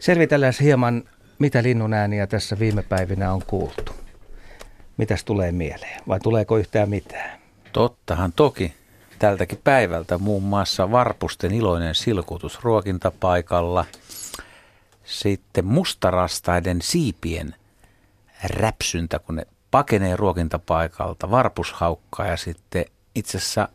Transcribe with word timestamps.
Selvitellään 0.00 0.52
hieman, 0.60 1.02
mitä 1.38 1.62
linnun 1.62 1.92
ääniä 1.92 2.26
tässä 2.26 2.58
viime 2.58 2.82
päivinä 2.82 3.32
on 3.32 3.42
kuultu. 3.46 3.92
Mitäs 4.96 5.24
tulee 5.24 5.52
mieleen 5.52 6.02
vai 6.08 6.20
tuleeko 6.20 6.58
yhtään 6.58 6.88
mitään? 6.90 7.38
Tottahan 7.72 8.32
toki. 8.32 8.74
Tältäkin 9.18 9.60
päivältä 9.64 10.18
muun 10.18 10.42
muassa 10.42 10.90
varpusten 10.90 11.54
iloinen 11.54 11.94
silkutus 11.94 12.64
ruokintapaikalla. 12.64 13.84
Sitten 15.04 15.64
mustarastaiden 15.64 16.82
siipien 16.82 17.54
räpsyntä, 18.44 19.18
kun 19.18 19.36
ne 19.36 19.46
pakenee 19.70 20.16
ruokintapaikalta, 20.16 21.30
varpushaukkaa 21.30 22.26
ja 22.26 22.36
sitten 22.36 22.84
itse 23.14 23.38
asiassa 23.38 23.68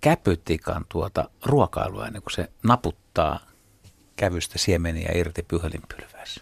käpytikan 0.00 0.84
tuota 0.88 1.30
ruokailua 1.44 2.06
ennen 2.06 2.22
kuin 2.22 2.32
se 2.32 2.50
naputtaa 2.62 3.40
kävystä 4.16 4.58
siemeniä 4.58 5.12
irti 5.14 5.42
pyhelinpylvässä. 5.42 6.40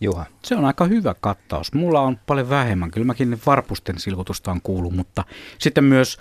Juha. 0.00 0.26
Se 0.42 0.54
on 0.56 0.64
aika 0.64 0.84
hyvä 0.84 1.14
kattaus. 1.20 1.74
Mulla 1.74 2.00
on 2.00 2.18
paljon 2.26 2.50
vähemmän. 2.50 2.90
Kyllä 2.90 3.06
mäkin 3.06 3.40
varpusten 3.46 3.98
silkutusta 3.98 4.50
on 4.50 4.60
kuullut, 4.62 4.96
mutta 4.96 5.24
sitten 5.58 5.84
myös 5.84 6.18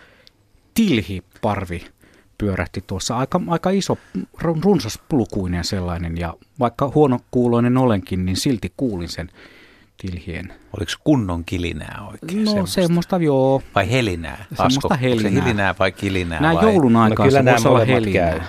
tilhiparvi 0.73 1.85
pyörähti 2.37 2.83
tuossa. 2.87 3.17
Aika, 3.17 3.41
aika 3.47 3.69
iso, 3.69 3.97
runsas 4.41 4.99
pulukuinen 5.09 5.63
sellainen 5.63 6.17
ja 6.17 6.33
vaikka 6.59 6.91
huonokuuloinen 6.95 7.77
olenkin, 7.77 8.25
niin 8.25 8.37
silti 8.37 8.73
kuulin 8.77 9.09
sen 9.09 9.29
tilhien. 9.97 10.53
Oliko 10.77 10.91
kunnon 11.03 11.45
kilinää 11.45 12.07
oikein? 12.11 12.45
No 12.45 12.51
semmoista, 12.51 12.81
semmoista 12.81 13.17
joo. 13.17 13.61
Vai 13.75 13.91
helinää? 13.91 14.45
Semmoista 14.55 14.87
Asko, 14.87 14.97
helinää. 15.01 15.31
Se 15.31 15.41
helinää 15.47 15.75
vai 15.79 15.91
kilinää? 15.91 16.41
Näin 16.41 16.57
vai? 16.57 16.63
joulun 16.63 16.95
aikaa 16.95 17.25
No 17.25 17.29
kyllä 17.29 17.39
se 17.39 17.43
nämä 17.43 17.55
voisi 17.55 17.67
olla 17.67 17.85
helinää. 17.85 18.31
käy. 18.31 18.39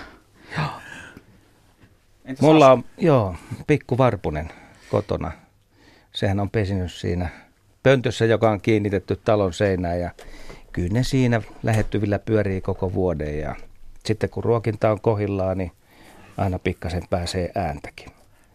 Entäs 2.27 2.43
Mulla 2.43 2.73
on, 2.73 2.85
joo, 2.99 3.35
pikku 3.67 3.99
varpunen 3.99 4.49
kotona. 4.91 5.33
Sehän 6.13 6.41
on 6.41 6.51
pesinyt 6.51 6.93
siinä 6.93 7.29
pöntössä, 7.83 8.25
joka 8.25 8.51
on 8.51 8.61
kiinnitetty 8.61 9.21
talon 9.25 9.53
seinään 9.53 10.01
ja 10.01 10.11
kyllä 10.73 10.93
ne 10.93 11.03
siinä 11.03 11.43
lähettyvillä 11.63 12.19
pyörii 12.19 12.61
koko 12.61 12.93
vuoden 12.93 13.39
ja 13.39 13.57
sitten 14.05 14.31
kun 14.31 14.45
ruokinta 14.45 14.91
on 14.91 15.01
kohillaan, 15.01 15.59
niin 15.59 15.73
aina 16.37 16.59
pikkasen 16.59 17.03
pääsee 17.11 17.51
ääntäkin. 17.55 18.09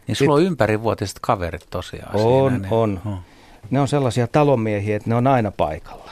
Niin 0.08 0.16
sulla 0.16 0.34
on 0.34 0.44
ympärivuotiset 0.44 1.18
kaverit 1.22 1.66
tosiaan 1.70 2.16
On, 2.16 2.52
siinä. 2.52 2.68
ne- 2.68 2.76
on. 2.76 3.02
Oh. 3.06 3.20
Ne 3.70 3.80
on 3.80 3.88
sellaisia 3.88 4.28
talonmiehiä, 4.28 4.96
että 4.98 5.10
ne 5.10 5.16
on 5.16 5.28
aina 5.28 5.52
paikalla. 5.52 6.12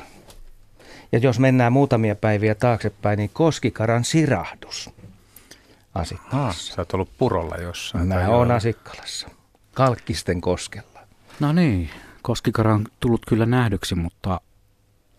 Ja 1.12 1.20
jos 1.20 1.40
mennään 1.40 1.74
muutamia 1.74 2.16
päiviä 2.16 2.56
taaksepäin, 2.56 3.18
niin 3.18 3.30
Koskikaran 3.34 4.04
sirahdus 4.04 4.90
Ah, 6.00 6.04
Asikkalassa. 6.04 6.74
sä 6.74 6.82
oot 6.82 6.94
ollut 6.94 7.10
purolla 7.18 7.56
jossain. 7.56 8.08
Mä 8.08 8.28
oon. 8.30 8.52
Asikkalassa. 8.52 9.30
Kalkkisten 9.74 10.42
koskella. 10.42 11.00
No 11.40 11.54
niin, 11.54 11.90
Koskikara 12.22 12.74
on 12.74 12.86
tullut 13.00 13.22
kyllä 13.28 13.46
nähdyksi, 13.46 13.96
mutta 13.96 14.42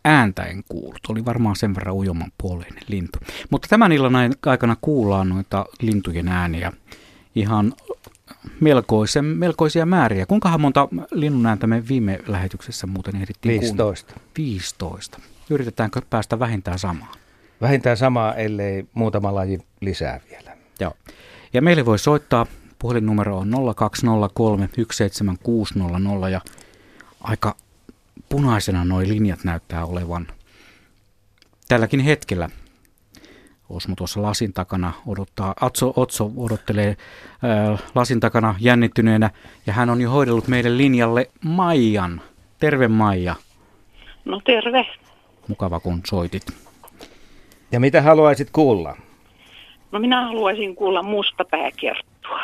ääntä 0.05 0.43
en 0.43 0.63
kuullut. 0.69 1.01
Oli 1.09 1.25
varmaan 1.25 1.57
sen 1.57 1.75
verran 1.75 1.95
ujoman 1.95 2.33
puoleinen 2.39 2.83
lintu. 2.89 3.19
Mutta 3.51 3.69
tämän 3.69 3.93
illan 3.93 4.17
ai- 4.17 4.31
aikana 4.47 4.77
kuullaan 4.81 5.29
noita 5.29 5.65
lintujen 5.81 6.29
ääniä 6.29 6.73
ihan 7.35 7.73
melkoisen, 8.61 9.25
melkoisia 9.25 9.87
määriä. 9.87 10.27
Kuinkahan 10.27 10.61
monta 10.61 10.89
linnun 11.11 11.47
ääntä 11.47 11.67
me 11.67 11.89
viime 11.89 12.19
lähetyksessä 12.27 12.87
muuten 12.87 13.17
ehdittiin 13.17 13.61
kuunnella? 13.61 13.91
15. 13.93 14.15
15. 14.39 15.19
Yritetäänkö 15.51 16.03
päästä 16.11 16.39
vähintään 16.39 16.79
samaan? 16.79 17.15
Vähintään 17.61 17.97
samaa, 17.97 18.35
ellei 18.35 18.85
muutama 18.95 19.35
laji 19.35 19.59
lisää 19.81 20.21
vielä. 20.31 20.50
Joo. 20.81 20.93
Ja 21.53 21.63
meille 21.63 21.87
voi 21.87 21.99
soittaa. 21.99 22.47
Puhelinnumero 22.79 23.39
on 23.39 23.51
0203 23.77 24.69
17600 24.93 26.29
ja 26.29 26.41
aika 27.21 27.55
punaisena 28.29 28.85
nuo 28.85 29.01
linjat 29.01 29.45
näyttää 29.45 29.85
olevan 29.85 30.27
tälläkin 31.69 32.01
hetkellä. 32.01 32.49
Osmo 33.69 33.95
tuossa 33.97 34.23
lasin 34.23 34.53
takana 34.53 34.93
odottaa, 35.07 35.55
Atso, 35.61 35.93
Otso 35.97 36.31
odottelee 36.37 36.97
ää, 37.43 37.79
lasin 37.95 38.21
takana 38.21 38.55
jännittyneenä 38.61 39.31
ja 39.67 39.73
hän 39.73 39.91
on 39.91 40.01
jo 40.01 40.11
hoidellut 40.11 40.49
meidän 40.49 40.79
linjalle 40.79 41.31
Maijan. 41.45 42.21
Terve 42.59 42.89
Maija, 42.89 43.35
No 44.25 44.41
terve. 44.45 44.87
mukava 45.49 45.81
kun 45.81 46.01
soitit. 46.07 46.47
Ja 47.73 47.81
mitä 47.81 48.03
haluaisit 48.03 48.51
kuulla? 48.51 48.97
No 49.93 49.99
minä 49.99 50.27
haluaisin 50.27 50.77
kuulla 50.77 51.03
mustapääkerttua. 51.03 52.41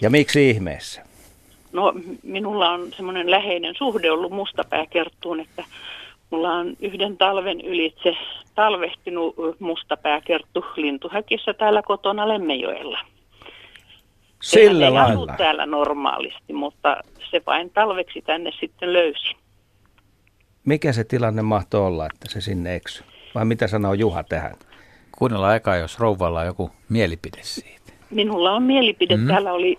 Ja 0.00 0.10
miksi 0.10 0.50
ihmeessä? 0.50 1.02
No 1.72 1.92
minulla 2.22 2.70
on 2.70 2.92
semmoinen 2.92 3.30
läheinen 3.30 3.74
suhde 3.78 4.10
ollut 4.10 4.32
mustapääkerttuun, 4.32 5.40
että 5.40 5.64
mulla 6.30 6.52
on 6.52 6.76
yhden 6.80 7.16
talven 7.16 7.60
ylitse 7.60 8.16
talvehtinut 8.54 9.34
mustapääkerttu 9.58 10.64
lintuhäkissä 10.76 11.54
täällä 11.54 11.82
kotona 11.82 12.28
Lemmejoella. 12.28 12.98
Sillä 14.42 14.86
ei 14.86 14.96
asu 14.96 15.18
lailla. 15.18 15.34
täällä 15.38 15.66
normaalisti, 15.66 16.52
mutta 16.52 16.96
se 17.30 17.42
vain 17.46 17.70
talveksi 17.70 18.22
tänne 18.22 18.52
sitten 18.60 18.92
löysi. 18.92 19.36
Mikä 20.64 20.92
se 20.92 21.04
tilanne 21.04 21.42
mahtoi 21.42 21.80
olla, 21.80 22.06
että 22.06 22.26
se 22.28 22.40
sinne 22.40 22.74
eksy? 22.74 23.04
Vai 23.34 23.44
mitä 23.44 23.66
sanoo 23.66 23.94
Juha 23.94 24.24
tähän? 24.24 24.54
Kuunnellaan 25.16 25.52
aikaa, 25.52 25.76
jos 25.76 25.98
rouvalla 25.98 26.40
on 26.40 26.46
joku 26.46 26.70
mielipide 26.88 27.38
siitä. 27.42 27.92
Minulla 28.10 28.52
on 28.52 28.62
mielipide. 28.62 29.16
Mm. 29.16 29.26
Täällä 29.26 29.52
oli 29.52 29.76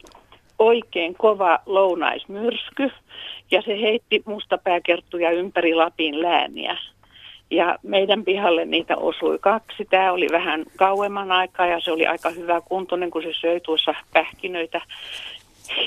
oikein 0.60 1.16
kova 1.16 1.60
lounaismyrsky 1.66 2.92
ja 3.52 3.62
se 3.62 3.82
heitti 3.82 4.24
mustapääkerttuja 4.26 5.32
ympäri 5.32 5.76
Lapin 5.76 6.22
lääniä. 6.22 6.78
Ja 7.52 7.78
meidän 7.84 8.24
pihalle 8.24 8.66
niitä 8.66 8.98
osui 8.98 9.38
kaksi. 9.42 9.86
Tämä 9.90 10.12
oli 10.12 10.28
vähän 10.32 10.66
kauemman 10.76 11.32
aikaa 11.32 11.68
ja 11.68 11.80
se 11.80 11.92
oli 11.92 12.08
aika 12.08 12.30
hyvä 12.30 12.62
kuntoinen, 12.62 13.12
kun 13.12 13.24
se 13.24 13.34
söi 13.42 13.60
tuossa 13.60 13.94
pähkinöitä. 14.14 14.82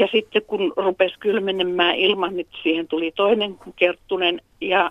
Ja 0.01 0.09
sitten 0.13 0.43
kun 0.43 0.73
rupesi 0.77 1.15
kylmenemään 1.21 1.95
ilman, 1.95 2.37
niin 2.37 2.47
siihen 2.63 2.89
tuli 2.89 3.13
toinen 3.17 3.57
kerttunen 3.77 4.41
ja 4.61 4.91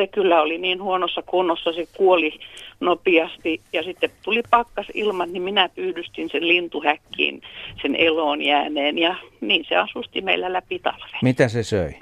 se 0.00 0.06
kyllä 0.06 0.42
oli 0.42 0.58
niin 0.58 0.82
huonossa 0.82 1.22
kunnossa, 1.22 1.72
se 1.72 1.86
kuoli 1.96 2.40
nopeasti 2.80 3.60
ja 3.72 3.82
sitten 3.82 4.10
tuli 4.22 4.42
pakkas 4.50 4.86
ilman, 4.94 5.32
niin 5.32 5.42
minä 5.42 5.68
pyydystin 5.68 6.30
sen 6.30 6.48
lintuhäkkiin 6.48 7.42
sen 7.82 7.96
eloon 7.96 8.42
jääneen 8.42 8.98
ja 8.98 9.16
niin 9.40 9.64
se 9.68 9.76
asusti 9.76 10.20
meillä 10.20 10.52
läpi 10.52 10.78
talven. 10.78 11.20
Mitä 11.22 11.48
se 11.48 11.62
söi? 11.62 11.92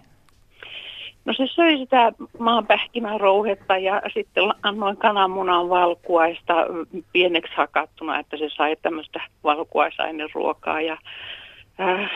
No 1.25 1.35
se 1.35 1.47
söi 1.47 1.79
sitä 1.79 2.13
maanpähkinän 2.39 3.21
rouhetta 3.21 3.79
ja 3.79 4.03
sitten 4.15 4.45
annoin 4.63 4.97
kananmunan 4.97 5.69
valkuaista 5.69 6.67
mm, 6.69 7.03
pieneksi 7.13 7.53
hakattuna, 7.57 8.19
että 8.19 8.37
se 8.37 8.49
sai 8.57 8.77
tämmöistä 8.83 9.21
valkuaisaineruokaa 9.45 10.81
ja 10.81 10.99
äh, 11.81 12.11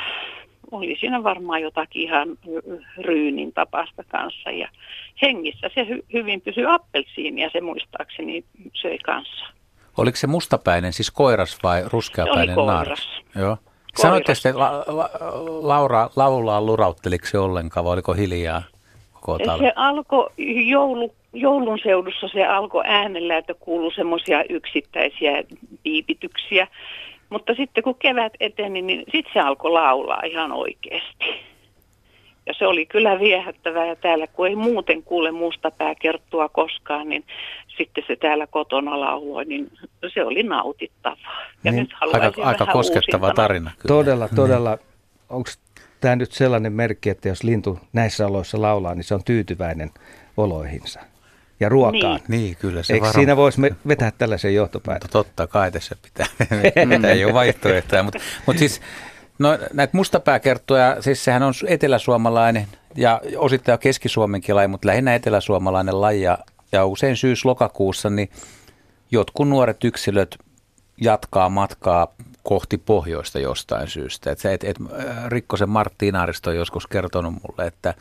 oli 0.73 0.97
siinä 1.01 1.23
varmaan 1.23 1.63
jotakin 1.63 2.03
ihan 2.03 2.29
ryynin 2.99 3.53
tapasta 3.53 4.05
kanssa 4.09 4.51
ja 4.51 4.69
hengissä 5.23 5.71
se 5.75 5.83
hy- 5.83 6.05
hyvin 6.13 6.41
pysyi 6.41 6.65
appelsiinia, 6.69 7.51
se 7.53 7.61
muistaakseni 7.61 8.45
söi 8.75 8.99
kanssa. 8.99 9.47
Oliko 9.97 10.17
se 10.17 10.27
mustapäinen, 10.27 10.93
siis 10.93 11.11
koiras 11.11 11.59
vai 11.63 11.83
ruskeapäinen 11.93 12.57
naaras? 12.57 13.09
Joo. 13.39 13.57
Sanoitte 13.97 14.35
sitten, 14.35 14.59
la, 14.59 14.85
la, 14.87 15.11
Laura 15.63 16.11
laulaa 16.17 16.63
lurautteliko 16.63 17.27
se 17.27 17.39
ollenkaan 17.39 17.85
vai 17.85 17.93
oliko 17.93 18.13
hiljaa 18.13 18.63
koko? 19.13 19.59
Se 19.59 19.73
alkoi 19.77 20.29
joulu, 20.69 21.15
joulun 21.33 21.79
seudussa 21.83 22.29
se 22.29 22.47
alkoi 22.47 22.83
äänellä, 22.87 23.37
että 23.37 23.55
kuului 23.55 23.95
semmoisia 23.95 24.45
yksittäisiä 24.49 25.43
piipityksiä. 25.83 26.67
Mutta 27.33 27.55
sitten 27.55 27.85
kun 27.85 27.95
kevät 27.95 28.33
eteni, 28.41 28.83
niin 28.83 29.05
sitten 29.13 29.33
se 29.33 29.41
alkoi 29.41 29.71
laulaa 29.71 30.23
ihan 30.25 30.53
oikeasti. 30.53 31.25
Ja 32.47 32.55
se 32.59 32.67
oli 32.67 32.87
kyllä 32.87 33.21
viehättävää 33.21 33.87
ja 33.87 33.97
täällä 33.97 34.27
kun 34.27 34.47
ei 34.49 34.57
muuten 34.57 35.03
kuule 35.03 35.31
mustapääkerttua 35.31 36.49
koskaan, 36.49 37.09
niin 37.09 37.25
sitten 37.77 38.05
se 38.07 38.17
täällä 38.17 38.47
kotona 38.47 39.01
lauloi, 39.01 39.45
niin 39.45 39.71
se 40.15 40.25
oli 40.25 40.43
nautittavaa. 40.43 41.41
Ja 41.65 41.73
Niin, 41.73 41.81
nyt 41.83 41.93
haluaisin 41.93 42.25
Aika, 42.27 42.43
aika 42.43 42.67
koskettava 42.67 43.27
uusintana. 43.27 43.49
tarina 43.49 43.71
kyllä. 43.79 43.95
Todella, 43.95 44.29
todella. 44.37 44.79
Onko 45.31 45.51
tämä 46.01 46.17
nyt 46.17 46.33
sellainen 46.33 46.73
merkki, 46.73 47.11
että 47.11 47.29
jos 47.29 47.43
lintu 47.43 47.79
näissä 47.93 48.27
oloissa 48.27 48.63
laulaa, 48.63 48.95
niin 48.95 49.05
se 49.05 49.15
on 49.15 49.25
tyytyväinen 49.25 49.91
oloihinsa 50.37 51.01
ja 51.63 51.69
ruokaan? 51.69 52.21
Niin, 52.29 52.57
kyllä 52.57 52.83
se 52.83 52.93
Eikö 52.93 53.03
varmaan. 53.03 53.15
siinä 53.15 53.37
voisi 53.37 53.61
me- 53.61 53.77
vetää 53.89 54.13
tällaisen 54.19 54.55
johtopäätöksen? 54.55 55.09
Mutta 55.19 55.31
totta 55.31 55.47
kai 55.47 55.73
tässä 55.73 55.97
pitää, 56.03 56.27
pitää 56.39 57.11
ei 57.11 57.25
ole 57.25 57.33
vaihtoehtoja. 57.35 58.03
Mutta 58.03 58.19
mut 58.47 58.59
siis 58.59 58.81
no, 59.39 59.59
näitä 59.73 59.97
mustapääkerttuja, 59.97 60.97
siis 61.01 61.25
sehän 61.25 61.43
on 61.43 61.55
eteläsuomalainen 61.67 62.67
ja 62.97 63.21
osittain 63.37 63.79
keski-suomenkin 63.79 64.57
laji, 64.57 64.69
mutta 64.69 64.89
lähinnä 64.89 65.15
eteläsuomalainen 65.15 66.01
laji. 66.01 66.23
Ja, 66.23 66.39
ja 66.73 66.87
usein 66.87 67.17
syys-lokakuussa 67.17 68.11
niin 68.11 68.31
jotkut 69.11 69.49
nuoret 69.49 69.85
yksilöt 69.85 70.39
jatkaa 71.01 71.49
matkaa 71.49 72.15
kohti 72.43 72.79
pohjoista 72.79 73.39
jostain 73.39 73.89
syystä. 73.89 74.31
Et 74.31 74.39
se, 74.39 74.53
et, 74.53 74.65
et, 74.65 74.77
Rikkosen 75.29 75.69
Martti 75.69 76.09
Inaaristo 76.09 76.51
on 76.51 76.57
joskus 76.57 76.87
kertonut 76.87 77.33
mulle, 77.33 77.67
että 77.67 77.95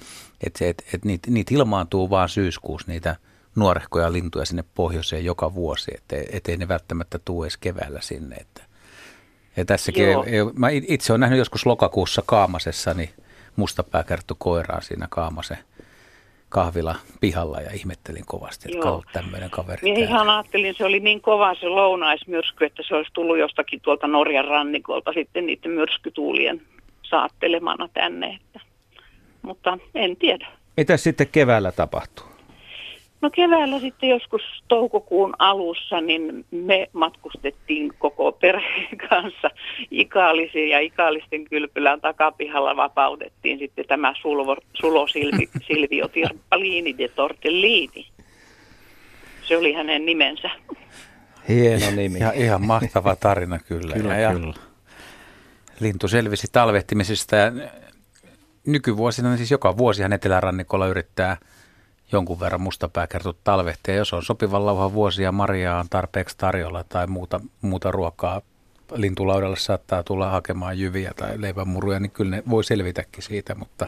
et 0.45 0.55
se, 0.55 0.69
et, 0.69 0.83
et 0.93 1.05
niitä 1.05 1.31
niit 1.31 1.51
ilmaantuu 1.51 2.09
vaan 2.09 2.29
syyskuussa 2.29 2.91
niitä 2.91 3.15
nuorehkoja 3.55 4.11
lintuja 4.11 4.45
sinne 4.45 4.63
pohjoiseen 4.75 5.25
joka 5.25 5.53
vuosi, 5.53 5.91
ettei, 5.95 6.25
ettei 6.31 6.57
ne 6.57 6.67
välttämättä 6.67 7.19
tule 7.25 7.45
edes 7.45 7.57
keväällä 7.57 8.01
sinne. 8.01 8.35
Että, 8.35 8.63
ja 9.57 9.65
tässäkin, 9.65 10.11
Joo. 10.11 10.25
mä 10.57 10.69
itse 10.69 11.13
olen 11.13 11.19
nähnyt 11.19 11.39
joskus 11.39 11.65
lokakuussa 11.65 12.23
Kaamasessa, 12.25 12.93
niin 12.93 13.09
mustapääkerttu 13.55 14.35
koiraa 14.39 14.81
siinä 14.81 15.07
Kaamasen 15.09 15.57
kahvila 16.51 16.95
pihalla 17.21 17.61
ja 17.61 17.71
ihmettelin 17.73 18.23
kovasti, 18.25 18.69
että 18.71 18.87
Joo. 18.87 19.03
tämmöinen 19.13 19.49
kaveri. 19.49 19.81
Minä 19.81 19.99
ihan 19.99 20.29
ajattelin, 20.29 20.75
se 20.77 20.85
oli 20.85 20.99
niin 20.99 21.21
kova 21.21 21.55
se 21.55 21.67
lounaismyrsky, 21.67 22.65
että 22.65 22.83
se 22.87 22.95
olisi 22.95 23.11
tullut 23.13 23.39
jostakin 23.39 23.81
tuolta 23.81 24.07
Norjan 24.07 24.45
rannikolta 24.45 25.13
sitten 25.13 25.45
niiden 25.45 25.71
myrskytuulien 25.71 26.61
saattelemana 27.03 27.89
tänne. 27.93 28.27
Että. 28.27 28.59
Mutta 29.41 29.77
en 29.95 30.17
tiedä. 30.17 30.47
Mitä 30.77 30.97
sitten 30.97 31.27
keväällä 31.31 31.71
tapahtuu? 31.71 32.30
No 33.21 33.29
keväällä 33.29 33.79
sitten 33.79 34.09
joskus 34.09 34.41
toukokuun 34.67 35.33
alussa, 35.39 36.01
niin 36.01 36.45
me 36.51 36.89
matkustettiin 36.93 37.93
koko 37.99 38.31
perheen 38.31 38.97
kanssa 39.09 39.49
Ikaalisiin 39.91 40.69
ja 40.69 40.79
Ikaalisten 40.79 41.45
kylpylän 41.45 42.01
takapihalla 42.01 42.75
vapautettiin 42.75 43.59
sitten 43.59 43.85
tämä 43.87 44.13
Sulvo, 44.21 44.57
Sulo 44.73 45.07
Silvi, 45.07 45.49
Silvio 45.67 46.07
Tirppaliini 46.07 46.97
de 46.97 47.07
Tortellini. 47.07 48.07
Se 49.43 49.57
oli 49.57 49.73
hänen 49.73 50.05
nimensä. 50.05 50.49
Hieno 51.49 51.91
nimi. 51.95 52.19
Ja 52.19 52.31
ihan 52.31 52.65
mahtava 52.65 53.15
tarina 53.15 53.59
kyllä. 53.59 53.95
kyllä, 53.95 54.17
ja, 54.17 54.33
kyllä. 54.33 54.53
Lintu 55.79 56.07
selvisi 56.07 56.47
talvehtimisesta 56.51 57.35
ja 57.35 57.51
nykyvuosina 58.67 59.37
siis 59.37 59.51
joka 59.51 59.77
vuosi 59.77 60.01
hän 60.01 60.13
etelärannikolla 60.13 60.87
yrittää– 60.87 61.37
jonkun 62.11 62.39
verran 62.39 62.61
mustapääkertut 62.61 63.37
talvehtia. 63.43 63.95
Jos 63.95 64.13
on 64.13 64.23
sopivan 64.23 64.65
lauhan 64.65 64.93
vuosi 64.93 65.23
ja 65.23 65.31
marjaa 65.31 65.79
on 65.79 65.89
tarpeeksi 65.89 66.37
tarjolla 66.37 66.83
tai 66.83 67.07
muuta, 67.07 67.39
muuta 67.61 67.91
ruokaa, 67.91 68.41
lintulaudalle 68.93 69.57
saattaa 69.57 70.03
tulla 70.03 70.29
hakemaan 70.29 70.79
jyviä 70.79 71.11
tai 71.15 71.41
leipämuruja, 71.41 71.99
niin 71.99 72.11
kyllä 72.11 72.35
ne 72.35 72.43
voi 72.49 72.63
selvitäkin 72.63 73.23
siitä, 73.23 73.55
mutta 73.55 73.87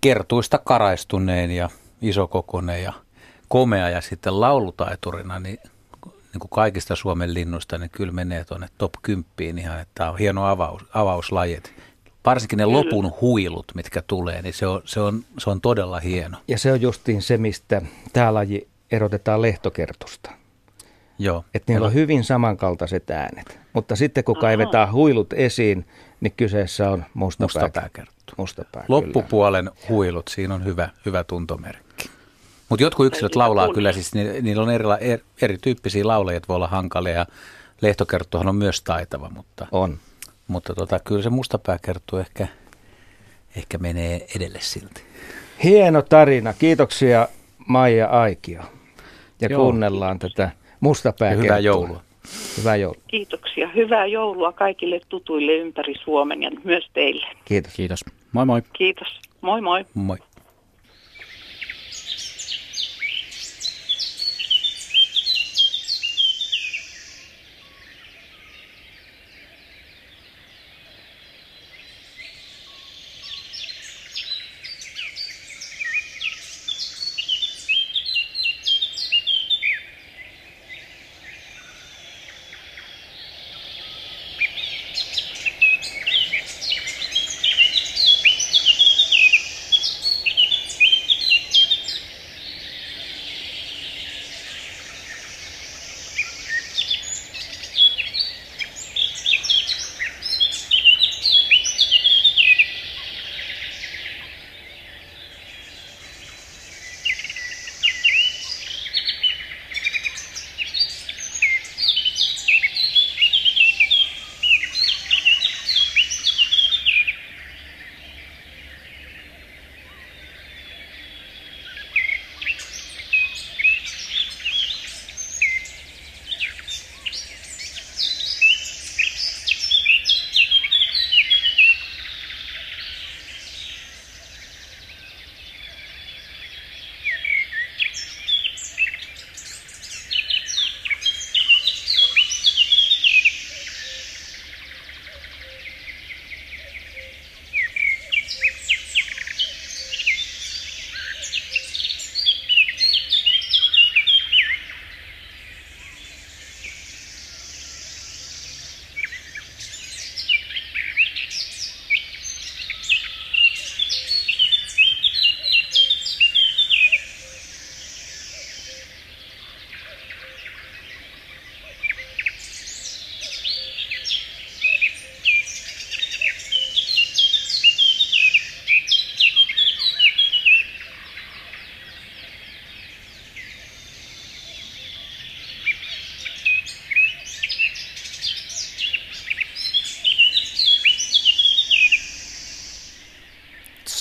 kertuista 0.00 0.58
karaistuneen 0.58 1.50
ja 1.50 1.68
isokokoneen 2.02 2.82
ja 2.82 2.92
komea 3.48 3.88
ja 3.88 4.00
sitten 4.00 4.40
laulutaiturina, 4.40 5.38
niin, 5.38 5.58
niin 6.04 6.40
kuin 6.40 6.50
kaikista 6.50 6.96
Suomen 6.96 7.34
linnuista, 7.34 7.78
niin 7.78 7.90
kyllä 7.90 8.12
menee 8.12 8.44
tuonne 8.44 8.68
top 8.78 8.92
10 9.02 9.58
ihan, 9.58 9.80
että 9.80 9.92
tämä 9.94 10.10
on 10.10 10.18
hieno 10.18 10.46
avaus, 10.46 10.82
avauslajit 10.94 11.74
varsinkin 12.24 12.56
ne 12.56 12.64
lopun 12.64 13.12
huilut, 13.20 13.72
mitkä 13.74 14.02
tulee, 14.06 14.42
niin 14.42 14.54
se 14.54 14.66
on, 14.66 14.82
se 14.84 15.00
on, 15.00 15.24
se 15.38 15.50
on 15.50 15.60
todella 15.60 16.00
hieno. 16.00 16.38
Ja 16.48 16.58
se 16.58 16.72
on 16.72 16.80
justiin 16.80 17.22
se, 17.22 17.36
mistä 17.36 17.82
tämä 18.12 18.34
laji 18.34 18.68
erotetaan 18.92 19.42
lehtokertusta. 19.42 20.30
Joo. 21.18 21.44
Että 21.54 21.72
niillä 21.72 21.86
on 21.86 21.94
hyvin 21.94 22.24
samankaltaiset 22.24 23.10
äänet. 23.10 23.58
Mutta 23.72 23.96
sitten 23.96 24.24
kun 24.24 24.36
kaivetaan 24.36 24.92
huilut 24.92 25.32
esiin, 25.32 25.86
niin 26.20 26.32
kyseessä 26.36 26.90
on 26.90 27.04
mustapääkerttu. 27.14 28.34
Mustapää, 28.36 28.84
Loppupuolen 28.88 29.64
kyllä. 29.64 29.86
huilut, 29.88 30.28
siinä 30.28 30.54
on 30.54 30.64
hyvä, 30.64 30.88
hyvä 31.06 31.24
tuntomerkki. 31.24 32.10
Mutta 32.68 32.82
jotkut 32.82 33.06
yksilöt 33.06 33.36
laulaa 33.36 33.74
kyllä, 33.74 33.92
siis 33.92 34.14
niillä 34.14 34.62
on 34.62 34.70
eri, 34.70 34.84
erityyppisiä 35.42 36.06
lauleja, 36.06 36.40
voi 36.48 36.56
olla 36.56 36.68
hankalia. 36.68 37.26
Lehtokerttuhan 37.80 38.48
on 38.48 38.56
myös 38.56 38.82
taitava, 38.82 39.30
mutta... 39.30 39.66
On. 39.72 39.98
Mutta 40.48 40.74
tota, 40.74 41.00
kyllä 41.00 41.22
se 41.22 41.30
mustapääkerttu 41.30 42.16
ehkä, 42.16 42.46
ehkä 43.56 43.78
menee 43.78 44.26
edelle 44.36 44.58
silti. 44.60 45.02
Hieno 45.64 46.02
tarina. 46.02 46.52
Kiitoksia 46.52 47.28
Maija 47.66 48.06
Aikio. 48.06 48.62
Ja 49.40 49.48
Joo. 49.48 49.62
kuunnellaan 49.62 50.18
tätä 50.18 50.50
mustapääkerttua. 50.80 51.44
Hyvää 51.44 51.58
joulua. 51.58 52.02
Hyvää 52.58 52.76
joulua. 52.76 53.02
Kiitoksia. 53.08 53.68
Hyvää 53.74 54.06
joulua 54.06 54.52
kaikille 54.52 55.00
tutuille 55.08 55.52
ympäri 55.52 55.94
Suomen 56.04 56.42
ja 56.42 56.50
myös 56.64 56.90
teille. 56.92 57.26
Kiitos. 57.44 57.74
Kiitos. 57.74 58.04
Moi 58.32 58.46
moi. 58.46 58.62
Kiitos. 58.72 59.08
Moi 59.40 59.60
moi. 59.60 59.84
Moi. 59.94 60.16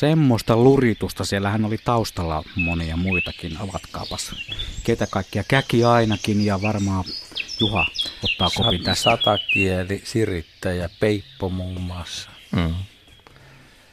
Semmoista 0.01 0.57
luritusta. 0.57 1.25
Siellähän 1.25 1.65
oli 1.65 1.77
taustalla 1.85 2.43
monia 2.55 2.97
muitakin. 2.97 3.57
Avatkaapas 3.57 4.35
ketä 4.83 5.07
kaikkia. 5.07 5.43
Käki 5.47 5.83
ainakin 5.83 6.45
ja 6.45 6.61
varmaan 6.61 7.05
Juha 7.59 7.85
ottaa 8.23 8.49
kopin 8.55 8.83
tästä. 8.83 9.03
Satakieli, 9.03 10.01
sirittäjä, 10.03 10.89
Peippo 10.99 11.49
muun 11.49 11.81
muassa. 11.81 12.29
Mm. 12.55 12.75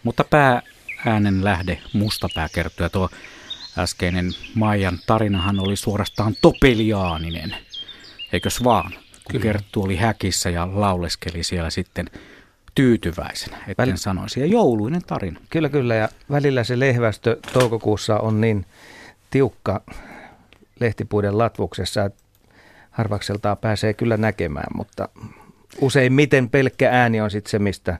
Mutta 0.02 0.24
päääänen 0.24 1.44
lähde 1.44 1.80
mustapää 1.92 2.48
kertoo. 2.48 2.84
Ja 2.84 2.90
tuo 2.90 3.08
äskeinen 3.78 4.30
Maijan 4.54 4.98
tarinahan 5.06 5.60
oli 5.60 5.76
suorastaan 5.76 6.36
topeliaaninen. 6.42 7.56
Eikös 8.32 8.64
vaan? 8.64 8.92
kun 9.24 9.40
Kerttu 9.40 9.82
oli 9.82 9.96
häkissä 9.96 10.50
ja 10.50 10.68
lauleskeli 10.72 11.42
siellä 11.42 11.70
sitten 11.70 12.10
tyytyväisenä, 12.78 13.56
etten 13.68 13.88
Väl... 13.88 13.96
sanoisi. 13.96 14.40
Ja 14.40 14.46
jouluinen 14.46 15.02
tarina. 15.06 15.40
Kyllä, 15.50 15.68
kyllä. 15.68 15.94
Ja 15.94 16.08
välillä 16.30 16.64
se 16.64 16.78
lehvästö 16.78 17.36
toukokuussa 17.52 18.18
on 18.18 18.40
niin 18.40 18.66
tiukka 19.30 19.80
lehtipuiden 20.80 21.38
latvuksessa, 21.38 22.04
että 22.04 22.22
harvakseltaan 22.90 23.58
pääsee 23.58 23.94
kyllä 23.94 24.16
näkemään, 24.16 24.66
mutta 24.74 25.08
useimmiten 25.80 26.50
pelkkä 26.50 26.90
ääni 26.90 27.20
on 27.20 27.30
sitten 27.30 27.50
se, 27.50 27.58
mistä, 27.58 27.98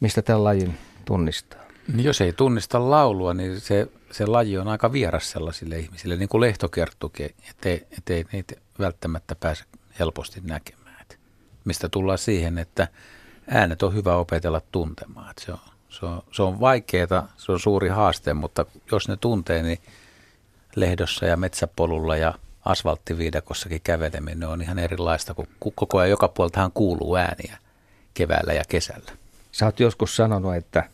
mistä 0.00 0.22
tämän 0.22 0.44
lajin 0.44 0.74
tunnistaa. 1.04 1.62
Niin 1.94 2.04
jos 2.04 2.20
ei 2.20 2.32
tunnista 2.32 2.90
laulua, 2.90 3.34
niin 3.34 3.60
se, 3.60 3.86
se 4.10 4.26
laji 4.26 4.58
on 4.58 4.68
aika 4.68 4.92
vieras 4.92 5.30
sellaisille 5.30 5.78
ihmisille, 5.78 6.16
niin 6.16 6.28
kuin 6.28 6.40
Lehto 6.40 6.68
kertookin, 6.68 7.30
ettei, 7.50 7.86
ettei 7.98 8.24
niitä 8.32 8.54
välttämättä 8.78 9.34
pääse 9.34 9.64
helposti 9.98 10.40
näkemään. 10.44 10.96
Et 11.00 11.18
mistä 11.64 11.88
tullaan 11.88 12.18
siihen, 12.18 12.58
että 12.58 12.88
äänet 13.48 13.82
on 13.82 13.94
hyvä 13.94 14.16
opetella 14.16 14.60
tuntemaan. 14.72 15.30
Et 15.30 15.38
se, 15.38 15.52
on, 15.52 15.58
se, 15.88 16.06
on, 16.06 16.22
se 16.32 16.42
on 16.42 16.60
vaikeaa, 16.60 17.28
se 17.36 17.52
on 17.52 17.60
suuri 17.60 17.88
haaste, 17.88 18.34
mutta 18.34 18.66
jos 18.92 19.08
ne 19.08 19.16
tuntee, 19.16 19.62
niin 19.62 19.78
lehdossa 20.76 21.26
ja 21.26 21.36
metsäpolulla 21.36 22.16
ja 22.16 22.34
asfalttiviidakossakin 22.64 23.80
käveleminen 23.84 24.48
on 24.48 24.62
ihan 24.62 24.78
erilaista, 24.78 25.34
kun 25.34 25.46
koko 25.74 25.98
ajan 25.98 26.10
joka 26.10 26.28
puoltahan 26.28 26.72
kuuluu 26.72 27.16
ääniä 27.16 27.58
keväällä 28.14 28.52
ja 28.52 28.62
kesällä. 28.68 29.12
Sä 29.52 29.66
oot 29.66 29.80
joskus 29.80 30.16
sanonut, 30.16 30.56
että 30.56 30.88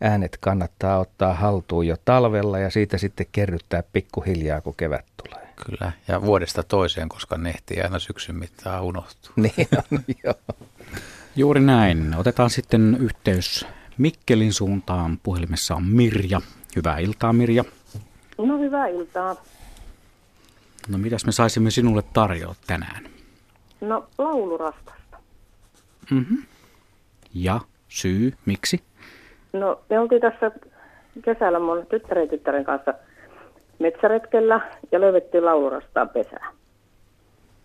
äänet 0.00 0.38
kannattaa 0.40 0.98
ottaa 0.98 1.34
haltuun 1.34 1.86
jo 1.86 1.96
talvella 2.04 2.58
ja 2.58 2.70
siitä 2.70 2.98
sitten 2.98 3.26
kerryttää 3.32 3.82
pikkuhiljaa, 3.92 4.60
kun 4.60 4.74
kevät 4.74 5.04
tulee. 5.24 5.48
Kyllä, 5.66 5.92
ja 6.08 6.22
vuodesta 6.22 6.62
toiseen, 6.62 7.08
koska 7.08 7.38
nehti 7.38 7.82
aina 7.82 7.98
syksyn 7.98 8.36
mittaan 8.36 8.82
unohtuu. 8.82 9.32
niin 9.42 9.68
on, 9.92 10.00
joo. 10.24 10.34
Juuri 11.36 11.60
näin. 11.60 12.14
Otetaan 12.18 12.50
sitten 12.50 12.96
yhteys 13.00 13.66
Mikkelin 13.98 14.52
suuntaan. 14.52 15.18
Puhelimessa 15.22 15.74
on 15.74 15.86
Mirja. 15.86 16.40
Hyvää 16.76 16.98
iltaa, 16.98 17.32
Mirja. 17.32 17.64
No 18.38 18.58
hyvää 18.58 18.86
iltaa. 18.86 19.36
No 20.88 20.98
mitäs 20.98 21.26
me 21.26 21.32
saisimme 21.32 21.70
sinulle 21.70 22.02
tarjoa 22.12 22.54
tänään? 22.66 23.04
No 23.80 24.06
laulurastasta. 24.18 25.16
Mm-hmm. 26.10 26.42
Ja 27.34 27.60
syy, 27.88 28.32
miksi? 28.46 28.80
No 29.52 29.80
me 29.90 30.00
oltiin 30.00 30.20
tässä 30.20 30.50
kesällä 31.24 31.58
mun 31.58 31.86
tyttären 31.90 32.28
tyttären 32.28 32.64
kanssa 32.64 32.94
metsäretkellä 33.78 34.70
ja 34.92 35.00
löydettiin 35.00 35.44
laulurastaan 35.44 36.08
pesää. 36.08 36.52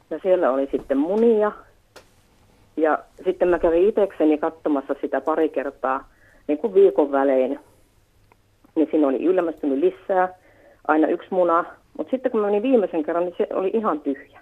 Ja 0.10 0.20
siellä 0.24 0.52
oli 0.52 0.68
sitten 0.72 0.98
munia. 0.98 1.52
Ja 2.78 3.00
sitten 3.26 3.48
mä 3.48 3.60
kävin 3.60 3.90
itsekseni 3.90 4.38
katsomassa 4.38 4.96
sitä 5.02 5.22
pari 5.22 5.50
kertaa 5.50 6.08
niin 6.48 6.58
kuin 6.58 6.74
viikon 6.74 7.12
välein. 7.12 7.60
Niin 8.76 8.88
siinä 8.92 9.08
oli 9.08 9.24
ylmästynyt 9.24 9.80
lisää, 9.80 10.34
aina 10.88 11.08
yksi 11.08 11.28
muna. 11.32 11.66
Mutta 11.98 12.12
sitten 12.12 12.32
kun 12.32 12.42
mä 12.42 12.48
menin 12.48 12.64
viimeisen 12.64 13.04
kerran, 13.04 13.26
niin 13.26 13.36
se 13.38 13.48
oli 13.54 13.72
ihan 13.74 14.00
tyhjä. 14.00 14.40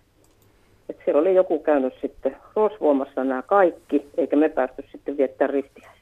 Et 0.89 0.97
siellä 1.05 1.21
oli 1.21 1.35
joku 1.35 1.59
käynyt 1.59 1.93
sitten 2.01 2.37
rosvuomassa 2.55 3.23
nämä 3.23 3.41
kaikki, 3.41 4.05
eikä 4.17 4.35
me 4.35 4.49
päästy 4.49 4.83
sitten 4.91 5.17
viettää 5.17 5.47
ristiä 5.47 5.95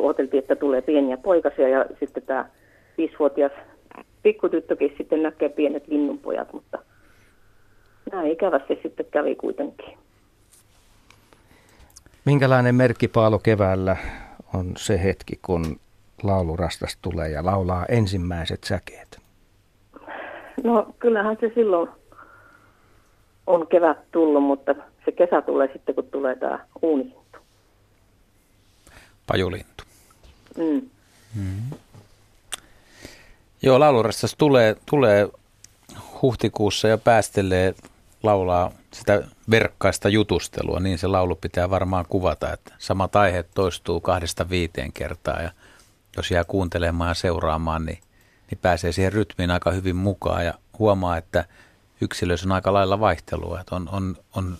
odoteltiin, 0.00 0.38
että 0.38 0.56
tulee 0.56 0.82
pieniä 0.82 1.16
poikasia 1.16 1.68
ja 1.68 1.86
sitten 2.00 2.22
tämä 2.22 2.46
viisivuotias 2.98 3.52
pikkutyttökin 4.22 4.94
sitten 4.98 5.22
näkee 5.22 5.48
pienet 5.48 5.88
linnunpojat, 5.88 6.52
mutta 6.52 6.78
näin 8.12 8.32
ikävästi 8.32 8.78
sitten 8.82 9.06
kävi 9.10 9.34
kuitenkin. 9.34 9.98
Minkälainen 12.24 12.74
merkkipaalu 12.74 13.38
keväällä 13.38 13.96
on 14.54 14.72
se 14.76 15.02
hetki, 15.02 15.38
kun 15.42 15.80
laulurastas 16.22 16.98
tulee 17.02 17.28
ja 17.28 17.44
laulaa 17.44 17.86
ensimmäiset 17.86 18.64
säkeet? 18.64 19.20
No 20.62 20.94
kyllähän 20.98 21.36
se 21.40 21.52
silloin 21.54 21.88
on 23.46 23.66
kevät 23.66 23.98
tullut, 24.12 24.42
mutta 24.42 24.74
se 25.04 25.12
kesä 25.12 25.42
tulee 25.42 25.68
sitten, 25.72 25.94
kun 25.94 26.04
tulee 26.04 26.36
tämä 26.36 26.66
uunilintu. 26.82 27.38
Pajulintu. 29.26 29.84
Mm. 30.58 30.90
Mm. 31.36 31.76
Joo, 33.62 33.80
laulurastas 33.80 34.34
tulee, 34.38 34.76
tulee 34.90 35.28
huhtikuussa 36.22 36.88
ja 36.88 36.98
päästelee 36.98 37.74
laulaa 38.22 38.72
sitä 38.92 39.22
verkkaista 39.50 40.08
jutustelua, 40.08 40.80
niin 40.80 40.98
se 40.98 41.06
laulu 41.06 41.36
pitää 41.36 41.70
varmaan 41.70 42.04
kuvata, 42.08 42.52
että 42.52 42.74
samat 42.78 43.16
aiheet 43.16 43.48
toistuu 43.54 44.00
kahdesta 44.00 44.50
viiteen 44.50 44.92
kertaa 44.92 45.42
ja 45.42 45.50
jos 46.16 46.30
jää 46.30 46.44
kuuntelemaan 46.44 47.10
ja 47.10 47.14
seuraamaan, 47.14 47.86
niin, 47.86 47.98
niin 48.50 48.58
pääsee 48.62 48.92
siihen 48.92 49.12
rytmiin 49.12 49.50
aika 49.50 49.70
hyvin 49.70 49.96
mukaan 49.96 50.44
ja 50.44 50.54
huomaa, 50.78 51.16
että 51.16 51.44
yksilöissä 52.00 52.48
on 52.48 52.52
aika 52.52 52.72
lailla 52.72 53.00
vaihtelua, 53.00 53.60
että 53.60 53.76
on, 53.76 53.88
on, 53.92 54.16
on 54.36 54.58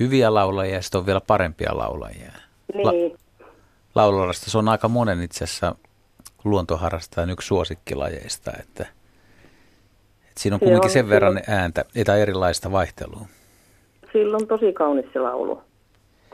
hyviä 0.00 0.34
laulajia 0.34 0.74
ja 0.74 0.82
sitten 0.82 0.98
on 0.98 1.06
vielä 1.06 1.20
parempia 1.20 1.78
laulajia. 1.78 2.32
Niin. 2.74 2.86
La- 2.86 3.18
laulurasta. 3.94 4.50
Se 4.50 4.58
on 4.58 4.68
aika 4.68 4.88
monen 4.88 5.22
itse 5.22 5.44
asiassa 5.44 5.74
luontoharrastajan 6.44 7.30
yksi 7.30 7.46
suosikkilajeista, 7.46 8.52
että 8.60 8.86
siinä 10.38 10.58
on 10.62 10.84
on, 10.84 10.90
sen 10.90 11.08
verran 11.08 11.40
ääntä, 11.48 11.84
tai 12.06 12.20
erilaista 12.20 12.72
vaihtelua. 12.72 13.26
Sillä 14.12 14.36
on 14.36 14.46
tosi 14.46 14.72
kaunis 14.72 15.06
se 15.12 15.18
laulu. 15.18 15.62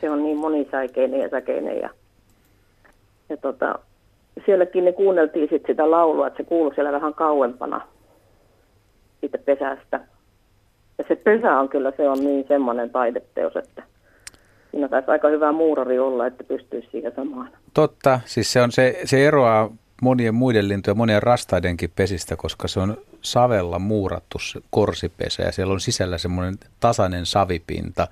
Se 0.00 0.10
on 0.10 0.22
niin 0.22 0.36
monisäikeinen 0.36 1.20
ja 1.20 1.28
säkeinen 1.28 1.80
ja, 1.80 1.90
ja 3.28 3.36
tota, 3.36 3.78
sielläkin 4.46 4.84
ne 4.84 4.92
kuunneltiin 4.92 5.48
sit 5.50 5.62
sitä 5.66 5.90
laulua, 5.90 6.26
että 6.26 6.36
se 6.36 6.44
kuului 6.44 6.74
siellä 6.74 6.92
vähän 6.92 7.14
kauempana 7.14 7.80
siitä 9.20 9.38
pesästä. 9.38 10.00
Ja 10.98 11.04
se 11.08 11.16
pesä 11.16 11.58
on 11.58 11.68
kyllä, 11.68 11.92
se 11.96 12.08
on 12.08 12.24
niin 12.24 12.44
semmoinen 12.48 12.90
taideteos, 12.90 13.56
että 13.56 13.82
siinä 14.70 14.88
taisi 14.88 15.10
aika 15.10 15.28
hyvä 15.28 15.52
muurari 15.52 15.98
olla, 15.98 16.26
että 16.26 16.44
pystyisi 16.44 16.88
siihen 16.90 17.12
samaan. 17.16 17.50
Totta, 17.74 18.20
siis 18.24 18.52
se, 18.52 18.62
on 18.62 18.72
se, 18.72 19.00
se 19.04 19.26
eroaa 19.26 19.70
monien 20.02 20.34
muiden 20.34 20.68
lintujen, 20.68 20.98
monien 20.98 21.22
rastaidenkin 21.22 21.90
pesistä, 21.96 22.36
koska 22.36 22.68
se 22.68 22.80
on 22.80 22.96
savella 23.22 23.78
muurattu 23.78 24.38
korsipesä 24.70 25.42
ja 25.42 25.52
siellä 25.52 25.72
on 25.72 25.80
sisällä 25.80 26.18
semmoinen 26.18 26.58
tasainen 26.80 27.26
savipinta. 27.26 28.08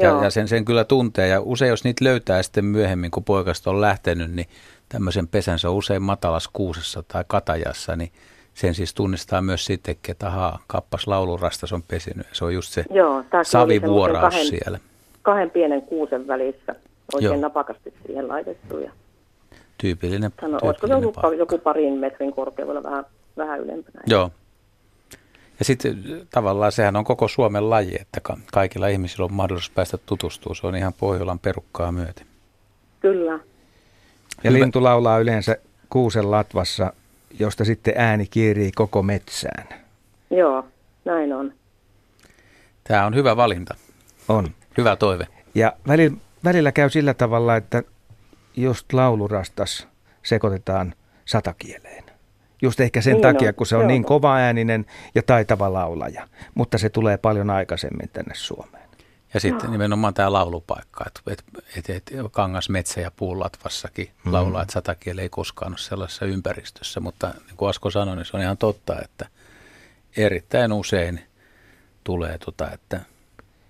Ja, 0.00 0.24
ja 0.24 0.30
sen, 0.30 0.48
sen 0.48 0.64
kyllä 0.64 0.84
tuntee 0.84 1.28
ja 1.28 1.40
usein 1.40 1.68
jos 1.68 1.84
niitä 1.84 2.04
löytää 2.04 2.42
sitten 2.42 2.64
myöhemmin, 2.64 3.10
kun 3.10 3.24
poikasta 3.24 3.70
on 3.70 3.80
lähtenyt, 3.80 4.30
niin 4.30 4.46
tämmöisen 4.88 5.28
pesän 5.28 5.58
se 5.58 5.68
on 5.68 5.74
usein 5.74 6.02
matalas 6.02 6.48
kuusessa 6.52 7.02
tai 7.08 7.24
katajassa, 7.26 7.96
niin 7.96 8.12
sen 8.54 8.74
siis 8.74 8.94
tunnistaa 8.94 9.42
myös 9.42 9.64
sitten, 9.64 9.96
että 10.08 10.26
ahaa, 10.26 10.58
kappas 10.66 11.06
laulurastas 11.06 11.72
on 11.72 11.82
pesinyt. 11.82 12.26
Se 12.32 12.44
on 12.44 12.54
just 12.54 12.72
se 12.72 12.84
Joo, 12.90 13.24
savivuoraus 13.42 14.34
kahden, 14.34 14.46
siellä 14.46 14.78
kahden 15.26 15.50
pienen 15.50 15.82
kuusen 15.82 16.26
välissä 16.26 16.74
oikein 17.14 17.32
Joo. 17.32 17.40
napakasti 17.40 17.94
siihen 18.06 18.28
laitettu. 18.28 18.78
Ja 18.78 18.90
tyypillinen, 19.78 20.30
sano, 20.40 20.58
tyypillinen 20.58 21.02
joku, 21.02 21.20
paikka. 21.20 21.38
joku 21.38 21.58
parin 21.58 21.92
metrin 21.92 22.32
korkeudella 22.32 22.82
vähän, 22.82 23.04
vähän 23.36 23.60
ylempänä. 23.60 24.02
Joo. 24.06 24.30
Ja 25.58 25.64
sitten 25.64 26.26
tavallaan 26.30 26.72
sehän 26.72 26.96
on 26.96 27.04
koko 27.04 27.28
Suomen 27.28 27.70
laji, 27.70 27.96
että 28.00 28.20
kaikilla 28.52 28.88
ihmisillä 28.88 29.24
on 29.24 29.32
mahdollisuus 29.32 29.70
päästä 29.70 29.98
tutustumaan. 29.98 30.56
Se 30.56 30.66
on 30.66 30.76
ihan 30.76 30.92
Pohjolan 30.92 31.38
perukkaa 31.38 31.92
myöten. 31.92 32.26
Kyllä. 33.00 33.40
Ja 34.44 34.52
lintu 34.52 34.82
laulaa 34.82 35.18
yleensä 35.18 35.56
kuusen 35.90 36.30
latvassa, 36.30 36.92
josta 37.38 37.64
sitten 37.64 37.94
ääni 37.96 38.26
kiirii 38.26 38.72
koko 38.72 39.02
metsään. 39.02 39.68
Joo, 40.30 40.66
näin 41.04 41.32
on. 41.32 41.52
Tämä 42.84 43.06
on 43.06 43.14
hyvä 43.14 43.36
valinta. 43.36 43.74
On. 44.28 44.48
Hyvä 44.78 44.96
toive. 44.96 45.26
Ja 45.54 45.72
välillä, 45.88 46.16
välillä 46.44 46.72
käy 46.72 46.90
sillä 46.90 47.14
tavalla, 47.14 47.56
että 47.56 47.82
just 48.56 48.92
laulurastas 48.92 49.88
sekoitetaan 50.22 50.94
satakieleen. 51.24 52.04
Just 52.62 52.80
ehkä 52.80 53.00
sen 53.00 53.12
niin 53.12 53.22
takia, 53.22 53.48
on, 53.48 53.54
kun 53.54 53.66
se 53.66 53.76
on 53.76 53.82
joo. 53.82 53.88
niin 53.88 54.04
kova 54.04 54.36
ääninen 54.36 54.86
ja 55.14 55.22
taitava 55.22 55.72
laulaja. 55.72 56.28
Mutta 56.54 56.78
se 56.78 56.88
tulee 56.88 57.16
paljon 57.16 57.50
aikaisemmin 57.50 58.08
tänne 58.12 58.34
Suomeen. 58.34 58.86
Ja 59.34 59.40
sitten 59.40 59.70
nimenomaan 59.70 60.14
tämä 60.14 60.32
laulupaikka, 60.32 61.04
että 61.06 61.20
et, 61.26 61.44
et, 61.76 61.88
et 61.88 62.04
Kangas, 62.32 62.68
Metsä 62.68 63.00
ja 63.00 63.10
Puulatvassakin 63.10 64.10
mm. 64.24 64.32
laulaa, 64.32 64.62
että 64.62 64.72
satakieli 64.72 65.20
ei 65.20 65.28
koskaan 65.28 65.72
ole 65.72 65.78
sellaisessa 65.78 66.24
ympäristössä. 66.24 67.00
Mutta 67.00 67.34
niin 67.46 67.56
kuin 67.56 67.68
Asko 67.68 67.90
sanoi, 67.90 68.16
niin 68.16 68.26
se 68.26 68.36
on 68.36 68.42
ihan 68.42 68.58
totta, 68.58 69.00
että 69.04 69.26
erittäin 70.16 70.72
usein 70.72 71.20
tulee, 72.04 72.38
tota, 72.38 72.70
että 72.70 73.00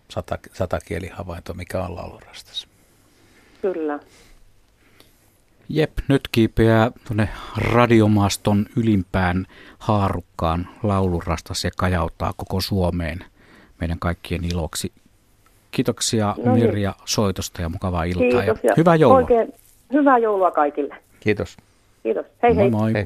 sata, 0.08 0.38
satakielihavainto, 0.52 1.54
mikä 1.54 1.82
on 1.82 1.96
laulurastas. 1.96 2.68
Kyllä. 3.62 3.98
Jep, 5.68 5.92
nyt 6.08 6.20
kiipeää 6.32 6.90
tuonne 7.08 7.28
radiomaaston 7.72 8.66
ylimpään 8.76 9.46
haarukkaan 9.78 10.68
laulurastas 10.82 11.64
ja 11.64 11.70
kajauttaa 11.76 12.32
koko 12.36 12.60
Suomeen 12.60 13.18
meidän 13.80 13.98
kaikkien 13.98 14.44
iloksi. 14.44 14.92
Kiitoksia 15.70 16.34
No 16.44 16.54
niin. 16.54 16.66
Mirja 16.66 16.92
soitosta 17.04 17.62
ja 17.62 17.68
mukavaa 17.68 18.04
iltaa 18.04 18.42
Kiitos 18.42 18.64
ja 18.64 18.74
hyvää 18.76 18.96
joulua. 18.96 19.18
Oikein 19.18 19.52
hyvää 19.92 20.18
joulua 20.18 20.50
kaikille. 20.50 20.96
Kiitos. 21.20 21.56
Kiitos. 22.02 22.26
Hei 22.42 22.56
hei. 22.56 22.70
Moi 22.70 22.80
moi. 22.80 22.92
Hei. 22.94 23.04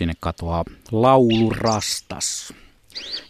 Sinne 0.00 0.14
katoaa 0.20 0.64
laulurastas. 0.92 2.54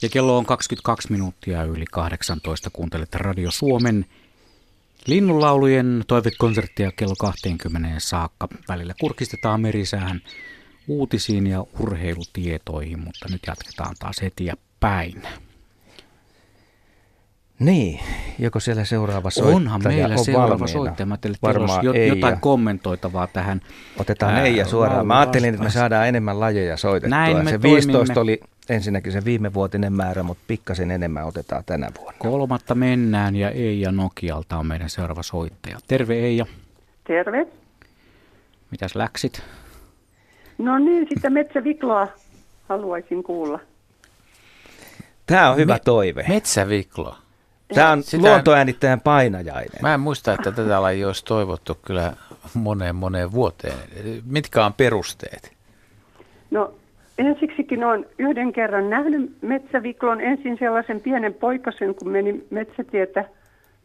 Ja 0.02 0.08
kello 0.08 0.38
on 0.38 0.46
22 0.46 1.12
minuuttia 1.12 1.64
yli 1.64 1.84
18. 1.90 2.70
Kuuntelet 2.70 3.14
Radio 3.14 3.50
Suomen 3.50 4.06
linnunlaulujen 5.06 6.04
toivekonserttia 6.06 6.92
kello 6.92 7.14
20 7.18 8.00
saakka. 8.00 8.48
Välillä 8.68 8.94
kurkistetaan 9.00 9.60
merisään 9.60 10.20
uutisiin 10.88 11.46
ja 11.46 11.64
urheilutietoihin, 11.80 12.98
mutta 12.98 13.26
nyt 13.30 13.42
jatketaan 13.46 13.96
taas 13.98 14.22
heti 14.22 14.44
ja 14.44 14.54
päin. 14.80 15.22
Niin, 17.60 18.00
joko 18.38 18.60
siellä 18.60 18.84
seuraava 18.84 19.30
soittaja 19.30 19.56
Onhan 19.56 19.80
meillä 19.84 20.14
on 20.14 20.24
seuraava 20.24 20.48
valmiina? 20.50 20.66
soittaja. 20.72 21.06
Mä 21.06 21.12
ajattelin, 21.14 21.34
että 21.34 21.46
Varmaan 21.46 21.70
olisi 21.70 21.86
jo, 21.86 21.92
ei. 21.92 22.08
jotain 22.08 22.40
kommentoitavaa 22.40 23.26
tähän. 23.26 23.60
Otetaan 23.98 24.34
ää, 24.34 24.42
ei 24.42 24.56
ja 24.56 24.66
suoraan. 24.66 25.06
Mä 25.06 25.18
ajattelin, 25.18 25.48
että 25.48 25.58
me 25.58 25.62
laulun 25.64 25.72
saadaan 25.72 26.08
enemmän 26.08 26.40
lajeja 26.40 26.76
soitettua. 26.76 27.18
Näin 27.18 27.44
me 27.44 27.50
se 27.50 27.62
15 27.62 28.14
toimimme. 28.14 28.20
oli 28.22 28.40
ensinnäkin 28.68 29.12
se 29.12 29.24
viimevuotinen 29.24 29.92
määrä, 29.92 30.22
mutta 30.22 30.44
pikkasen 30.46 30.90
enemmän 30.90 31.24
otetaan 31.26 31.62
tänä 31.66 31.88
vuonna. 31.98 32.18
Kolmatta 32.18 32.74
mennään 32.74 33.36
ja 33.36 33.50
Eija 33.50 33.92
Nokialta 33.92 34.56
on 34.56 34.66
meidän 34.66 34.90
seuraava 34.90 35.22
soittaja. 35.22 35.78
Terve 35.88 36.14
Eija, 36.14 36.46
Terve. 37.06 37.46
mitäs 38.70 38.94
läksit? 38.94 39.42
No 40.58 40.78
niin, 40.78 41.06
sitä 41.14 41.30
metsävikloa 41.30 42.08
haluaisin 42.68 43.22
kuulla. 43.22 43.60
Tämä 45.26 45.50
on 45.50 45.56
hyvä 45.56 45.72
Me- 45.72 45.78
toive. 45.84 46.24
Metsäviklo. 46.28 47.16
Tämä 47.74 47.90
on 47.90 48.02
Sitä- 48.02 48.28
luontoäänittäjän 48.28 49.00
painajainen. 49.00 49.82
Mä 49.82 49.94
en 49.94 50.00
muista, 50.00 50.32
että 50.32 50.52
tätä 50.52 50.82
lajia 50.82 51.06
olisi 51.06 51.24
toivottu 51.24 51.78
kyllä 51.86 52.12
moneen 52.54 52.96
moneen 52.96 53.32
vuoteen. 53.32 53.74
Mitkä 54.26 54.64
on 54.64 54.72
perusteet? 54.72 55.52
No 56.50 56.74
ensiksikin 57.18 57.84
olen 57.84 58.06
yhden 58.18 58.52
kerran 58.52 58.90
nähnyt 58.90 59.32
metsäviklon. 59.42 60.20
Ensin 60.20 60.58
sellaisen 60.58 61.00
pienen 61.00 61.34
poikasen, 61.34 61.94
kun 61.94 62.08
meni 62.08 62.46
metsätietä 62.50 63.24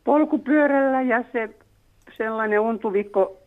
polkupyörällä 0.03 1.01
ja 1.01 1.23
se 1.31 1.49
sellainen 2.17 2.59
untuvikko 2.59 3.37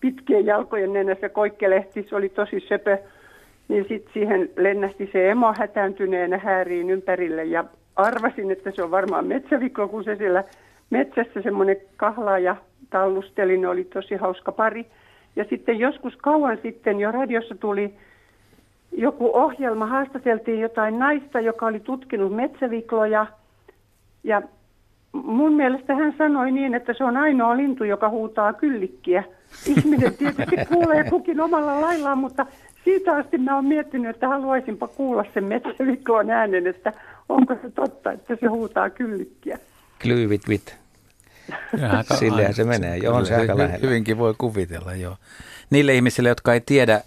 pitkien 0.00 0.46
jalkojen 0.46 0.92
nenässä 0.92 1.28
koikkelehti, 1.28 2.06
se 2.08 2.16
oli 2.16 2.28
tosi 2.28 2.60
söpö. 2.68 2.98
Niin 3.68 3.86
sitten 3.88 4.12
siihen 4.12 4.50
lennähti 4.56 5.08
se 5.12 5.30
emo 5.30 5.54
hätääntyneenä 5.58 6.38
hääriin 6.38 6.90
ympärille 6.90 7.44
ja 7.44 7.64
arvasin, 7.96 8.50
että 8.50 8.70
se 8.70 8.82
on 8.82 8.90
varmaan 8.90 9.26
metsäviklo, 9.26 9.88
kun 9.88 10.04
se 10.04 10.16
siellä 10.16 10.44
metsässä 10.90 11.42
semmoinen 11.42 11.76
kahlaa 11.96 12.38
ja 12.38 12.56
tallusteli, 12.90 13.58
ne 13.58 13.68
oli 13.68 13.84
tosi 13.84 14.14
hauska 14.14 14.52
pari. 14.52 14.86
Ja 15.36 15.44
sitten 15.50 15.78
joskus 15.78 16.16
kauan 16.16 16.58
sitten 16.62 17.00
jo 17.00 17.12
radiossa 17.12 17.54
tuli 17.54 17.94
joku 18.92 19.30
ohjelma, 19.34 19.86
haastateltiin 19.86 20.60
jotain 20.60 20.98
naista, 20.98 21.40
joka 21.40 21.66
oli 21.66 21.80
tutkinut 21.80 22.34
metsävikloja. 22.34 23.26
Ja 24.24 24.42
mun 25.12 25.52
mielestä 25.52 25.94
hän 25.94 26.14
sanoi 26.18 26.52
niin, 26.52 26.74
että 26.74 26.94
se 26.94 27.04
on 27.04 27.16
ainoa 27.16 27.56
lintu, 27.56 27.84
joka 27.84 28.08
huutaa 28.08 28.52
kyllikkiä. 28.52 29.24
Ihminen 29.66 30.14
tietysti 30.14 30.56
kuulee 30.68 31.04
kukin 31.10 31.40
omalla 31.40 31.80
laillaan, 31.80 32.18
mutta 32.18 32.46
siitä 32.86 33.16
asti 33.16 33.38
mä 33.38 33.54
oon 33.54 33.64
miettinyt, 33.64 34.10
että 34.10 34.28
haluaisinpa 34.28 34.88
kuulla 34.88 35.24
sen 35.34 35.44
metsäviklon 35.44 36.30
äänen, 36.30 36.66
että 36.66 36.92
onko 37.28 37.54
se 37.62 37.70
totta, 37.70 38.12
että 38.12 38.36
se 38.40 38.46
huutaa 38.46 38.90
kyllikkiä. 38.90 39.58
Klyvit 39.98 40.48
vit. 40.48 40.76
Silleen 42.18 42.54
se 42.54 42.64
menee. 42.64 42.96
Joo, 42.96 43.16
on 43.16 43.26
se 43.26 43.34
aika 43.34 43.52
hy- 43.52 43.58
lähellä. 43.58 43.86
Hyvinkin 43.86 44.18
voi 44.18 44.34
kuvitella, 44.38 44.94
joo. 44.94 45.16
Niille 45.70 45.94
ihmisille, 45.94 46.28
jotka 46.28 46.54
ei 46.54 46.60
tiedä, 46.60 47.00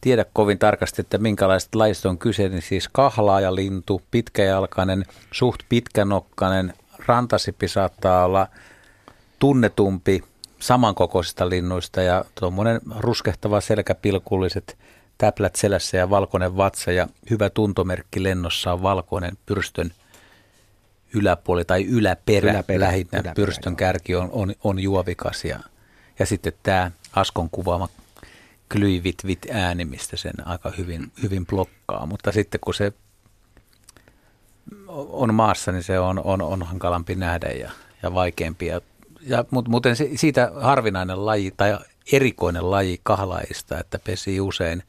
tiedä 0.00 0.24
kovin 0.32 0.58
tarkasti, 0.58 1.00
että 1.00 1.18
minkälaista 1.18 1.78
laista 1.78 2.08
on 2.08 2.18
kyse, 2.18 2.48
niin 2.48 2.62
siis 2.62 2.88
kahlaajalintu, 2.88 4.02
pitkäjalkainen, 4.10 5.04
suht 5.32 5.60
pitkänokkainen, 5.68 6.72
rantasipi 7.06 7.68
saattaa 7.68 8.24
olla 8.24 8.46
tunnetumpi 9.38 10.22
samankokoisista 10.58 11.48
linnuista 11.48 12.02
ja 12.02 12.24
tuommoinen 12.40 12.80
ruskehtava 12.98 13.60
selkäpilkulliset 13.60 14.76
täplät 15.20 15.56
selässä 15.56 15.96
ja 15.96 16.10
valkoinen 16.10 16.56
vatsa 16.56 16.92
ja 16.92 17.08
hyvä 17.30 17.50
tuntomerkki 17.50 18.22
lennossa 18.22 18.72
on 18.72 18.82
valkoinen 18.82 19.38
pyrstön 19.46 19.92
yläpuoli 21.14 21.64
tai 21.64 21.84
yläperä, 21.84 22.52
Yläperä, 22.52 22.80
lähinnä. 22.80 23.10
yläperä, 23.12 23.34
pyrstön 23.34 23.70
joo. 23.70 23.76
kärki 23.76 24.14
on, 24.14 24.28
on, 24.32 24.54
on 24.64 24.78
juovikas 24.78 25.44
ja, 25.44 25.60
ja 26.18 26.26
sitten 26.26 26.52
tämä 26.62 26.90
Askon 27.12 27.50
kuvaama 27.50 27.88
klyivit 28.72 29.22
ääni, 29.52 29.84
mistä 29.84 30.16
sen 30.16 30.32
aika 30.44 30.72
hyvin, 30.78 31.12
hyvin 31.22 31.46
blokkaa. 31.46 32.06
Mutta 32.06 32.32
sitten 32.32 32.60
kun 32.60 32.74
se 32.74 32.92
on 34.96 35.34
maassa, 35.34 35.72
niin 35.72 35.82
se 35.82 35.98
on, 35.98 36.18
on, 36.24 36.42
on 36.42 36.62
hankalampi 36.62 37.14
nähdä 37.14 37.48
ja, 37.48 37.70
ja 38.02 38.14
vaikeampi. 38.14 38.66
Ja, 38.66 38.80
ja, 39.20 39.44
mutta 39.50 39.70
muuten 39.70 39.96
siitä 40.16 40.52
harvinainen 40.60 41.26
laji 41.26 41.54
tai 41.56 41.78
erikoinen 42.12 42.70
laji 42.70 43.00
kahlaista, 43.02 43.78
että 43.78 43.98
pesi 43.98 44.40
usein 44.40 44.82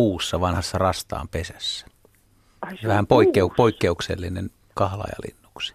puussa 0.00 0.40
vanhassa 0.40 0.78
rastaan 0.78 1.28
pesässä. 1.28 1.86
Ai, 2.62 2.78
Vähän 2.86 3.06
poikkeu, 3.06 3.52
poikkeuksellinen 3.56 4.50
kahlaajalinnuksi. 4.74 5.74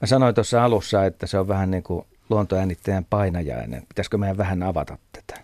Mä 0.00 0.06
sanoin 0.06 0.34
tuossa 0.34 0.64
alussa, 0.64 1.04
että 1.04 1.26
se 1.26 1.38
on 1.38 1.48
vähän 1.48 1.70
niin 1.70 1.82
kuin 1.82 2.06
luontoäänittäjän 2.30 3.04
painajainen. 3.04 3.82
Pitäisikö 3.88 4.18
meidän 4.18 4.36
vähän 4.36 4.62
avata 4.62 4.98
tätä? 5.12 5.40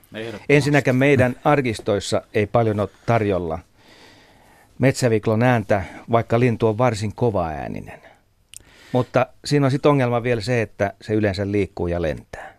Ensinnäkään 0.48 0.96
meidän 0.96 1.36
arkistoissa 1.44 2.22
ei 2.34 2.46
paljon 2.46 2.80
ole 2.80 2.88
tarjolla 3.06 3.58
metsäviklon 4.78 5.42
ääntä, 5.42 5.82
vaikka 6.10 6.40
lintu 6.40 6.66
on 6.66 6.78
varsin 6.78 7.14
kova 7.14 7.46
ääninen. 7.46 8.00
Mutta 8.92 9.26
siinä 9.44 9.66
on 9.66 9.70
sitten 9.70 9.90
ongelma 9.90 10.22
vielä 10.22 10.40
se, 10.40 10.62
että 10.62 10.92
se 11.02 11.14
yleensä 11.14 11.50
liikkuu 11.50 11.86
ja 11.86 12.02
lentää. 12.02 12.54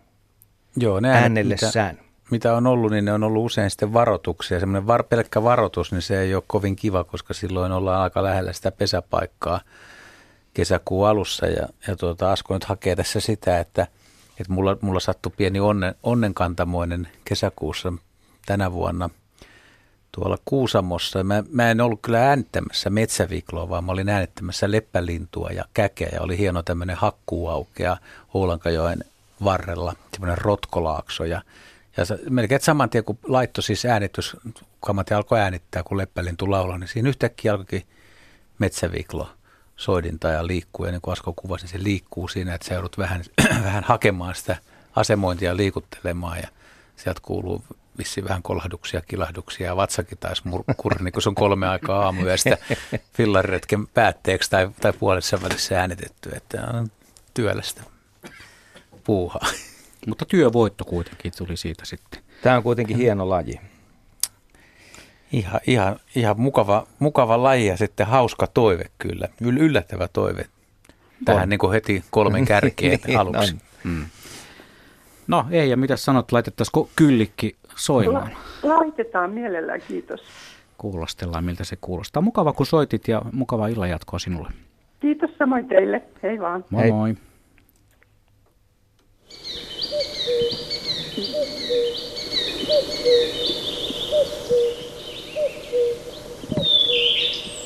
Joo, 0.76 1.00
ne 1.00 1.10
äänellessään. 1.10 1.94
Mitä, 1.94 2.05
mitä 2.30 2.56
on 2.56 2.66
ollut, 2.66 2.90
niin 2.90 3.04
ne 3.04 3.12
on 3.12 3.22
ollut 3.22 3.46
usein 3.46 3.70
sitten 3.70 3.92
varoituksia. 3.92 4.60
Semmoinen 4.60 4.86
var, 4.86 5.02
pelkkä 5.02 5.42
varoitus, 5.42 5.92
niin 5.92 6.02
se 6.02 6.20
ei 6.20 6.34
ole 6.34 6.42
kovin 6.46 6.76
kiva, 6.76 7.04
koska 7.04 7.34
silloin 7.34 7.72
ollaan 7.72 8.02
aika 8.02 8.22
lähellä 8.22 8.52
sitä 8.52 8.70
pesäpaikkaa 8.70 9.60
kesäkuun 10.54 11.08
alussa. 11.08 11.46
Ja, 11.46 11.68
ja 11.88 11.96
tuota, 11.96 12.32
Asko 12.32 12.54
nyt 12.54 12.64
hakee 12.64 12.96
tässä 12.96 13.20
sitä, 13.20 13.60
että, 13.60 13.86
että 14.40 14.52
mulla, 14.52 14.76
mulla 14.80 15.00
sattui 15.00 15.32
pieni 15.36 15.60
onnen, 15.60 15.94
onnenkantamoinen 16.02 17.08
kesäkuussa 17.24 17.92
tänä 18.46 18.72
vuonna 18.72 19.10
tuolla 20.12 20.38
Kuusamossa. 20.44 21.24
Mä, 21.24 21.44
mä 21.52 21.70
en 21.70 21.80
ollut 21.80 22.02
kyllä 22.02 22.28
äänittämässä 22.28 22.90
metsävikloa, 22.90 23.68
vaan 23.68 23.84
mä 23.84 23.92
olin 23.92 24.08
äänittämässä 24.08 24.70
leppälintua 24.70 25.50
ja 25.50 25.64
käkeä. 25.74 26.08
Ja 26.12 26.22
oli 26.22 26.38
hieno 26.38 26.62
tämmöinen 26.62 26.96
hakkuaukea 26.96 27.96
Oulankajoen 28.34 28.98
varrella, 29.44 29.94
semmoinen 30.12 30.38
rotkolaakso. 30.38 31.24
Ja, 31.24 31.42
ja 31.96 32.04
melkein 32.30 32.60
saman 32.60 32.90
tien, 32.90 33.04
kun 33.04 33.18
laittoi 33.22 33.62
siis 33.62 33.84
äänitys, 33.84 34.36
kamati 34.80 35.14
alkoi 35.14 35.40
äänittää, 35.40 35.82
kun 35.82 35.98
leppälintu 35.98 36.50
laulaa, 36.50 36.78
niin 36.78 36.88
siinä 36.88 37.08
yhtäkkiä 37.08 37.52
alkoikin 37.52 37.86
metsäviklo 38.58 39.30
soidinta 39.76 40.28
ja 40.28 40.46
liikkuu. 40.46 40.86
Ja 40.86 40.92
niin 40.92 41.00
kuin 41.00 41.12
Asko 41.12 41.32
kuvasi, 41.32 41.64
niin 41.64 41.72
se 41.72 41.82
liikkuu 41.82 42.28
siinä, 42.28 42.54
että 42.54 42.68
sä 42.68 42.74
joudut 42.74 42.98
vähän, 42.98 43.24
vähän 43.64 43.84
hakemaan 43.84 44.34
sitä 44.34 44.56
asemointia 44.96 45.56
liikuttelemaan 45.56 46.38
ja 46.38 46.48
sieltä 46.96 47.20
kuuluu 47.22 47.64
vissiin 47.98 48.28
vähän 48.28 48.42
kolahduksia, 48.42 49.00
kilahduksia 49.00 49.66
ja 49.66 49.76
vatsakin 49.76 50.18
taisi 50.18 50.42
murkkurri, 50.44 51.04
niin 51.04 51.12
kun 51.12 51.22
se 51.22 51.28
on 51.28 51.34
kolme 51.34 51.68
aikaa 51.68 52.04
aamuyöstä 52.04 52.58
fillariretken 53.14 53.86
päätteeksi 53.86 54.50
tai, 54.50 54.70
tai 54.80 54.92
puolessa 54.92 55.42
välissä 55.42 55.80
äänitetty, 55.80 56.30
että 56.36 56.66
on 56.74 56.90
työlästä 57.34 57.82
puuhaa. 59.04 59.46
Mutta 60.06 60.24
työvoitto 60.24 60.84
kuitenkin 60.84 61.32
tuli 61.38 61.56
siitä 61.56 61.84
sitten. 61.84 62.20
Tämä 62.42 62.56
on 62.56 62.62
kuitenkin 62.62 62.96
hieno 62.96 63.28
laji. 63.28 63.60
Ihan, 65.32 65.60
ihan, 65.66 65.96
ihan 66.14 66.40
mukava, 66.40 66.86
mukava 66.98 67.42
laji 67.42 67.66
ja 67.66 67.76
sitten 67.76 68.06
hauska 68.06 68.46
toive 68.46 68.84
kyllä. 68.98 69.28
Yllättävä 69.40 70.08
toive 70.08 70.46
tähän 71.24 71.48
niin 71.50 71.58
kuin 71.58 71.72
heti 71.72 72.04
kolmen 72.10 72.44
kärkeen 72.44 72.98
niin, 73.06 73.18
aluksi. 73.18 73.54
No. 73.54 73.60
Mm. 73.84 74.06
no 75.26 75.46
ei, 75.50 75.70
ja 75.70 75.76
mitä 75.76 75.96
sanot, 75.96 76.32
laitettaisiko 76.32 76.88
kyllikki 76.96 77.56
soimaan? 77.76 78.30
La- 78.62 78.76
laitetaan 78.76 79.30
mielellään, 79.30 79.80
kiitos. 79.88 80.20
Kuulostellaan, 80.78 81.44
miltä 81.44 81.64
se 81.64 81.76
kuulostaa. 81.80 82.22
Mukava 82.22 82.52
kun 82.52 82.66
soitit 82.66 83.08
ja 83.08 83.22
mukava 83.32 83.68
illan 83.68 83.90
jatkoa 83.90 84.18
sinulle. 84.18 84.50
Kiitos 85.00 85.30
samoin 85.38 85.68
teille. 85.68 86.02
Hei 86.22 86.40
vaan. 86.40 86.64
Moi 86.70 86.82
Hei. 86.82 86.92
moi. 86.92 87.14
Thank 90.36 91.26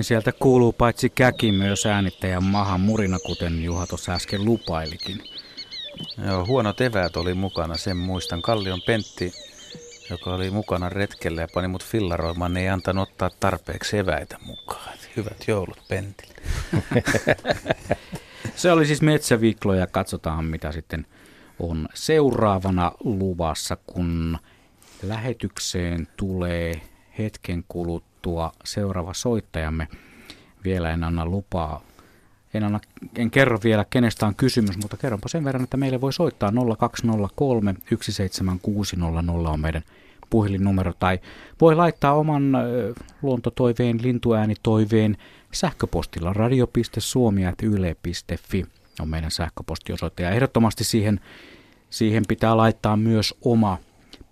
Hyvin 0.05 0.09
sieltä 0.09 0.33
kuuluu 0.33 0.73
paitsi 0.73 1.11
käki 1.11 1.53
myös 1.53 1.87
äänittäjän 1.87 2.45
mahan 2.45 2.81
murina, 2.81 3.19
kuten 3.19 3.65
Juha 3.65 3.87
tuossa 3.87 4.13
äsken 4.13 4.45
lupailikin. 4.45 5.23
Joo, 6.27 6.47
huonot 6.47 6.81
eväät 6.81 7.17
oli 7.17 7.35
mukana, 7.35 7.77
sen 7.77 7.97
muistan. 7.97 8.43
Kallion 8.43 8.83
Pentti, 8.87 9.33
joka 10.11 10.35
oli 10.35 10.51
mukana 10.51 10.89
retkellä 10.89 11.41
ja 11.41 11.49
pani 11.55 11.69
mut 11.69 11.85
fillaroimaan, 11.85 12.55
niin 12.55 12.63
ei 12.63 12.69
antanut 12.69 13.09
ottaa 13.09 13.31
tarpeeksi 13.41 13.99
eväitä 13.99 14.39
mukaan. 14.47 14.99
Hyvät 15.17 15.45
joulut 15.49 15.83
Pentille. 15.89 16.35
Se 18.57 18.73
oli 18.73 18.87
siis 18.87 19.03
metsäviklo 19.03 19.75
ja 19.75 19.87
katsotaan 19.87 20.45
mitä 20.45 20.73
sitten 20.73 21.07
on 21.59 21.89
seuraavana 21.95 22.93
luvassa, 23.05 23.77
kun 23.87 24.39
lähetykseen 25.03 26.09
tulee 26.17 26.81
hetken 27.19 27.65
kuluttua 27.69 28.14
seuraava 28.65 29.15
soittajamme. 29.15 29.89
Vielä 30.65 30.91
en 30.91 31.05
anna 31.05 31.27
lupaa. 31.27 31.83
En, 32.55 32.65
anna, 32.65 32.81
en 33.17 33.31
kerro 33.31 33.59
vielä, 33.65 33.85
kenestä 33.91 34.27
on 34.27 34.35
kysymys, 34.35 34.79
mutta 34.79 34.97
kerronpa 34.97 35.29
sen 35.29 35.45
verran, 35.45 35.65
että 35.65 35.77
meille 35.77 36.01
voi 36.01 36.13
soittaa 36.13 36.53
0203 36.79 37.75
17600 37.89 39.53
on 39.53 39.61
meidän 39.61 39.83
puhelinnumero, 40.31 40.93
tai 40.99 41.19
voi 41.61 41.75
laittaa 41.75 42.15
oman 42.15 42.53
luontotoiveen, 43.23 44.03
lintuäänitoiveen 44.03 45.17
sähköpostilla 45.53 46.33
radio.suomi.yle.fi 46.33 48.67
on 49.01 49.09
meidän 49.09 49.31
sähköpostiosoite. 49.31 50.23
Ja 50.23 50.31
ehdottomasti 50.31 50.85
siihen, 50.85 51.21
siihen 51.91 52.25
pitää 52.29 52.57
laittaa 52.57 52.97
myös 52.97 53.35
oma 53.43 53.79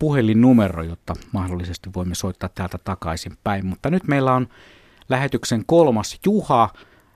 puhelinnumero, 0.03 0.83
jotta 0.83 1.13
mahdollisesti 1.31 1.89
voimme 1.95 2.15
soittaa 2.15 2.49
täältä 2.55 2.77
takaisin 2.83 3.31
päin. 3.43 3.65
Mutta 3.65 3.89
nyt 3.89 4.07
meillä 4.07 4.33
on 4.33 4.47
lähetyksen 5.09 5.63
kolmas 5.65 6.19
Juha. 6.25 6.69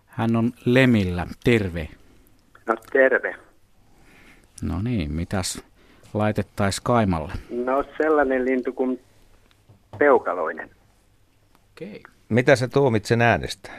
Hän 0.05 0.35
on 0.35 0.51
Lemillä. 0.65 1.27
Terve. 1.43 1.87
No 2.67 2.75
terve. 2.91 3.35
No 4.61 4.81
niin, 4.81 5.11
mitäs 5.11 5.63
laitettaisiin 6.13 6.83
Kaimalle? 6.83 7.33
No 7.49 7.83
sellainen 7.97 8.45
lintu 8.45 8.73
kuin 8.73 8.99
peukaloinen. 9.97 10.69
Okei. 11.71 11.89
Okay. 11.89 12.13
Mitä 12.29 12.55
sä 12.55 12.67
tuomit 12.67 13.05
sen 13.05 13.21
äänestä? 13.21 13.71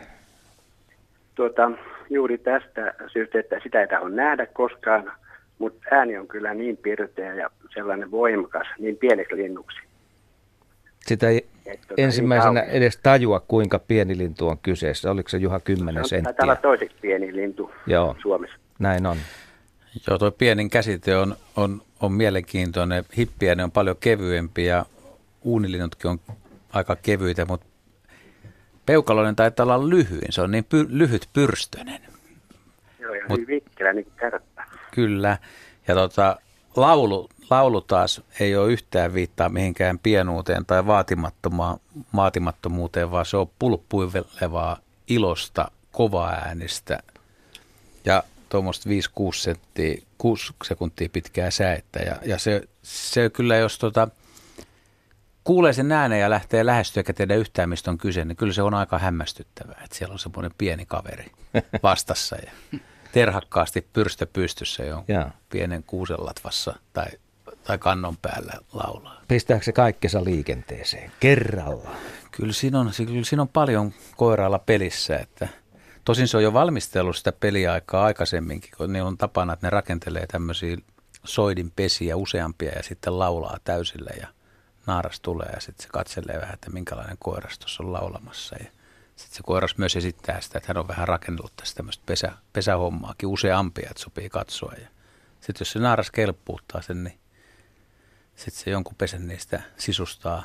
Tuota, 1.35 1.71
juuri 2.11 2.39
tästä 2.39 2.95
syystä, 3.13 3.41
että 3.41 3.57
sitä 3.63 3.81
ei 3.81 3.89
tahdo 3.89 4.09
nähdä 4.09 4.47
koskaan, 4.47 5.13
mutta 5.59 5.89
ääni 5.91 6.19
on 6.19 6.29
kyllä 6.29 6.55
niin 6.55 6.77
pirteä 6.77 7.35
ja 7.35 7.51
sellainen 7.75 8.11
voimakas, 8.11 8.67
niin 8.79 8.97
pieneksi 8.97 9.37
linnuksi. 9.37 9.79
Sitä 11.07 11.29
ei 11.29 11.47
Et 11.67 11.81
tota, 11.81 12.03
ensimmäisenä 12.03 12.61
niin 12.61 12.71
edes 12.71 12.97
tajua, 12.97 13.41
kuinka 13.41 13.79
pieni 13.79 14.19
lintu 14.19 14.49
on 14.49 14.59
kyseessä. 14.59 15.11
Oliko 15.11 15.29
se 15.29 15.39
Juha 15.39 15.61
10 15.61 15.95
kauan. 15.95 16.09
senttiä? 16.09 16.33
Taitaa 16.33 16.45
olla 16.45 16.57
toiseksi 16.57 16.97
pieni 17.01 17.37
lintu 17.37 17.71
Joo. 17.87 18.17
Suomessa. 18.23 18.57
Näin 18.79 19.07
on. 19.07 19.17
Joo, 20.09 20.19
tuo 20.19 20.31
pienin 20.31 20.71
käsite 20.71 21.17
on, 21.17 21.37
on, 21.57 21.83
on 22.01 22.13
mielenkiintoinen. 22.13 23.05
Hippiä 23.19 23.55
ne 23.55 23.65
on 23.65 23.71
paljon 23.71 23.97
kevyempi 24.01 24.65
ja 24.65 24.87
uunilinnutkin 25.43 26.11
on 26.11 26.19
aika 26.73 26.97
kevyitä, 26.97 27.45
mutta 27.45 27.67
peukaloinen 28.87 29.37
taitaa 29.37 29.65
olla 29.65 29.89
lyhyin. 29.89 30.27
Se 30.31 30.43
on 30.43 30.51
niin 30.51 30.65
py, 30.65 30.87
lyhyt 30.89 31.29
pyrstönen. 31.33 32.01
Joo, 33.01 33.15
ja 33.15 33.25
Mut- 33.25 33.41
hyvin 33.41 33.47
vikkelä 33.47 33.93
niin 33.93 34.07
kärppä. 34.17 34.48
Kyllä. 34.91 35.39
Ja 35.89 35.95
tota, 35.95 36.37
laulu, 36.77 37.29
laulu 37.51 37.81
taas 37.81 38.21
ei 38.41 38.57
ole 38.57 38.73
yhtään 38.73 39.15
viittaa 39.15 39.49
mihinkään 39.49 39.99
pienuuteen 39.99 40.67
tai 40.67 40.87
vaatimattomaan, 40.87 41.81
vaatimattomuuteen, 42.17 43.11
vaan 43.11 43.27
se 43.27 43.37
on 43.37 43.51
pulppuilevaa 43.59 44.79
ilosta, 45.09 45.71
kovaäänistä 45.93 46.99
ja 48.05 48.23
tuommoista 48.49 48.91
5-6 48.91 48.93
senttiä, 49.33 50.03
6 50.19 50.53
sekuntia 50.65 51.09
pitkää 51.13 51.51
säettä. 51.51 51.99
Ja, 51.99 52.17
ja 52.25 52.39
se, 52.39 52.63
se 52.83 53.31
kyllä, 53.31 53.57
jos 53.57 53.79
tota, 53.79 54.09
kuulee 55.45 55.73
sen 55.73 55.93
äänen 55.93 56.21
ja 56.21 56.31
lähtee 56.31 56.67
lähestyä 56.67 57.01
eikä 57.01 57.13
tiedä 57.13 57.35
yhtään, 57.35 57.69
mistä 57.69 57.91
on 57.91 57.99
kyse, 57.99 58.25
niin 58.25 58.37
kyllä 58.37 58.53
se 58.53 58.63
on 58.63 58.75
aika 58.75 58.99
hämmästyttävää, 58.99 59.81
että 59.85 59.97
siellä 59.97 60.13
on 60.13 60.19
semmoinen 60.19 60.51
pieni 60.59 60.87
kaveri 60.87 61.31
vastassa 61.83 62.37
ja 62.37 62.79
terhakkaasti 63.19 63.87
pyrstö 63.93 64.27
pystyssä 64.27 64.85
jo 64.85 65.05
Joo. 65.09 65.25
pienen 65.49 65.83
kuusenlatvassa 65.83 66.75
tai, 66.93 67.07
tai 67.65 67.79
kannon 67.79 68.17
päällä 68.17 68.53
laulaa. 68.73 69.21
Pistääkö 69.29 69.65
se 69.65 69.73
kaikkensa 69.73 70.25
liikenteeseen 70.25 71.13
kerralla? 71.21 71.91
Kyllä 72.31 72.53
siinä 72.53 72.81
on, 72.81 72.91
kyllä 73.07 73.25
siinä 73.25 73.43
on 73.43 73.49
paljon 73.49 73.93
koirailla 74.17 74.59
pelissä, 74.59 75.17
että 75.17 75.49
tosin 76.05 76.29
se 76.29 76.37
on 76.37 76.43
jo 76.43 76.53
valmistellut 76.53 77.17
sitä 77.17 77.33
peliaikaa 77.33 78.05
aikaisemminkin, 78.05 78.71
kun 78.77 78.93
niillä 78.93 79.09
on 79.09 79.19
tapana, 79.19 79.53
että 79.53 79.67
ne 79.67 79.71
rakentelee 79.71 80.27
tämmöisiä 80.27 80.77
soidin 81.25 81.73
pesiä 81.77 82.17
useampia 82.17 82.73
ja 82.77 82.83
sitten 82.83 83.19
laulaa 83.19 83.59
täysillä 83.65 84.11
ja 84.21 84.29
naaras 84.87 85.21
tulee 85.21 85.49
ja 85.55 85.61
sitten 85.61 85.83
se 85.83 85.89
katselee 85.89 86.41
vähän, 86.41 86.55
että 86.55 86.71
minkälainen 86.71 87.17
koiras 87.19 87.59
tuossa 87.59 87.83
on 87.83 87.93
laulamassa 87.93 88.57
ja 88.57 88.71
sitten 89.19 89.37
se 89.37 89.43
koiras 89.43 89.79
myös 89.79 89.97
esittää 89.97 90.41
sitä, 90.41 90.59
että 90.59 90.69
hän 90.69 90.77
on 90.77 90.89
vähän 90.89 91.09
rakennellut 91.09 91.57
tästä 91.57 91.77
tämmöistä 91.77 92.03
pesä, 92.07 92.33
pesähommaakin 92.53 93.29
useampia, 93.29 93.89
että 93.91 94.03
sopii 94.03 94.29
katsoa 94.29 94.73
ja 94.73 94.89
sitten 95.41 95.61
jos 95.61 95.73
se 95.73 95.79
naaras 95.79 96.11
kelppuuttaa 96.11 96.83
sen, 96.83 97.05
niin 97.05 97.19
sitten 98.37 98.65
se 98.65 98.71
jonkun 98.71 98.95
pesän 98.95 99.29
niistä 99.29 99.63
sisustaa 99.77 100.43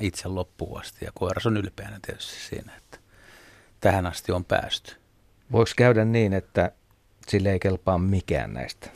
itse 0.00 0.28
loppuun 0.28 0.80
asti. 0.80 1.04
Ja 1.04 1.10
koiras 1.14 1.46
on 1.46 1.56
ylpeänä 1.56 1.98
tietysti 2.06 2.40
siinä, 2.40 2.76
että 2.76 2.98
tähän 3.80 4.06
asti 4.06 4.32
on 4.32 4.44
päästy. 4.44 4.96
Voiko 5.52 5.70
käydä 5.76 6.04
niin, 6.04 6.32
että 6.32 6.72
sille 7.28 7.52
ei 7.52 7.58
kelpaa 7.58 7.98
mikään 7.98 8.54
näistä 8.54 8.90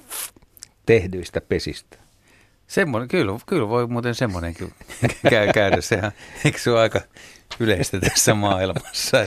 tehdyistä 0.86 1.40
pesistä? 1.40 2.03
Semmoinen, 2.74 3.08
kyllä, 3.08 3.32
kyllä 3.46 3.68
voi 3.68 3.86
muuten 3.86 4.14
semmoinenkin 4.14 4.72
käy, 5.30 5.52
käydä. 5.52 5.80
Sehän, 5.80 6.12
eikö 6.44 6.58
se 6.58 6.70
ole 6.70 6.80
aika 6.80 7.00
yleistä 7.60 8.00
tässä 8.00 8.34
maailmassa? 8.34 9.16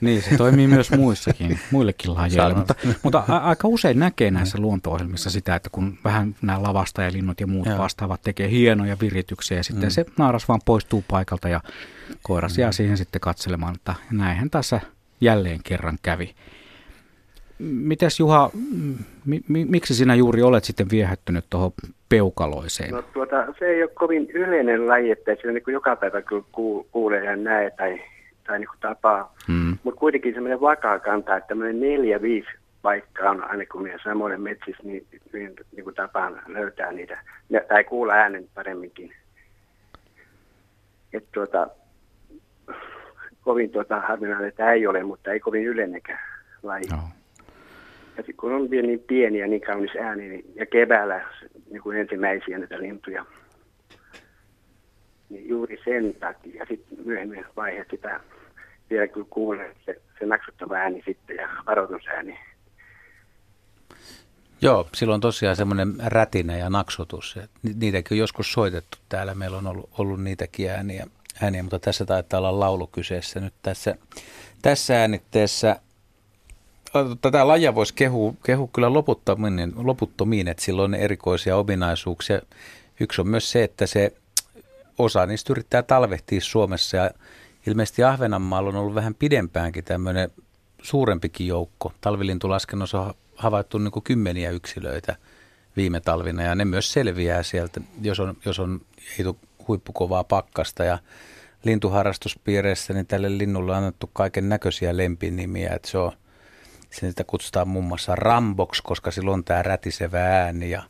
Niin, 0.00 0.22
se 0.22 0.36
toimii 0.36 0.66
myös 0.66 0.90
muissakin, 0.90 1.60
muillekin 1.70 2.14
lajeille, 2.14 2.54
mutta, 2.54 2.74
mutta 3.02 3.24
a- 3.28 3.36
aika 3.38 3.68
usein 3.68 3.98
näkee 3.98 4.30
näissä 4.30 4.58
luonto-ohjelmissa 4.58 5.30
sitä, 5.30 5.54
että 5.54 5.70
kun 5.70 5.98
vähän 6.04 6.36
nämä 6.42 6.62
lavastajalinnut 6.62 7.40
ja 7.40 7.46
muut 7.46 7.66
Joo. 7.66 7.78
vastaavat 7.78 8.22
tekee 8.22 8.50
hienoja 8.50 8.96
virityksiä 9.00 9.56
ja 9.56 9.64
sitten 9.64 9.90
se 9.90 10.06
naaras 10.18 10.48
vaan 10.48 10.60
poistuu 10.64 11.04
paikalta 11.08 11.48
ja 11.48 11.60
koiras 12.22 12.58
jää 12.58 12.72
siihen 12.72 12.96
sitten 12.96 13.20
katselemaan, 13.20 13.74
että 13.74 13.94
näinhän 14.10 14.50
tässä 14.50 14.80
jälleen 15.20 15.60
kerran 15.64 15.98
kävi. 16.02 16.34
Mites 17.58 18.20
Juha, 18.20 18.50
mi- 19.24 19.42
mi- 19.48 19.64
miksi 19.64 19.94
sinä 19.94 20.14
juuri 20.14 20.42
olet 20.42 20.64
sitten 20.64 20.90
viehättynyt 20.90 21.44
tuohon 21.50 21.72
peukaloiseen? 22.08 22.90
No 22.90 23.02
tuota, 23.02 23.46
se 23.58 23.66
ei 23.66 23.82
ole 23.82 23.90
kovin 23.94 24.30
yleinen 24.30 24.88
laji, 24.88 25.10
että 25.10 25.34
sillä 25.34 25.52
niin 25.52 25.64
kuin 25.64 25.72
joka 25.72 25.96
päivä 25.96 26.22
kyllä 26.22 26.42
kuul- 26.52 26.84
kuulee 26.92 27.24
ja 27.24 27.36
näe 27.36 27.70
tai, 27.70 28.00
tai 28.46 28.58
niin 28.58 28.68
kuin 28.68 28.80
tapaa. 28.80 29.34
Hmm. 29.48 29.78
Mutta 29.82 30.00
kuitenkin 30.00 30.34
semmoinen 30.34 30.60
vakaa 30.60 30.98
kanta, 30.98 31.36
että 31.36 31.48
tämmöinen 31.48 31.80
neljä, 31.80 32.22
viisi 32.22 32.48
paikkaa 32.82 33.30
on 33.30 33.44
aina 33.44 33.64
kun 33.72 33.82
minä 33.82 33.98
samoin 34.04 34.40
metsissä, 34.40 34.82
niin, 34.82 35.06
niin, 35.32 35.54
niin 35.76 35.84
kuin 35.84 35.96
tapaan 35.96 36.42
löytää 36.46 36.92
niitä, 36.92 37.18
tai 37.68 37.84
kuulla 37.84 38.12
äänen 38.12 38.48
paremminkin. 38.54 39.12
Että 41.12 41.28
tuota, 41.32 41.68
kovin 43.40 43.70
tuota, 43.70 44.00
harvinainen 44.00 44.52
tämä 44.56 44.72
ei 44.72 44.86
ole, 44.86 45.02
mutta 45.02 45.32
ei 45.32 45.40
kovin 45.40 45.64
yleinenkä 45.64 46.18
laji. 46.62 46.84
Joo. 46.90 47.00
Ja 48.18 48.24
kun 48.36 48.52
on 48.52 48.70
vielä 48.70 48.86
niin 48.86 49.04
pieni 49.06 49.38
ja 49.38 49.46
niin 49.46 49.60
kaunis 49.60 49.96
ääni, 50.00 50.28
niin, 50.28 50.44
ja 50.54 50.66
keväällä 50.66 51.28
niin 51.70 51.82
kuin 51.82 51.98
ensimmäisiä 51.98 52.58
näitä 52.58 52.78
lintuja, 52.78 53.24
niin 55.28 55.48
juuri 55.48 55.78
sen 55.84 56.14
takia. 56.14 56.66
Sitten 56.68 56.98
myöhemmin 57.04 57.44
vaiheessa 57.56 57.90
sitä 57.90 58.20
vielä 58.90 59.06
kyllä 59.06 59.26
kuulee 59.30 59.74
se, 59.86 60.00
se 60.18 60.26
naksuttava 60.26 60.74
ääni 60.74 61.02
sitten 61.06 61.36
ja 61.36 61.48
varoitusääni. 61.66 62.38
Joo, 64.62 64.88
silloin 64.94 65.20
tosiaan 65.20 65.56
semmoinen 65.56 65.94
rätinä 66.06 66.56
ja 66.56 66.70
naksutus. 66.70 67.38
Niitäkin 67.74 68.14
on 68.14 68.18
joskus 68.18 68.52
soitettu 68.52 68.98
täällä. 69.08 69.34
Meillä 69.34 69.58
on 69.58 69.66
ollut, 69.66 69.90
ollut 69.98 70.22
niitäkin 70.22 70.70
ääniä, 70.70 71.06
ääniä, 71.42 71.62
mutta 71.62 71.78
tässä 71.78 72.06
taitaa 72.06 72.40
olla 72.40 72.60
laulu 72.60 72.86
kyseessä 72.86 73.40
nyt 73.40 73.54
tässä, 73.62 73.96
tässä 74.62 75.00
äänitteessä. 75.00 75.76
Tätä 77.20 77.48
lajia 77.48 77.74
voisi 77.74 77.94
kehua, 77.94 78.34
kehua 78.46 78.68
kyllä 78.72 78.92
loputtomiin, 78.92 79.72
loputtomiin, 79.76 80.48
että 80.48 80.64
sillä 80.64 80.82
on 80.82 80.94
erikoisia 80.94 81.56
ominaisuuksia. 81.56 82.40
Yksi 83.00 83.20
on 83.20 83.28
myös 83.28 83.50
se, 83.50 83.64
että 83.64 83.86
se 83.86 84.12
osa 84.98 85.26
niistä 85.26 85.52
yrittää 85.52 85.82
talvehtia 85.82 86.40
Suomessa 86.40 86.96
ja 86.96 87.10
ilmeisesti 87.66 88.04
Ahvenanmaalla 88.04 88.68
on 88.68 88.76
ollut 88.76 88.94
vähän 88.94 89.14
pidempäänkin 89.14 89.84
tämmöinen 89.84 90.30
suurempikin 90.82 91.46
joukko. 91.46 91.92
Talvilintulaskennassa 92.00 93.00
on 93.00 93.14
havaittu 93.36 93.78
niin 93.78 93.92
kuin 93.92 94.02
kymmeniä 94.02 94.50
yksilöitä 94.50 95.16
viime 95.76 96.00
talvina 96.00 96.42
ja 96.42 96.54
ne 96.54 96.64
myös 96.64 96.92
selviää 96.92 97.42
sieltä, 97.42 97.80
jos 98.02 98.20
on, 98.20 98.36
jos 98.44 98.58
on 98.58 98.80
ei 99.18 99.24
tule 99.24 99.34
huippukovaa 99.68 100.24
pakkasta 100.24 100.84
ja 100.84 100.98
lintuharrastuspiireissä, 101.64 102.92
niin 102.94 103.06
tälle 103.06 103.38
linnulle 103.38 103.72
on 103.72 103.78
annettu 103.78 104.10
kaiken 104.12 104.48
näköisiä 104.48 104.96
lempinimiä, 104.96 105.70
että 105.74 105.90
se 105.90 105.98
on, 105.98 106.12
sitä 106.90 107.24
kutsutaan 107.24 107.68
muun 107.68 107.84
muassa 107.84 108.16
Rambox, 108.16 108.80
koska 108.82 109.10
sillä 109.10 109.30
on 109.30 109.44
tämä 109.44 109.62
rätisevä 109.62 110.20
ääni 110.20 110.70
ja 110.70 110.82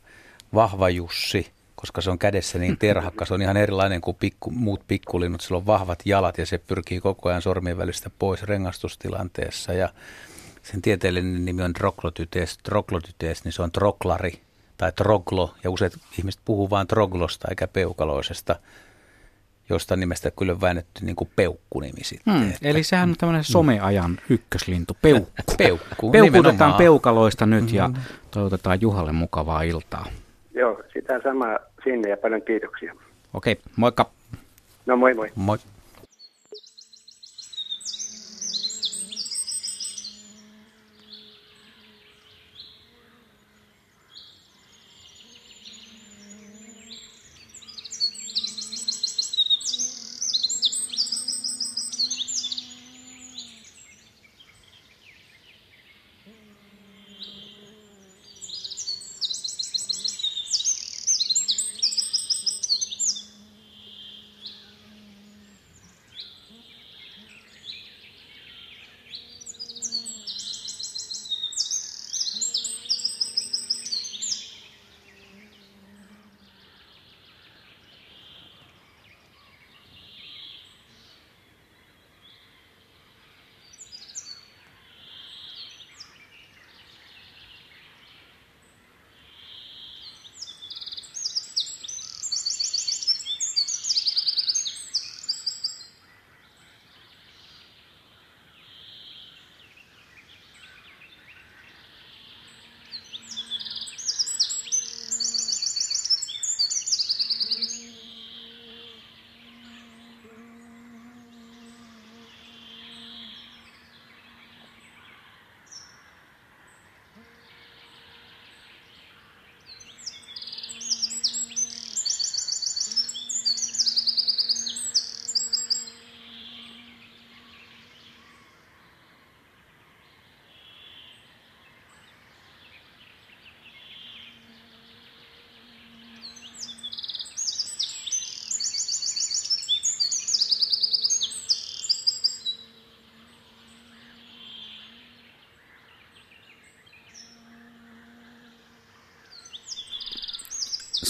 Vahva 0.53 0.89
Jussi, 0.89 1.51
koska 1.75 2.01
se 2.01 2.09
on 2.09 2.19
kädessä 2.19 2.59
niin 2.59 2.77
terhakka. 2.87 3.25
Se 3.25 3.33
on 3.33 3.41
ihan 3.41 3.57
erilainen 3.57 4.01
kuin 4.01 4.17
pikku, 4.19 4.51
muut 4.51 4.81
pikkulinnut. 4.87 5.41
Sillä 5.41 5.57
on 5.57 5.65
vahvat 5.65 5.99
jalat 6.05 6.37
ja 6.37 6.45
se 6.45 6.57
pyrkii 6.57 6.99
koko 6.99 7.29
ajan 7.29 7.41
sormien 7.41 7.77
välistä 7.77 8.09
pois 8.19 8.43
rengastustilanteessa. 8.43 9.73
Ja 9.73 9.89
sen 10.63 10.81
tieteellinen 10.81 11.45
nimi 11.45 11.63
on 11.63 11.73
Troglodytes. 11.73 12.57
Troglodytes, 12.57 13.43
niin 13.43 13.53
se 13.53 13.61
on 13.61 13.71
troklari 13.71 14.41
tai 14.77 14.91
troglo. 14.91 15.55
Ja 15.63 15.69
useat 15.71 15.93
ihmiset 16.19 16.41
puhuu 16.45 16.69
vain 16.69 16.87
troglosta 16.87 17.47
eikä 17.49 17.67
peukaloisesta, 17.67 18.55
josta 19.69 19.95
nimestä 19.95 20.31
kyllä 20.31 20.51
on 20.51 20.61
väännetty 20.61 21.05
niin 21.05 21.15
kuin 21.15 21.29
peukkunimi 21.35 22.03
sitten. 22.03 22.33
Hmm, 22.33 22.49
Että- 22.49 22.67
eli 22.69 22.83
sehän 22.83 23.09
on 23.09 23.15
tämmöinen 23.17 23.43
someajan 23.43 24.19
ykkösliintu, 24.29 24.97
peukku. 25.01 25.31
Peukku, 25.57 26.11
Peukutetaan 26.11 26.73
peukaloista 26.73 27.45
nyt 27.45 27.73
ja 27.73 27.89
toivotetaan 28.31 28.81
Juhalle 28.81 29.11
mukavaa 29.11 29.61
iltaa. 29.61 30.05
Joo, 30.55 30.83
sitä 30.93 31.19
samaa 31.23 31.57
sinne 31.83 32.09
ja 32.09 32.17
paljon 32.17 32.41
kiitoksia. 32.41 32.95
Okei, 33.33 33.59
moikka. 33.75 34.05
No 34.85 34.97
moi 34.97 35.13
moi. 35.13 35.31
Moi. 35.35 35.57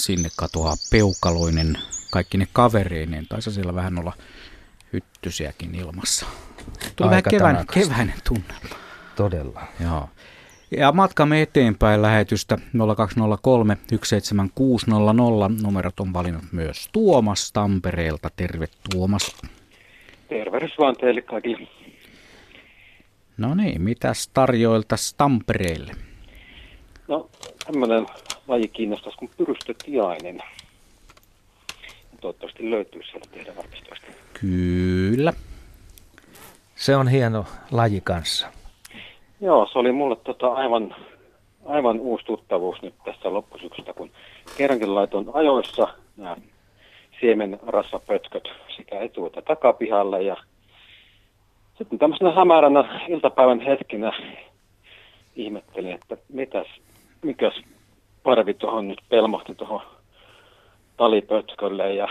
Sinne 0.00 0.28
katoaa 0.36 0.74
peukaloinen 0.90 1.78
kaikki 2.10 2.38
ne 2.38 2.46
kavereineen. 2.52 3.26
Taisi 3.28 3.52
siellä 3.52 3.74
vähän 3.74 3.98
olla 3.98 4.12
hyttysiäkin 4.92 5.74
ilmassa. 5.74 6.26
Tuli 6.96 7.10
vähän 7.10 7.22
kevään, 7.30 7.66
keväinen 7.74 8.14
tunnelma. 8.28 8.76
Todella. 9.16 9.62
Joo. 9.80 10.08
Ja 10.76 10.92
matkamme 10.92 11.42
eteenpäin 11.42 12.02
lähetystä 12.02 12.58
0203 12.96 13.76
17600. 14.04 15.48
Numerot 15.62 16.00
on 16.00 16.12
valinnut 16.12 16.44
myös 16.52 16.88
Tuomas 16.92 17.52
Tampereelta. 17.52 18.30
Terve 18.36 18.68
Tuomas. 18.92 19.36
Tervehdys 20.28 20.72
vaan 20.78 20.96
teille 20.96 21.22
kaikille. 21.22 21.68
No 23.36 23.54
niin, 23.54 23.82
mitäs 23.82 24.28
tarjoiltaisi 24.28 25.14
Tampereelle? 25.18 25.92
No, 27.08 27.30
tämmöinen 27.66 28.06
laji 28.50 28.68
kiinnostaisi 28.68 29.18
kuin 29.18 29.30
pyrystötiainen. 29.36 30.38
Toivottavasti 32.20 32.70
löytyy 32.70 33.02
sieltä 33.02 33.28
teidän 33.32 33.58
arkistoista. 33.58 34.06
Kyllä. 34.40 35.32
Se 36.74 36.96
on 36.96 37.08
hieno 37.08 37.44
laji 37.70 38.00
kanssa. 38.00 38.46
Joo, 39.40 39.68
se 39.72 39.78
oli 39.78 39.92
mulle 39.92 40.16
tota 40.16 40.48
aivan, 40.52 40.96
aivan 41.66 42.00
uusi 42.00 42.24
tuttavuus 42.24 42.82
nyt 42.82 42.94
tässä 43.04 43.32
loppusyksystä, 43.32 43.92
kun 43.92 44.10
kerrankin 44.56 44.94
laitoin 44.94 45.26
ajoissa 45.32 45.88
nämä 46.16 46.36
siemenrassapötköt 47.20 48.48
sekä 48.76 49.00
etu- 49.00 49.26
että 49.26 49.42
takapihalle 49.42 50.22
ja 50.22 50.36
sitten 51.78 51.98
tämmöisenä 51.98 52.32
hämäränä 52.32 53.00
iltapäivän 53.08 53.60
hetkinä 53.60 54.12
ihmettelin, 55.36 55.92
että 55.92 56.16
mitäs, 56.32 56.66
mikäs 57.22 57.54
parvi 58.22 58.54
tuohon 58.54 58.88
nyt 58.88 59.00
pelmahti 59.08 59.54
tuohon 59.54 59.80
talipötkölle 60.96 61.94
ja 61.94 62.08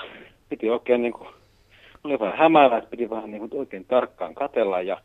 piti 0.50 0.69
oikein 0.69 1.02
niin 1.02 1.13
kuin, 1.13 1.30
oli 2.04 2.19
vähän 2.19 2.38
hämärä, 2.38 2.78
että 2.78 2.89
piti 2.89 3.10
vähän 3.10 3.32
niin 3.32 3.50
kuin 3.50 3.60
oikein 3.60 3.86
tarkkaan 3.86 4.36
katella 4.36 4.82
ja 4.82 5.02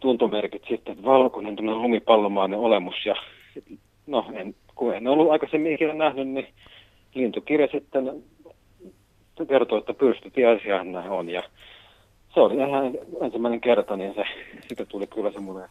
tuntomerkit 0.00 0.62
sitten, 0.68 0.92
että 0.92 1.04
valkoinen 1.04 1.56
tämmöinen 1.56 1.82
lumipallomainen 1.82 2.58
olemus 2.58 3.06
ja 3.06 3.14
no 4.06 4.26
en, 4.34 4.54
kun 4.74 4.94
en 4.94 5.08
ollut 5.08 5.30
aikaisemmin 5.30 5.72
ikinä 5.72 5.94
nähnyt, 5.94 6.28
niin 6.28 6.48
lintukirja 7.14 7.68
sitten 7.72 8.22
kertoi, 9.48 9.78
että 9.78 9.94
pyrstötiaisiahan 9.94 10.92
nämä 10.92 11.10
on 11.10 11.28
ja 11.28 11.42
se 12.34 12.40
oli 12.40 12.54
ihan 12.54 12.92
ensimmäinen 13.22 13.60
kerta, 13.60 13.96
niin 13.96 14.14
se, 14.14 14.24
sitten 14.68 14.86
tuli 14.86 15.06
kyllä 15.06 15.32
semmoinen 15.32 15.68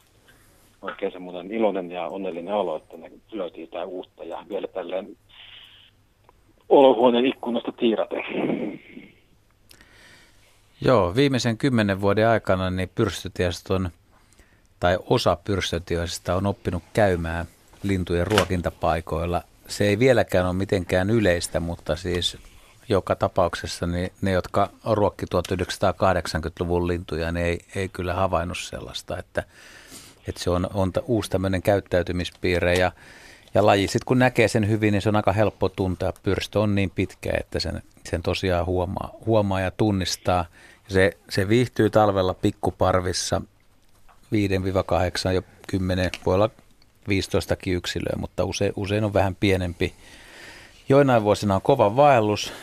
oikein 0.81 1.11
semmoinen 1.11 1.51
iloinen 1.51 1.91
ja 1.91 2.07
onnellinen 2.07 2.53
olo, 2.53 2.75
että 2.77 2.97
ne 2.97 3.11
löytiin 3.31 3.61
jotain 3.61 3.87
uutta 3.87 4.23
ja 4.23 4.45
vielä 4.49 4.67
tälleen 4.67 5.17
olohuoneen 6.69 7.25
ikkunasta 7.25 7.71
tiiraten. 7.71 8.23
Joo, 10.85 11.15
viimeisen 11.15 11.57
kymmenen 11.57 12.01
vuoden 12.01 12.27
aikana 12.27 12.69
niin 12.69 12.91
pyrstötiäiset 12.95 13.71
on, 13.71 13.89
tai 14.79 14.97
osa 15.09 15.37
pyrstötiaisista 15.43 16.35
on 16.35 16.45
oppinut 16.45 16.83
käymään 16.93 17.45
lintujen 17.83 18.27
ruokintapaikoilla. 18.27 19.41
Se 19.67 19.87
ei 19.87 19.99
vieläkään 19.99 20.45
ole 20.45 20.53
mitenkään 20.53 21.09
yleistä, 21.09 21.59
mutta 21.59 21.95
siis 21.95 22.37
joka 22.89 23.15
tapauksessa 23.15 23.87
niin 23.87 24.11
ne, 24.21 24.31
jotka 24.31 24.69
ruokki 24.85 25.25
1980-luvun 25.25 26.87
lintuja, 26.87 27.31
ne 27.31 27.43
ei, 27.43 27.59
ei 27.75 27.89
kyllä 27.89 28.13
havainnut 28.13 28.57
sellaista, 28.57 29.17
että, 29.17 29.43
että 30.27 30.43
se 30.43 30.49
on, 30.49 30.67
on 30.73 30.91
uusi 31.05 31.29
tämmöinen 31.29 31.61
käyttäytymispiirre 31.61 32.73
ja, 32.73 32.91
ja 33.53 33.65
laji. 33.65 33.87
Sitten 33.87 34.05
kun 34.05 34.19
näkee 34.19 34.47
sen 34.47 34.69
hyvin, 34.69 34.91
niin 34.91 35.01
se 35.01 35.09
on 35.09 35.15
aika 35.15 35.31
helppo 35.33 35.69
tuntea. 35.69 36.13
Pyrstö 36.23 36.59
on 36.59 36.75
niin 36.75 36.89
pitkä, 36.89 37.31
että 37.39 37.59
sen, 37.59 37.81
sen 38.09 38.21
tosiaan 38.21 38.65
huomaa, 38.65 39.13
huomaa 39.25 39.61
ja 39.61 39.71
tunnistaa. 39.71 40.45
Se, 40.87 41.17
se 41.29 41.47
viihtyy 41.47 41.89
talvella 41.89 42.33
pikkuparvissa 42.33 43.41
5-8 45.29 45.31
ja 45.33 45.41
10, 45.67 46.09
voi 46.25 46.35
olla 46.35 46.49
15 47.07 47.55
yksilöä, 47.67 48.15
mutta 48.17 48.45
usein, 48.45 48.73
usein 48.75 49.03
on 49.03 49.13
vähän 49.13 49.35
pienempi. 49.35 49.93
Joinain 50.89 51.23
vuosina 51.23 51.55
on 51.55 51.61
kova 51.61 51.95
vaellus, 51.95 52.53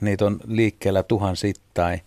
niitä 0.00 0.24
on 0.24 0.40
liikkeellä 0.46 1.02
tuhansittain. 1.02 2.02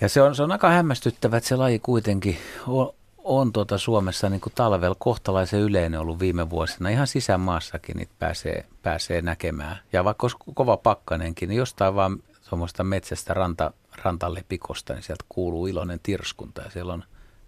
Ja 0.00 0.08
se 0.08 0.22
on, 0.22 0.34
se 0.34 0.42
on 0.42 0.52
aika 0.52 0.70
hämmästyttävä, 0.70 1.36
että 1.36 1.48
se 1.48 1.56
laji 1.56 1.78
kuitenkin 1.78 2.38
on, 2.66 2.94
on 3.24 3.52
tuota 3.52 3.78
Suomessa 3.78 4.28
niin 4.28 4.40
kuin 4.40 4.52
talvella 4.54 4.96
kohtalaisen 4.98 5.60
yleinen 5.60 6.00
ollut 6.00 6.20
viime 6.20 6.50
vuosina. 6.50 6.88
Ihan 6.88 7.06
sisämaassakin 7.06 7.96
niitä 7.96 8.12
pääsee, 8.18 8.64
pääsee 8.82 9.22
näkemään. 9.22 9.76
Ja 9.92 10.04
vaikka 10.04 10.24
olisi 10.24 10.36
kova 10.54 10.76
pakkanenkin, 10.76 11.48
niin 11.48 11.58
jostain 11.58 11.94
vaan 11.94 12.18
tuommoista 12.48 12.84
metsästä 12.84 13.34
ranta, 13.34 13.72
rantalepikosta, 14.04 14.94
niin 14.94 15.02
sieltä 15.02 15.24
kuuluu 15.28 15.66
iloinen 15.66 16.00
tirskunta 16.02 16.62
ja 16.62 16.70
siellä 16.70 16.92
on 16.92 17.04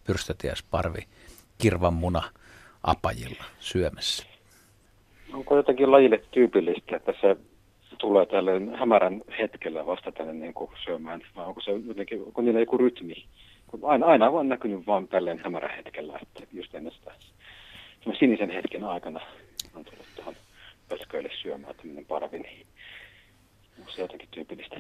pyrstötiäsparvi 0.07 1.03
kirvanmuna 1.59 2.23
apajilla 2.83 3.45
syömässä. 3.59 4.27
Onko 5.33 5.57
jotenkin 5.57 5.93
lajille 5.93 6.23
tyypillistä, 6.31 6.97
että 6.97 7.13
se 7.21 7.37
tulee 7.99 8.27
tälle 8.27 8.53
hämärän 8.77 9.23
hetkellä 9.39 9.87
vasta 9.87 10.13
tänne 10.13 10.33
niin 10.33 10.55
kuin 10.55 10.71
syömään, 10.85 11.23
vai 11.37 11.47
onko 11.47 11.61
se 11.61 11.71
jotenkin, 11.71 12.23
onko 12.23 12.43
niillä 12.43 12.61
joku 12.61 12.79
rytmi? 12.79 13.25
Aina, 13.83 14.07
aina 14.07 14.31
on 14.31 14.49
näkynyt 14.49 14.87
vain 14.87 15.09
tälleen 15.09 15.39
hämärän 15.39 15.77
hetkellä, 15.77 16.19
että 16.23 16.43
just 16.53 16.75
ennen 16.75 16.93
sitä 16.93 17.13
sinisen 18.19 18.51
hetken 18.51 18.85
aikana 18.85 19.21
on 19.75 19.85
tullut 19.85 20.07
tuohon 20.17 20.35
pötköille 20.89 21.31
syömään 21.43 21.75
tämmöinen 21.75 22.07
parvi, 22.07 22.39
niin 22.39 22.67
onko 23.79 23.91
se 23.91 24.01
jotenkin 24.03 24.29
tyypillistä? 24.31 24.77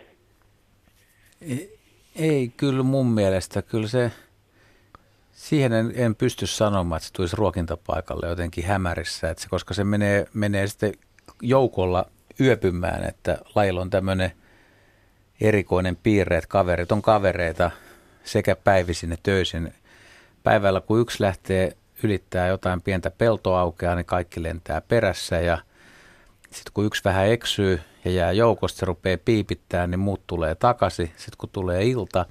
Ei, 1.40 1.78
ei 2.16 2.52
kyllä 2.56 2.82
mun 2.82 3.06
mielestä, 3.06 3.62
kyllä 3.62 3.88
se, 3.88 4.10
siihen 5.32 5.72
en, 5.72 5.92
en 5.96 6.14
pysty 6.14 6.46
sanomaan, 6.46 6.96
että 6.96 7.06
se 7.06 7.12
tulisi 7.12 7.36
ruokintapaikalle 7.36 8.26
jotenkin 8.26 8.64
hämärissä, 8.64 9.30
että 9.30 9.42
se, 9.42 9.48
koska 9.48 9.74
se 9.74 9.84
menee, 9.84 10.26
menee 10.34 10.66
sitten 10.66 10.92
joukolla 11.42 12.04
yöpymään, 12.40 13.04
että 13.04 13.38
lajilla 13.54 13.80
on 13.80 13.90
tämmöinen 13.90 14.32
erikoinen 15.40 15.96
piirre, 15.96 16.36
että 16.36 16.48
kaverit 16.48 16.92
on 16.92 17.02
kavereita 17.02 17.70
sekä 18.24 18.56
päivisin 18.56 19.10
ja 19.10 19.16
töisin. 19.22 19.74
Päivällä 20.42 20.80
kun 20.80 21.00
yksi 21.00 21.22
lähtee 21.22 21.76
ylittää 22.02 22.46
jotain 22.46 22.82
pientä 22.82 23.10
peltoaukea, 23.10 23.94
niin 23.94 24.06
kaikki 24.06 24.42
lentää 24.42 24.80
perässä 24.80 25.40
ja 25.40 25.58
sitten 26.42 26.72
kun 26.74 26.86
yksi 26.86 27.04
vähän 27.04 27.28
eksyy 27.28 27.80
ja 28.04 28.10
jää 28.10 28.32
joukosta, 28.32 28.78
se 28.78 28.86
rupeaa 28.86 29.18
piipittämään, 29.24 29.90
niin 29.90 29.98
muut 29.98 30.26
tulee 30.26 30.54
takaisin. 30.54 31.06
Sitten 31.06 31.38
kun 31.38 31.48
tulee 31.52 31.84
ilta, 31.84 32.26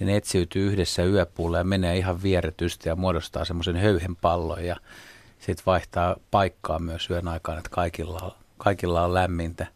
niin 0.00 0.06
ne 0.06 0.16
etsiytyy 0.16 0.66
yhdessä 0.66 1.04
yöpuulle 1.04 1.58
ja 1.58 1.64
menee 1.64 1.96
ihan 1.96 2.22
vieretysti 2.22 2.88
ja 2.88 2.96
muodostaa 2.96 3.44
semmoisen 3.44 3.76
höyhen 3.76 4.16
pallon 4.16 4.64
ja 4.64 4.76
sitten 5.38 5.66
vaihtaa 5.66 6.16
paikkaa 6.30 6.78
myös 6.78 7.10
yön 7.10 7.28
aikaan, 7.28 7.58
että 7.58 7.70
kaikilla 7.70 8.18
on 8.22 8.46
kaikilla 8.58 9.02
on 9.02 9.14
lämmintä. 9.14 9.66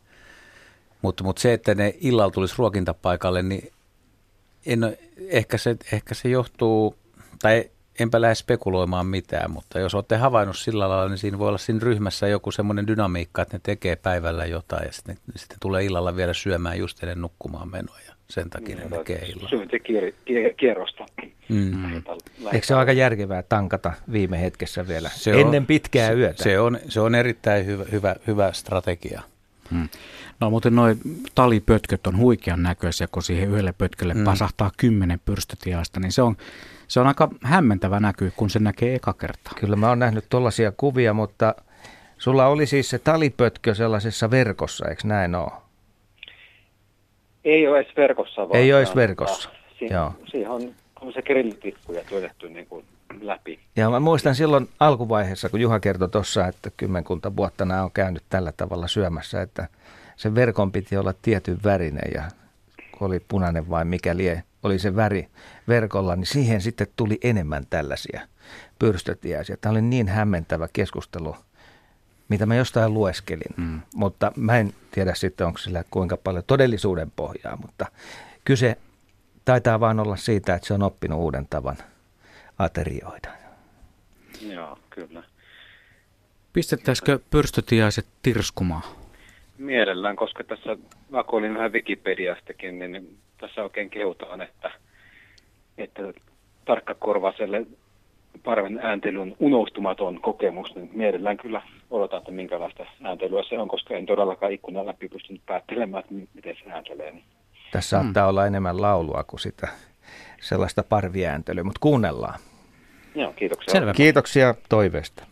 Mutta, 1.03 1.25
mutta 1.25 1.43
se, 1.43 1.53
että 1.53 1.75
ne 1.75 1.95
illalla 2.01 2.31
tulisi 2.31 2.55
ruokintapaikalle, 2.59 3.43
niin 3.43 3.73
en, 4.67 4.97
ehkä, 5.29 5.59
se, 5.59 5.77
ehkä 5.93 6.15
se 6.15 6.29
johtuu, 6.29 6.95
tai 7.43 7.71
enpä 8.01 8.21
lähde 8.21 8.35
spekuloimaan 8.35 9.07
mitään, 9.07 9.51
mutta 9.51 9.79
jos 9.79 9.95
olette 9.95 10.17
havainnut 10.17 10.59
sillä 10.59 10.89
lailla, 10.89 11.09
niin 11.09 11.19
siinä 11.19 11.39
voi 11.39 11.49
olla 11.49 11.59
siinä 11.59 11.81
ryhmässä 11.83 12.29
joku 12.29 12.51
semmoinen 12.51 12.87
dynamiikka, 12.87 13.43
että 13.43 13.57
ne 13.57 13.61
tekee 13.63 13.97
päivällä 13.97 14.47
jotain 14.47 14.87
ja 14.87 14.93
sitten, 14.93 15.17
sitten 15.37 15.57
tulee 15.61 15.85
illalla 15.85 16.17
vielä 16.17 16.35
syömään 16.35 16.79
just 16.79 17.03
ennen 17.03 17.21
nukkumaan 17.21 17.71
menoa 17.71 17.99
ja 18.07 18.15
sen 18.29 18.51
takia 18.51 18.77
ne 18.77 18.89
tekee 18.99 19.19
illalla. 19.19 19.49
kierrosta. 20.57 21.07
Mm. 21.49 22.03
Eikö 22.53 22.67
se 22.67 22.75
ole 22.75 22.81
aika 22.81 22.93
järkevää 22.93 23.43
tankata 23.43 23.93
viime 24.13 24.41
hetkessä 24.41 24.89
vielä 24.89 25.11
se 25.15 25.31
ennen 25.31 25.63
on, 25.63 25.67
pitkää 25.67 26.13
yötä? 26.13 26.43
Se 26.43 26.61
on, 26.61 26.79
se 26.89 27.01
on 27.01 27.15
erittäin 27.15 27.67
hyvä, 27.67 27.85
hyvä, 27.93 28.17
hyvä 28.27 28.53
strategia. 28.53 29.23
Hmm. 29.71 29.89
No 30.41 30.51
muuten 30.51 30.75
noin 30.75 30.99
talipötköt 31.35 32.07
on 32.07 32.16
huikean 32.16 32.62
näköisiä, 32.62 33.07
kun 33.12 33.23
siihen 33.23 33.51
yhdelle 33.51 33.75
pötkölle 33.79 34.14
hmm. 34.14 34.25
pasahtaa 34.25 34.71
kymmenen 34.77 35.21
pyrstötiaista, 35.25 36.01
niin 36.01 36.12
se 36.12 36.23
on, 36.23 36.37
se 36.89 37.01
on 37.01 37.07
aika 37.07 37.29
hämmentävä 37.43 38.01
näky, 38.01 38.33
kun 38.37 38.51
se 38.51 38.59
näkee 38.59 38.95
eka 38.95 39.12
kertaa. 39.12 39.53
Kyllä 39.61 39.77
mä 39.77 39.89
oon 39.89 39.99
nähnyt 39.99 40.25
tuollaisia 40.31 40.73
kuvia, 40.77 41.14
mutta 41.14 41.55
sulla 42.18 42.47
oli 42.47 42.66
siis 42.66 42.91
se 42.91 42.99
talipötkö 42.99 43.75
sellaisessa 43.75 44.31
verkossa, 44.31 44.89
eikö 44.89 45.03
näin 45.05 45.35
ole? 45.35 45.51
Ei 47.45 47.68
ole 47.68 47.79
edes 47.79 47.97
verkossa. 47.97 48.49
Vaan 48.49 48.61
Ei 48.61 48.73
ole 48.73 48.81
edes 48.81 48.97
verkossa, 48.97 49.51
siihen, 49.79 49.95
joo. 49.95 50.12
Siihen 50.31 50.51
on 51.01 51.12
se 51.14 51.23
grillitippuja 51.23 52.05
työtetty 52.09 52.49
niin 52.49 52.66
kuin 52.66 52.85
läpi. 53.21 53.61
Ja 53.77 53.91
mä 53.91 54.01
muistan 54.01 54.35
silloin 54.35 54.69
alkuvaiheessa, 54.81 55.49
kun 55.49 55.61
Juha 55.61 55.81
kertoi 55.81 56.09
tuossa, 56.09 56.47
että 56.47 56.71
kymmenkunta 56.77 57.37
vuotta 57.37 57.65
nämä 57.65 57.85
on 57.85 57.91
käynyt 57.91 58.23
tällä 58.29 58.53
tavalla 58.53 58.89
syömässä, 58.89 59.43
että 59.43 59.69
se 60.17 60.35
verkon 60.35 60.73
piti 60.73 60.97
olla 60.97 61.15
tietyn 61.23 61.59
värinen 61.65 62.11
ja 62.15 62.23
kun 62.99 63.07
oli 63.07 63.21
punainen 63.29 63.71
vai 63.71 63.85
mikä 63.85 64.17
lie, 64.17 64.43
oli 64.63 64.79
se 64.79 64.97
väri 64.97 65.29
verkolla, 65.69 66.17
niin 66.17 66.27
siihen 66.27 66.61
sitten 66.61 66.87
tuli 66.97 67.19
enemmän 67.23 67.67
tällaisia 67.71 68.21
pyrstötiäisiä. 68.79 69.57
Tämä 69.61 69.71
oli 69.71 69.83
niin 69.83 70.09
hämmentävä 70.09 70.69
keskustelu 70.73 71.37
mitä 72.31 72.47
mä 72.47 72.55
jostain 72.55 72.95
lueskelin. 72.95 73.55
Mm. 73.57 73.81
Mutta 73.95 74.33
mä 74.37 74.59
en 74.59 74.73
tiedä 74.91 75.15
sitten, 75.15 75.47
onko 75.47 75.59
sillä 75.59 75.85
kuinka 75.91 76.17
paljon 76.17 76.45
todellisuuden 76.47 77.13
pohjaa, 77.17 77.57
mutta 77.57 77.87
kyse 78.45 78.77
taitaa 79.45 79.81
vaan 79.81 80.01
olla 80.01 80.17
siitä, 80.17 80.55
että 80.55 80.69
se 80.69 80.75
on 80.75 80.83
oppinut 80.83 81.19
uuden 81.19 81.47
tavan 81.51 81.77
aterioida. 82.61 83.29
Joo, 84.53 84.79
kyllä. 84.91 85.23
Pistettäisikö 86.53 87.19
pyrstötiaiset 87.31 88.07
tirskumaan? 88.23 88.83
Mielellään, 89.59 90.17
koska 90.17 90.45
tässä 90.45 90.77
vakoilin 91.13 91.55
vähän 91.55 91.73
Wikipediastakin, 91.73 92.79
niin 92.79 93.19
tässä 93.41 93.63
oikein 93.63 93.91
kehutaan, 93.91 94.41
että, 94.41 94.71
että 95.79 96.03
tarkkakorvaiselle 96.65 97.67
parven 98.45 98.81
ääntely 98.83 99.21
on 99.21 99.37
unohtumaton 99.39 100.21
kokemus, 100.21 100.75
niin 100.75 100.91
mielellään 100.95 101.37
kyllä 101.37 101.63
odotan, 101.91 102.19
että 102.19 102.33
minkälaista 102.33 102.87
ääntelyä 103.03 103.43
se 103.49 103.59
on, 103.59 103.69
koska 103.69 103.95
en 103.95 104.07
todellakaan 104.07 104.53
ikkunan 104.53 104.87
läpi 104.87 105.09
pystynyt 105.09 105.43
päättelemään, 105.47 106.01
että 106.01 106.15
miten 106.35 106.57
se 106.65 106.71
ääntelee. 106.71 107.15
Tässä 107.73 107.89
saattaa 107.89 108.25
mm. 108.25 108.29
olla 108.29 108.47
enemmän 108.47 108.83
laulua 108.83 109.25
kuin 109.25 109.41
sitä 109.41 109.69
sellaista 110.41 110.83
parviääntelyä, 110.83 111.65
mutta 111.65 111.81
kuunnellaan. 111.81 112.41
Joo, 113.15 113.33
kiitoksia. 113.33 113.73
Selvä. 113.73 113.93
Kiitoksia 113.93 114.55
toiveesta. 114.69 115.23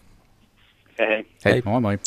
Hei 0.99 1.09
hei. 1.09 1.27
Hei, 1.45 1.63
moi 1.65 1.81
moi. 1.81 1.99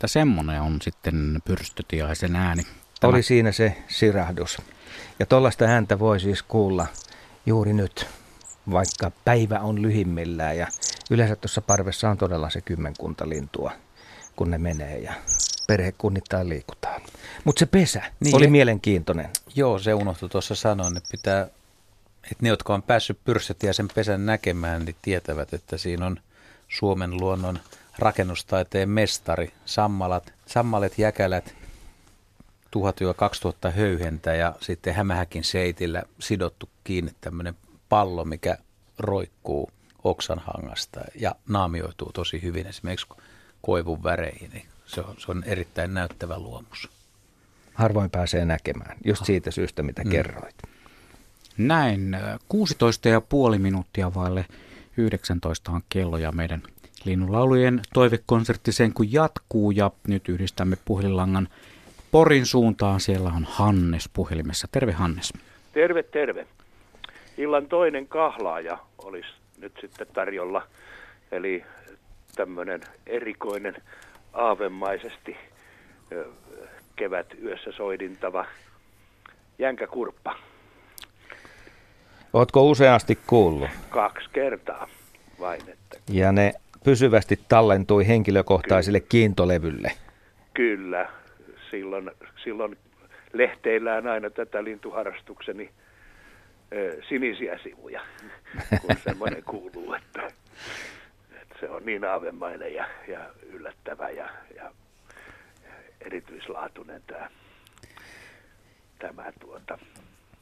Että 0.00 0.08
semmoinen 0.08 0.62
on 0.62 0.78
sitten 0.82 1.42
pyrstötiaisen 1.44 2.36
ääni. 2.36 2.62
Tämä... 3.00 3.10
Oli 3.10 3.22
siinä 3.22 3.52
se 3.52 3.76
sirahdus. 3.88 4.58
Ja 5.18 5.26
tuollaista 5.26 5.64
ääntä 5.64 5.98
voi 5.98 6.20
siis 6.20 6.42
kuulla 6.42 6.86
juuri 7.46 7.72
nyt, 7.72 8.06
vaikka 8.70 9.12
päivä 9.24 9.58
on 9.58 9.82
lyhimmillään. 9.82 10.58
Ja 10.58 10.66
yleensä 11.10 11.36
tuossa 11.36 11.60
parvessa 11.60 12.10
on 12.10 12.18
todella 12.18 12.50
se 12.50 12.60
kymmenkunta 12.60 13.28
lintua, 13.28 13.72
kun 14.36 14.50
ne 14.50 14.58
menee 14.58 14.98
ja 14.98 15.12
perhekunnittain 15.66 16.48
liikutaan. 16.48 17.00
Mutta 17.44 17.60
se 17.60 17.66
pesä 17.66 18.02
niin, 18.20 18.36
oli 18.36 18.46
mielenkiintoinen. 18.46 19.28
Joo, 19.54 19.78
se 19.78 19.94
unohtui 19.94 20.28
tuossa 20.28 20.54
sanoa, 20.54 20.88
että 20.96 21.10
pitää, 21.10 21.42
että 22.22 22.42
ne, 22.42 22.48
jotka 22.48 22.74
on 22.74 22.82
päässyt 22.82 23.18
pyrstötiaisen 23.24 23.88
pesän 23.94 24.26
näkemään, 24.26 24.84
niin 24.84 24.96
tietävät, 25.02 25.54
että 25.54 25.78
siinä 25.78 26.06
on 26.06 26.16
Suomen 26.68 27.16
luonnon– 27.16 27.58
rakennustaiteen 28.00 28.88
mestari, 28.88 29.52
sammalat, 29.64 30.32
sammalet, 30.46 30.98
jäkälät, 30.98 31.54
1000-2000 32.76 33.70
höyhentä 33.76 34.34
ja 34.34 34.54
sitten 34.60 34.94
hämähäkin 34.94 35.44
seitillä 35.44 36.02
sidottu 36.18 36.68
kiinni 36.84 37.10
tämmöinen 37.20 37.54
pallo, 37.88 38.24
mikä 38.24 38.58
roikkuu 38.98 39.70
oksanhangasta 40.04 41.00
ja 41.14 41.34
naamioituu 41.48 42.12
tosi 42.12 42.42
hyvin 42.42 42.66
esimerkiksi 42.66 43.06
koivun 43.62 44.02
väreihin. 44.02 44.50
Niin 44.50 44.66
se, 44.86 45.00
on, 45.00 45.14
se 45.18 45.30
on 45.30 45.44
erittäin 45.46 45.94
näyttävä 45.94 46.38
luomus. 46.38 46.88
Harvoin 47.74 48.10
pääsee 48.10 48.44
näkemään, 48.44 48.96
just 49.04 49.24
siitä 49.24 49.50
syystä, 49.50 49.82
mitä 49.82 50.04
mm. 50.04 50.10
kerroit. 50.10 50.56
Näin, 51.56 52.16
16 52.48 53.08
ja 53.08 53.20
puoli 53.20 53.58
minuuttia 53.58 54.14
vaille 54.14 54.46
19 54.96 55.72
on 55.72 55.82
kello 55.88 56.18
ja 56.18 56.32
meidän 56.32 56.62
Linnunlaulujen 57.04 57.80
toivekonsertti 57.94 58.72
sen 58.72 58.92
kun 58.94 59.12
jatkuu 59.12 59.70
ja 59.70 59.90
nyt 60.08 60.28
yhdistämme 60.28 60.76
puhelinlangan 60.84 61.48
Porin 62.10 62.46
suuntaan. 62.46 63.00
Siellä 63.00 63.32
on 63.36 63.46
Hannes 63.50 64.10
puhelimessa. 64.12 64.68
Terve 64.72 64.92
Hannes. 64.92 65.32
Terve, 65.72 66.02
terve. 66.02 66.46
Illan 67.38 67.66
toinen 67.66 68.08
kahlaaja 68.08 68.78
olisi 68.98 69.28
nyt 69.58 69.72
sitten 69.80 70.06
tarjolla. 70.12 70.62
Eli 71.32 71.64
tämmöinen 72.36 72.80
erikoinen 73.06 73.76
aavemaisesti 74.32 75.36
kevät 76.96 77.26
yössä 77.42 77.72
soidintava 77.72 78.46
jänkäkurppa. 79.58 80.36
Ootko 82.32 82.62
useasti 82.62 83.18
kuullut? 83.26 83.70
Kaksi 83.90 84.28
kertaa 84.32 84.88
vain. 85.40 85.60
Että... 85.68 85.98
Ja 86.10 86.32
ne 86.32 86.52
pysyvästi 86.84 87.40
tallentui 87.48 88.08
henkilökohtaiselle 88.08 89.00
Ky- 89.00 89.06
kiintolevylle. 89.08 89.92
Kyllä. 90.54 91.08
Silloin, 91.70 92.10
silloin 92.44 92.76
lehteillään 93.32 94.06
aina 94.06 94.30
tätä 94.30 94.64
lintuharrastukseni 94.64 95.70
ö, 96.72 97.02
sinisiä 97.08 97.58
sivuja, 97.62 98.00
kun 98.80 98.96
semmoinen 99.04 99.42
kuuluu, 99.44 99.94
että, 99.94 100.22
että 101.42 101.54
se 101.60 101.68
on 101.68 101.82
niin 101.86 102.04
aavemainen 102.04 102.74
ja, 102.74 102.86
ja 103.08 103.30
yllättävä 103.52 104.10
ja, 104.10 104.28
ja 104.56 104.72
erityislaatuinen 106.00 107.02
tämä, 107.06 107.30
tämä 108.98 109.32
tuota, 109.40 109.78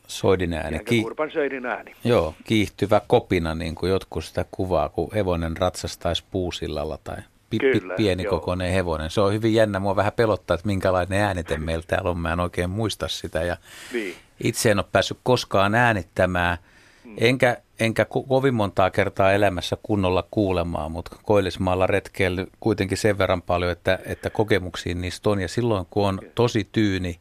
soidin 0.08 0.52
ääni. 0.52 0.78
Ki- 0.78 1.04
soidin 1.32 1.66
ääni. 1.66 1.94
Joo, 2.04 2.34
kiihtyvä 2.44 3.00
kopina, 3.06 3.54
niin 3.54 3.74
kuin 3.74 3.90
jotkut 3.90 4.24
sitä 4.24 4.44
kuvaa, 4.50 4.88
kun 4.88 5.08
hevonen 5.14 5.56
ratsastaisi 5.56 6.24
puusillalla 6.30 6.98
tai 7.04 7.16
pi- 7.50 7.58
Kyllä, 7.58 7.94
pienikokoinen 7.96 8.68
joo. 8.68 8.74
hevonen. 8.74 9.10
Se 9.10 9.20
on 9.20 9.32
hyvin 9.32 9.54
jännä. 9.54 9.78
Mua 9.78 9.96
vähän 9.96 10.12
pelottaa, 10.12 10.54
että 10.54 10.66
minkälainen 10.66 11.20
äänite 11.20 11.58
meillä 11.58 11.84
täällä 11.86 12.10
on. 12.10 12.18
Mä 12.18 12.32
en 12.32 12.40
oikein 12.40 12.70
muista 12.70 13.08
sitä. 13.08 13.42
Ja 13.42 13.56
niin. 13.92 14.14
Itse 14.44 14.70
en 14.70 14.78
ole 14.78 14.86
päässyt 14.92 15.18
koskaan 15.22 15.74
äänittämään, 15.74 16.58
mm. 17.04 17.14
enkä, 17.18 17.56
enkä 17.80 18.02
ko- 18.02 18.28
kovin 18.28 18.54
montaa 18.54 18.90
kertaa 18.90 19.32
elämässä 19.32 19.76
kunnolla 19.82 20.24
kuulemaan, 20.30 20.92
mutta 20.92 21.16
Koillismaalla 21.22 21.86
retkeillyt 21.86 22.48
kuitenkin 22.60 22.98
sen 22.98 23.18
verran 23.18 23.42
paljon, 23.42 23.72
että, 23.72 23.98
että 24.06 24.30
kokemuksiin 24.30 25.00
niistä 25.00 25.30
on. 25.30 25.40
Ja 25.40 25.48
silloin, 25.48 25.86
kun 25.90 26.06
on 26.08 26.20
tosi 26.34 26.68
tyyni, 26.72 27.20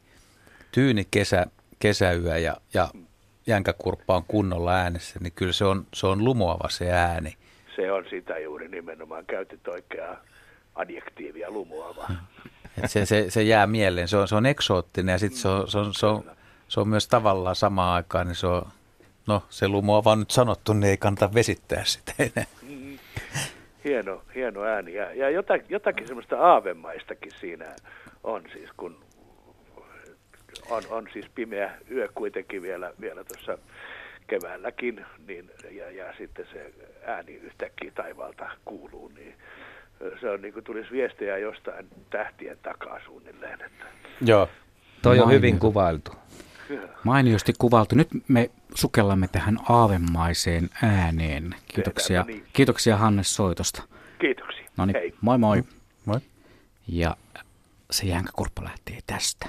tyyni 0.71 1.07
kesä, 1.11 1.45
kesäyö 1.79 2.37
ja, 2.37 2.57
ja 2.73 2.87
jänkäkurppa 3.47 4.15
on 4.15 4.23
kunnolla 4.27 4.73
äänessä, 4.73 5.19
niin 5.19 5.33
kyllä 5.35 5.53
se 5.53 5.65
on, 5.65 5.87
se 5.93 6.07
on 6.07 6.23
lumoava 6.23 6.69
se 6.69 6.91
ääni. 6.91 7.37
Se 7.75 7.91
on 7.91 8.05
sitä 8.09 8.39
juuri 8.39 8.67
nimenomaan. 8.67 9.25
Käytit 9.25 9.67
oikeaa 9.67 10.17
adjektiivia 10.75 11.51
lumoava. 11.51 12.07
Et 12.83 12.91
se, 12.91 13.05
se, 13.05 13.29
se, 13.29 13.43
jää 13.43 13.67
mieleen. 13.67 14.07
Se 14.07 14.17
on, 14.17 14.27
se 14.27 14.35
on 14.35 14.45
eksoottinen 14.45 15.13
ja 15.13 15.19
sitten 15.19 15.39
se 15.39 15.47
on, 15.47 15.67
se, 15.67 15.77
on, 15.77 15.93
se, 15.93 16.05
on, 16.05 16.31
se 16.67 16.79
on 16.79 16.87
myös 16.87 17.07
tavallaan 17.07 17.55
samaan 17.55 17.95
aikaan, 17.95 18.27
niin 18.27 18.35
se 18.35 18.47
on 18.47 18.67
no 19.27 19.43
se 19.49 19.67
lumo 19.67 20.01
on 20.05 20.19
nyt 20.19 20.31
sanottu, 20.31 20.73
niin 20.73 20.89
ei 20.89 20.97
kannata 20.97 21.33
vesittää 21.33 21.83
sitä 21.85 22.13
enää. 22.19 22.45
Mm. 22.61 22.99
Hieno, 23.83 24.21
hieno 24.35 24.63
ääni. 24.63 24.93
Ja, 24.93 25.13
ja 25.13 25.29
jotakin, 25.29 25.67
jotakin 25.69 26.07
semmoista 26.07 26.39
aavemaistakin 26.39 27.31
siinä 27.39 27.65
on 28.23 28.43
siis, 28.53 28.69
kun 28.77 28.99
on, 30.69 30.83
on 30.89 31.07
siis 31.13 31.25
pimeä 31.35 31.71
yö 31.91 32.09
kuitenkin 32.15 32.61
vielä, 32.61 32.93
vielä 33.01 33.23
tuossa 33.23 33.57
keväälläkin, 34.27 35.05
niin, 35.27 35.51
ja, 35.71 35.91
ja 35.91 36.13
sitten 36.17 36.45
se 36.53 36.73
ääni 37.05 37.33
yhtäkkiä 37.33 37.91
taivaalta 37.95 38.49
kuuluu, 38.65 39.11
niin 39.15 39.35
se 40.21 40.29
on 40.29 40.41
niin 40.41 40.53
kuin 40.53 40.63
tulisi 40.63 40.91
viestejä 40.91 41.37
jostain 41.37 41.87
tähtien 42.09 42.57
takaa 42.63 42.99
suunnilleen. 43.05 43.61
Että. 43.61 43.85
Joo. 44.21 44.49
Toi 45.01 45.19
on 45.19 45.31
hyvin 45.31 45.59
kuvailtu. 45.59 46.11
Mainiosti 47.03 47.53
kuvailtu. 47.57 47.95
Nyt 47.95 48.07
me 48.27 48.49
sukellamme 48.75 49.27
tähän 49.27 49.57
aavemaiseen 49.69 50.69
ääneen. 50.83 51.55
Kiitoksia, 51.67 52.23
niin. 52.27 52.45
kiitoksia 52.53 52.97
Hannes 52.97 53.35
soitosta. 53.35 53.83
Kiitoksia. 54.19 54.65
No 54.77 54.85
niin, 54.85 54.95
Hei. 54.95 55.13
moi 55.21 55.37
moi. 55.37 55.63
Moi. 56.05 56.19
Ja 56.87 57.17
se 57.91 58.07
jänkäkurppa 58.07 58.63
lähtee 58.63 58.99
tästä. 59.07 59.47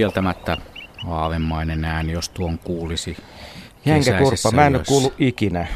Kieltämättä 0.00 0.56
aavemainen 1.06 1.84
ääni, 1.84 2.12
jos 2.12 2.28
tuon 2.28 2.58
kuulisi. 2.58 3.16
Jänkäkurppa, 3.84 4.24
kesäisissä 4.24 4.50
mä 4.50 4.66
en 4.66 4.76
ole 4.76 4.84
kuullut 4.88 5.14
ikinä 5.18 5.66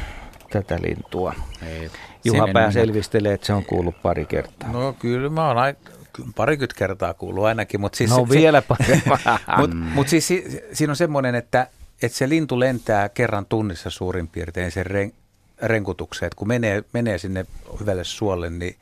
tätä 0.49 0.79
lintua. 0.81 1.33
Ei, 1.67 1.91
Juha 2.23 2.47
Pää 2.53 2.71
selvistelee, 2.71 3.33
että 3.33 3.47
se 3.47 3.53
on 3.53 3.65
kuullut 3.65 4.01
pari 4.01 4.25
kertaa. 4.25 4.71
No 4.71 4.93
kyllä 4.99 5.29
mä 5.29 5.47
oon 5.47 5.57
aika, 5.57 5.91
parikymmentä 6.35 6.75
kertaa 6.77 7.13
kuullut 7.13 7.45
ainakin, 7.45 7.81
mutta 7.81 7.97
siis... 7.97 8.09
No 8.09 8.25
se, 8.29 8.29
vielä 8.29 8.61
parempaa. 8.61 9.39
Mutta 9.57 9.75
mut 9.75 10.07
siis 10.07 10.27
si, 10.27 10.61
siinä 10.73 10.91
on 10.91 10.95
semmoinen, 10.95 11.35
että, 11.35 11.67
että 12.01 12.17
se 12.17 12.29
lintu 12.29 12.59
lentää 12.59 13.09
kerran 13.09 13.45
tunnissa 13.45 13.89
suurin 13.89 14.27
piirtein 14.27 14.71
sen 14.71 14.85
ren, 14.85 15.13
renkutukseen, 15.61 16.27
että 16.27 16.37
kun 16.37 16.47
menee, 16.47 16.83
menee 16.93 17.17
sinne 17.17 17.45
hyvälle 17.79 18.03
suolle, 18.03 18.49
niin 18.49 18.75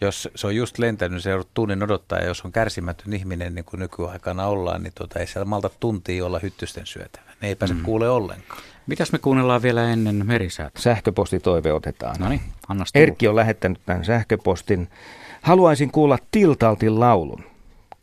jos 0.00 0.28
se 0.34 0.46
on 0.46 0.56
just 0.56 0.78
lentänyt, 0.78 1.22
se 1.22 1.30
joudut 1.30 1.54
tunnin 1.54 1.82
odottaa, 1.82 2.18
ja 2.18 2.26
jos 2.26 2.44
on 2.44 2.52
kärsimätön 2.52 3.12
ihminen, 3.12 3.54
niin 3.54 3.64
kuin 3.64 3.80
nykyaikana 3.80 4.46
ollaan, 4.46 4.82
niin 4.82 4.92
tota, 4.94 5.18
ei 5.18 5.26
siellä 5.26 5.44
malta 5.44 5.70
tuntia 5.80 6.26
olla 6.26 6.38
hyttysten 6.38 6.86
syötävä. 6.86 7.30
Ne 7.40 7.48
ei 7.48 7.54
pääse 7.54 7.74
mm. 7.74 7.82
kuule 7.82 8.08
ollenkaan. 8.08 8.62
Mitäs 8.86 9.12
me 9.12 9.18
kuunnellaan 9.18 9.62
vielä 9.62 9.92
ennen 9.92 10.26
merisäätä? 10.26 10.80
Sähköpostitoive 10.80 11.72
otetaan. 11.72 12.16
No 12.18 12.28
niin, 12.28 12.40
anna 12.68 12.84
Erkki 12.94 13.28
on 13.28 13.36
lähettänyt 13.36 13.80
tämän 13.86 14.04
sähköpostin. 14.04 14.88
Haluaisin 15.42 15.90
kuulla 15.90 16.18
Tiltaltin 16.30 17.00
laulun, 17.00 17.44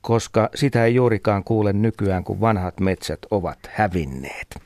koska 0.02 0.50
sitä 0.56 0.86
ei 0.86 0.96
juurikaan 0.96 1.44
kuule 1.44 1.74
nykyään, 1.74 2.24
kun 2.24 2.42
vanhat 2.42 2.80
metsät 2.80 3.20
ovat 3.32 3.60
hävinneet. 3.74 4.62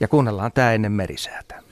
Ja 0.00 0.08
kuunnellaan 0.08 0.52
tämä 0.52 0.72
ennen 0.72 0.92
merisäätä. 0.92 1.62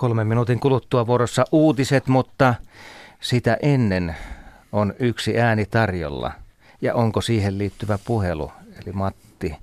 Kolmen 0.00 0.26
minuutin 0.26 0.60
kuluttua 0.60 1.06
vuorossa 1.06 1.44
uutiset, 1.52 2.06
mutta 2.06 2.54
sitä 3.20 3.56
ennen 3.62 4.16
on 4.72 4.94
yksi 4.98 5.40
ääni 5.40 5.66
tarjolla. 5.66 6.32
Ja 6.80 6.94
onko 6.94 7.20
siihen 7.20 7.58
liittyvä 7.58 7.98
puhelu? 8.06 8.52
Eli 8.84 8.92
Matti 8.92 9.56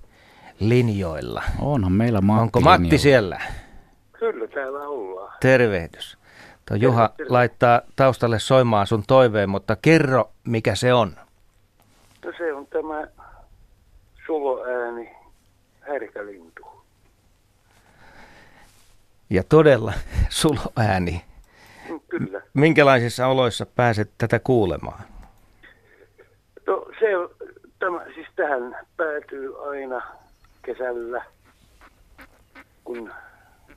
linjoilla. 0.59 1.43
Onhan 1.61 1.91
meillä 1.91 2.21
Matti 2.21 2.41
Onko 2.41 2.59
Matti 2.59 2.81
linjalla. 2.81 3.01
siellä? 3.01 3.41
Kyllä 4.19 4.47
täällä 4.47 4.79
ollaan. 4.87 5.37
Tervehdys. 5.41 6.17
Tuo 6.67 6.77
Juha 6.77 7.09
laittaa 7.29 7.81
taustalle 7.95 8.39
soimaan 8.39 8.87
sun 8.87 9.03
toiveen, 9.07 9.49
mutta 9.49 9.75
kerro, 9.81 10.31
mikä 10.43 10.75
se 10.75 10.93
on. 10.93 11.15
No 12.25 12.31
se 12.37 12.53
on 12.53 12.67
tämä 12.67 13.07
suloääni, 14.25 15.15
härkälintu. 15.81 16.74
Ja 19.35 19.43
todella 19.43 19.93
suloääni. 20.29 21.25
Kyllä. 22.09 22.41
Minkälaisissa 22.53 23.27
oloissa 23.27 23.65
pääset 23.65 24.11
tätä 24.17 24.39
kuulemaan? 24.39 25.03
No 26.67 26.85
se 26.99 27.17
on, 27.17 27.29
tämä, 27.79 28.05
siis 28.15 28.27
tähän 28.35 28.77
päätyy 28.97 29.69
aina 29.69 30.01
kesällä, 30.65 31.25
kun 32.83 33.11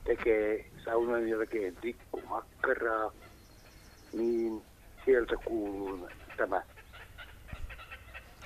tekee 0.03 0.65
saunan 0.85 1.29
jälkeen 1.29 1.75
tikkumakkaraa, 1.75 3.11
niin 4.13 4.61
sieltä 5.05 5.35
kuuluu 5.45 6.09
tämä 6.37 6.61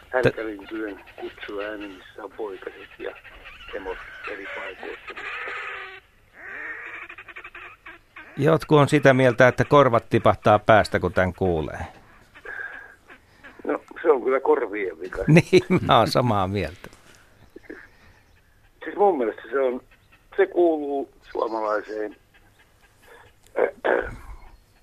härkälintyjen 0.09 0.99
kutsuääni, 1.21 1.87
missä 1.87 2.23
on 2.23 2.31
poikaset 2.37 2.99
ja 2.99 3.15
emot 3.73 3.97
eri 4.31 4.47
paikoissa. 4.55 5.13
Jotkut 8.37 8.77
on 8.79 8.89
sitä 8.89 9.13
mieltä, 9.13 9.47
että 9.47 9.65
korvat 9.65 10.09
tipahtaa 10.09 10.59
päästä, 10.59 10.99
kun 10.99 11.13
tämän 11.13 11.33
kuulee. 11.33 11.85
No 13.63 13.79
se 14.01 14.11
on 14.11 14.23
kyllä 14.23 14.39
korvien 14.39 14.99
vika. 14.99 15.23
Niin, 15.27 15.63
mä 15.87 15.97
oon 15.97 16.07
samaa 16.11 16.47
mieltä. 16.47 16.89
Siis 18.83 18.95
mun 18.97 19.17
mielestä 19.17 19.41
se 19.51 19.59
on, 19.59 19.81
se 20.37 20.45
kuuluu 20.47 21.09
suomalaiseen 21.31 22.15
äh, 23.59 24.15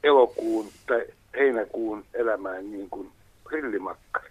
elokuun 0.04 0.68
tai 0.86 1.04
heinäkuun 1.36 2.04
elämään 2.14 2.70
niin 2.70 2.90
kuin 2.90 3.10
grillimakkara. 3.44 4.30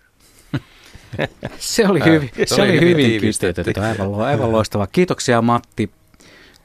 Se 1.57 1.87
oli, 1.87 2.01
Äh, 2.01 2.07
hyvin, 2.07 2.29
se 2.45 2.61
oli 2.61 2.71
hyvin 2.73 2.87
hyvin 2.89 3.05
tiivistetty. 3.05 3.61
kiteytetty. 3.61 4.01
Aivan, 4.03 4.21
aivan 4.21 4.51
loistava. 4.51 4.87
Kiitoksia 4.87 5.41
Matti. 5.41 5.89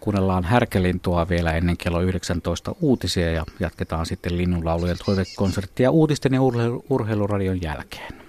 Kuunnellaan 0.04 0.44
Härkälintua 0.44 1.28
vielä 1.28 1.52
ennen 1.52 1.76
kello 1.76 2.00
19 2.00 2.74
uutisia 2.80 3.32
ja 3.32 3.44
jatketaan 3.60 4.06
sitten 4.06 4.38
linnunlaulujen 4.38 4.96
toivekonserttia 5.06 5.90
uutisten 5.90 6.34
ja 6.34 6.40
urheilu- 6.40 6.84
urheiluradion 6.90 7.62
jälkeen. 7.62 8.23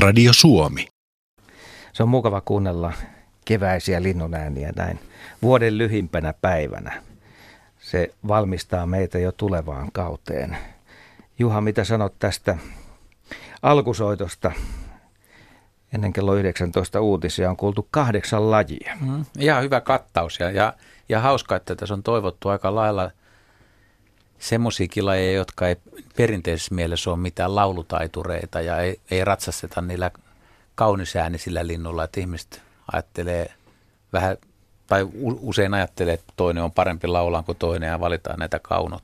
Radio 0.00 0.32
Suomi. 0.32 0.88
Se 1.92 2.02
on 2.02 2.08
mukava 2.08 2.40
kuunnella 2.40 2.92
keväisiä 3.44 4.02
linnunääniä 4.02 4.72
näin 4.76 4.98
vuoden 5.42 5.78
lyhimpänä 5.78 6.34
päivänä. 6.40 7.02
Se 7.78 8.14
valmistaa 8.28 8.86
meitä 8.86 9.18
jo 9.18 9.32
tulevaan 9.32 9.92
kauteen. 9.92 10.56
Juha, 11.38 11.60
mitä 11.60 11.84
sanot 11.84 12.18
tästä 12.18 12.58
alkusoitosta? 13.62 14.52
Ennen 15.94 16.12
kello 16.12 16.34
19 16.34 17.00
uutisia 17.00 17.50
on 17.50 17.56
kuultu 17.56 17.88
kahdeksan 17.90 18.50
lajia. 18.50 18.96
Mm, 19.00 19.24
ihan 19.38 19.62
hyvä 19.62 19.80
kattaus 19.80 20.40
ja, 20.40 20.50
ja, 20.50 20.72
ja 21.08 21.20
hauska, 21.20 21.56
että 21.56 21.76
tässä 21.76 21.94
on 21.94 22.02
toivottu 22.02 22.48
aika 22.48 22.74
lailla 22.74 23.10
semmoisiakin 24.40 25.06
lajeja, 25.06 25.32
jotka 25.32 25.68
ei 25.68 25.76
perinteisessä 26.16 26.74
mielessä 26.74 27.10
ole 27.10 27.18
mitään 27.18 27.54
laulutaitureita 27.54 28.60
ja 28.60 28.78
ei, 28.78 29.00
ei 29.10 29.24
ratsasteta 29.24 29.80
niillä 29.80 30.10
kaunisäänisillä 30.74 31.66
linnulla, 31.66 32.04
että 32.04 32.20
ihmiset 32.20 32.62
ajattelee 32.92 33.52
vähän, 34.12 34.36
tai 34.86 35.08
usein 35.40 35.74
ajattelee, 35.74 36.14
että 36.14 36.32
toinen 36.36 36.62
on 36.62 36.72
parempi 36.72 37.06
laulaan 37.06 37.44
kuin 37.44 37.58
toinen 37.58 37.88
ja 37.88 38.00
valitaan 38.00 38.38
näitä 38.38 38.58
kaunot, 38.58 39.02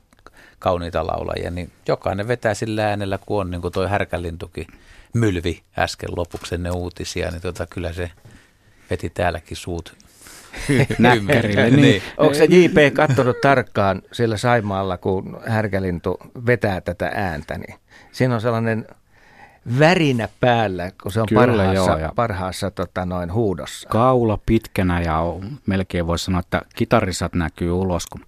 kauniita 0.59 1.07
laulajia, 1.07 1.51
niin 1.51 1.71
jokainen 1.87 2.27
vetää 2.27 2.53
sillä 2.53 2.87
äänellä, 2.87 3.19
kun 3.25 3.41
on 3.41 3.51
niin 3.51 3.61
kuin 3.61 3.73
toi 3.73 3.89
härkälintukin 3.89 4.67
mylvi 5.13 5.63
äsken 5.77 6.09
lopuksi 6.15 6.55
ennen 6.55 6.75
uutisia, 6.75 7.31
niin 7.31 7.41
tota, 7.41 7.67
kyllä 7.67 7.93
se 7.93 8.11
veti 8.89 9.09
täälläkin 9.09 9.57
suut 9.57 9.95
Näkkärille, 10.99 11.69
niin. 11.69 12.01
Onko 12.17 12.33
se 12.33 12.45
JP 12.45 12.93
katsonut 12.93 13.41
tarkkaan 13.41 14.01
siellä 14.11 14.37
Saimaalla, 14.37 14.97
kun 14.97 15.39
härkälintu 15.47 16.17
vetää 16.45 16.81
tätä 16.81 17.11
ääntä, 17.15 17.57
niin 17.57 17.75
siinä 18.11 18.35
on 18.35 18.41
sellainen 18.41 18.87
värinä 19.79 20.29
päällä, 20.39 20.91
kun 21.03 21.11
se 21.11 21.21
on 21.21 21.27
Kyllä, 21.29 21.41
parhaassa, 21.41 21.73
joo, 21.75 21.97
ja- 21.97 22.11
parhaassa 22.15 22.71
tota, 22.71 23.05
noin 23.05 23.33
huudossa. 23.33 23.89
Kaula 23.89 24.39
pitkänä 24.45 25.01
ja 25.01 25.17
on, 25.17 25.57
melkein 25.65 26.07
voisi 26.07 26.25
sanoa, 26.25 26.39
että 26.39 26.61
kitarisat 26.75 27.33
näkyy 27.35 27.71
ulos, 27.71 28.05
kun 28.05 28.25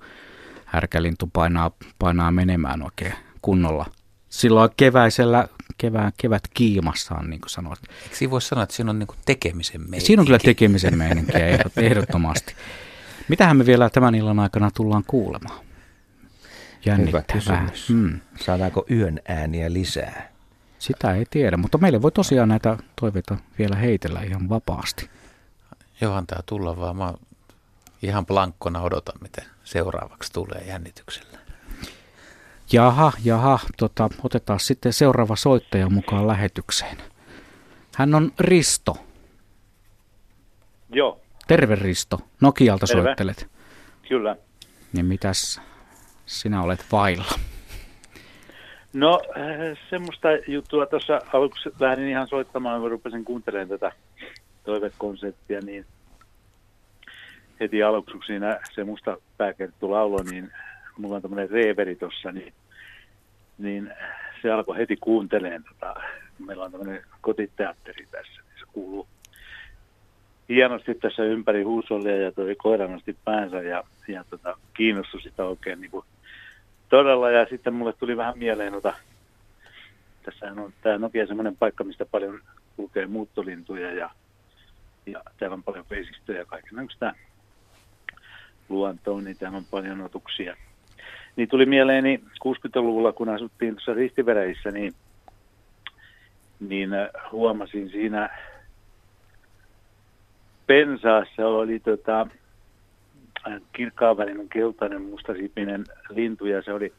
härkälintu 0.66 1.30
painaa, 1.34 1.72
painaa 2.00 2.32
menemään 2.32 2.82
oikein 2.82 3.14
kunnolla. 3.42 3.86
Silloin 4.30 4.70
keväisellä, 4.78 5.48
kevään, 5.80 6.12
kevät 6.18 6.44
kiimassaan, 6.54 7.30
niin 7.30 7.42
kuin 7.42 7.50
sanoit. 7.50 7.80
Eikö 8.04 8.16
siinä 8.16 8.32
voi 8.32 8.42
sanoa, 8.42 8.64
että 8.64 8.76
siinä 8.76 8.92
on 8.92 9.00
niin 9.00 9.08
kuin 9.08 9.18
tekemisen 9.26 9.82
meininki? 9.82 10.06
Siinä 10.06 10.22
on 10.22 10.26
kyllä 10.26 10.40
tekemisen 10.40 10.98
meininkiä 10.98 11.48
ehdot, 11.48 11.78
ehdottomasti. 11.78 12.54
Mitähän 13.28 13.58
me 13.58 13.66
vielä 13.66 13.90
tämän 13.90 14.16
illan 14.16 14.40
aikana 14.40 14.72
tullaan 14.72 15.04
kuulemaan? 15.08 15.60
Hyvä 15.60 15.70
Jännittävää. 16.86 17.24
kysymys. 17.34 17.90
Hmm. 17.90 18.20
Saadaanko 18.40 18.86
yön 18.92 19.20
ääniä 19.28 19.74
lisää? 19.74 20.30
Sitä 20.80 21.14
ei 21.16 21.26
tiedä, 21.30 21.58
mutta 21.58 21.78
meille 21.78 22.02
voi 22.02 22.12
tosiaan 22.12 22.50
näitä 22.50 22.78
toiveita 23.02 23.38
vielä 23.60 23.76
heitellä 23.76 24.22
ihan 24.22 24.50
vapaasti. 24.50 25.10
Joo, 26.02 26.14
antaa 26.16 26.44
tulla 26.46 26.78
vaan. 26.78 26.98
Mä 26.98 27.14
ihan 28.04 28.26
blankkona 28.26 28.82
odotan, 28.82 29.16
mitä 29.22 29.42
seuraavaksi 29.64 30.34
tulee 30.34 30.64
jännityksellä. 30.68 31.29
Jaha, 32.74 33.12
jaha, 33.24 33.60
tota, 33.78 34.10
otetaan 34.24 34.60
sitten 34.60 34.94
seuraava 34.94 35.36
soittaja 35.36 35.90
mukaan 35.90 36.28
lähetykseen. 36.28 36.98
Hän 37.98 38.16
on 38.16 38.32
Risto. 38.40 38.98
Joo, 40.90 41.22
Terve 41.48 41.76
Risto. 41.76 42.20
Nokialta 42.42 42.88
Terve. 42.88 43.04
soittelet. 43.04 43.48
kyllä. 44.10 44.36
Niin 44.94 45.06
mitäs 45.06 45.62
sinä 46.26 46.62
olet 46.62 46.86
vailla? 46.92 47.26
No 48.94 49.22
äh, 49.38 49.78
semmoista 49.90 50.28
juttua 50.48 50.86
tuossa 50.86 51.22
aluksi 51.34 51.70
lähdin 51.80 52.08
ihan 52.08 52.28
soittamaan, 52.28 52.82
kun 52.82 52.92
rupesin 52.92 53.26
kuuntelemaan 53.26 53.70
tätä 53.70 53.92
toivekonseptia, 54.64 55.60
niin 55.62 55.86
heti 57.60 57.84
aluksi 57.84 58.18
siinä 58.26 58.60
se 58.76 58.84
musta 58.84 59.18
pääkerttu 59.38 59.92
laulo, 59.92 60.24
niin 60.24 60.52
mulla 61.00 61.16
on 61.16 61.22
tämmöinen 61.22 61.50
reeveri 61.50 61.96
tuossa, 61.96 62.32
niin, 62.32 62.54
niin 63.58 63.94
se 64.42 64.52
alkoi 64.52 64.78
heti 64.78 64.96
kuunteleen. 64.96 65.64
Tota, 65.64 65.96
meillä 66.40 66.64
on 66.64 66.72
tämmöinen 66.72 67.04
kotiteatteri 67.22 68.06
tässä, 68.12 68.42
niin 68.42 68.60
se 68.60 68.66
kuuluu 68.74 69.08
hienosti 70.50 70.96
tässä 70.96 71.24
ympäri 71.24 71.64
huusollia 71.64 72.22
ja 72.22 72.32
toi 72.32 72.56
koira 72.56 72.88
nosti 72.88 73.18
päänsä 73.26 73.62
ja, 73.62 73.84
ja 74.08 74.24
tota, 74.30 74.58
kiinnostui 74.74 75.22
sitä 75.22 75.46
oikein 75.46 75.82
niin 75.82 75.92
kuin 75.92 76.06
todella. 76.90 77.32
Ja 77.32 77.46
sitten 77.50 77.74
mulle 77.74 77.94
tuli 77.94 78.18
vähän 78.18 78.38
mieleen, 78.38 78.74
ota, 78.74 78.94
tässähän 80.24 80.60
on 80.60 80.74
tämä 80.82 80.98
Nokia 80.98 81.28
semmoinen 81.28 81.58
paikka, 81.58 81.84
mistä 81.84 82.06
paljon 82.06 82.40
kulkee 82.76 83.08
muuttolintuja 83.08 83.94
ja, 83.94 84.10
ja 85.06 85.24
täällä 85.38 85.54
on 85.54 85.64
paljon 85.64 85.86
vesistöjä 85.90 86.40
ja 86.40 86.46
kaikenlaista 86.46 87.14
luontoa, 88.70 89.22
niin 89.22 89.38
täällä 89.38 89.58
on 89.58 89.66
paljon 89.72 90.02
otuksia 90.02 90.56
Niin 91.40 91.50
tuli 91.50 91.66
mieleeni 91.66 92.24
60-luvulla, 92.46 93.12
kun 93.12 93.30
asuttiin 93.30 93.76
tuossa 93.76 93.94
ristivereissä, 93.94 94.72
niin, 94.72 94.94
niin 96.60 96.94
äh, 96.94 97.10
huomasin 97.32 97.90
siinä 97.90 98.30
pensaassa 100.68 101.48
oli 101.48 101.80
tota, 101.80 102.28
kirkkaavälinen 103.74 104.50
keltainen 104.50 105.02
mustasipinen 105.02 105.86
lintu 106.10 106.46
ja 106.46 106.62
se 106.62 106.74
oli, 106.74 106.94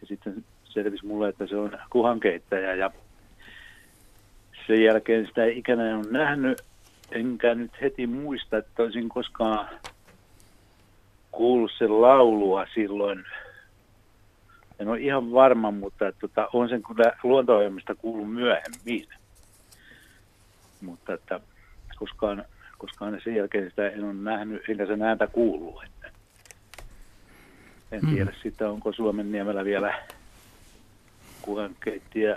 ja 0.00 0.06
sitten 0.06 0.44
selvisi 0.64 1.06
mulle, 1.06 1.28
että 1.28 1.46
se 1.46 1.56
on 1.56 1.78
kuhankeittäjä 1.90 2.74
ja 2.74 2.90
sen 4.66 4.84
jälkeen 4.84 5.26
sitä 5.26 5.44
ei 5.44 5.58
ikänä 5.58 5.96
ole 5.98 6.10
nähnyt, 6.10 6.62
enkä 7.12 7.54
nyt 7.54 7.80
heti 7.80 8.06
muista, 8.06 8.56
että 8.56 8.82
olisin 8.82 9.08
koskaan 9.08 9.68
kuullut 11.32 11.72
sen 11.78 12.02
laulua 12.02 12.66
silloin. 12.74 13.24
En 14.78 14.88
ole 14.88 15.00
ihan 15.00 15.32
varma, 15.32 15.70
mutta 15.70 16.08
että, 16.08 16.20
tota, 16.20 16.48
on 16.52 16.68
sen 16.68 16.82
kyllä 16.82 17.12
luonto 17.22 17.58
kuullut 17.94 18.32
myöhemmin. 18.32 19.08
Mutta 20.80 21.12
että 21.12 21.40
koskaan, 21.96 22.44
koskaan 22.78 23.20
sen 23.24 23.34
jälkeen 23.34 23.70
sitä 23.70 23.88
en 23.88 24.04
ole 24.04 24.14
nähnyt, 24.14 24.62
enkä 24.68 24.86
sen 24.86 25.02
ääntä 25.02 25.26
kuullut. 25.26 25.84
Että 25.84 26.10
en 27.92 28.00
mm. 28.02 28.14
tiedä 28.14 28.32
sitä, 28.42 28.70
onko 28.70 28.92
Suomen 28.92 29.32
niemellä 29.32 29.64
vielä 29.64 30.04
kukaan 31.42 31.76
keittiä 31.80 32.36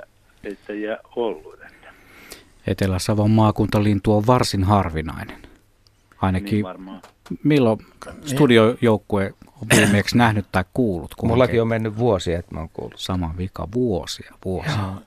ollut. 1.16 1.54
Että. 1.54 1.94
Etelä-Savon 2.68 3.32
maakuntalintu 3.32 4.16
on 4.16 4.28
varsin 4.28 4.64
harvinainen. 4.64 5.42
Ainakin 6.22 6.66
niin 6.66 7.02
milloin 7.44 7.80
studiojoukkue 8.26 9.34
on 9.62 9.68
viimeksi 9.78 10.18
nähnyt 10.24 10.46
tai 10.52 10.64
kuullut? 10.74 11.16
Mullakin 11.24 11.62
on 11.62 11.68
mennyt 11.68 11.98
vuosia, 11.98 12.40
että 12.40 12.54
mä 12.56 12.60
oon 12.60 12.70
kuullut. 12.74 13.00
Sama 13.00 13.34
vika, 13.38 13.68
vuosia, 13.74 14.34
vuosia. 14.46 14.78
Joo. 14.78 15.02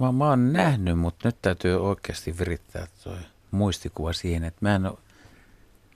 Mä, 0.00 0.12
mä 0.12 0.28
oon 0.28 0.52
nähnyt, 0.52 0.98
mutta 0.98 1.28
nyt 1.28 1.36
täytyy 1.42 1.86
oikeasti 1.86 2.38
virittää 2.38 2.86
tuo 3.04 3.12
muistikuva 3.50 4.12
siihen, 4.12 4.44
että 4.44 4.58
mä 4.60 4.74
en 4.74 4.86
ole, 4.86 4.98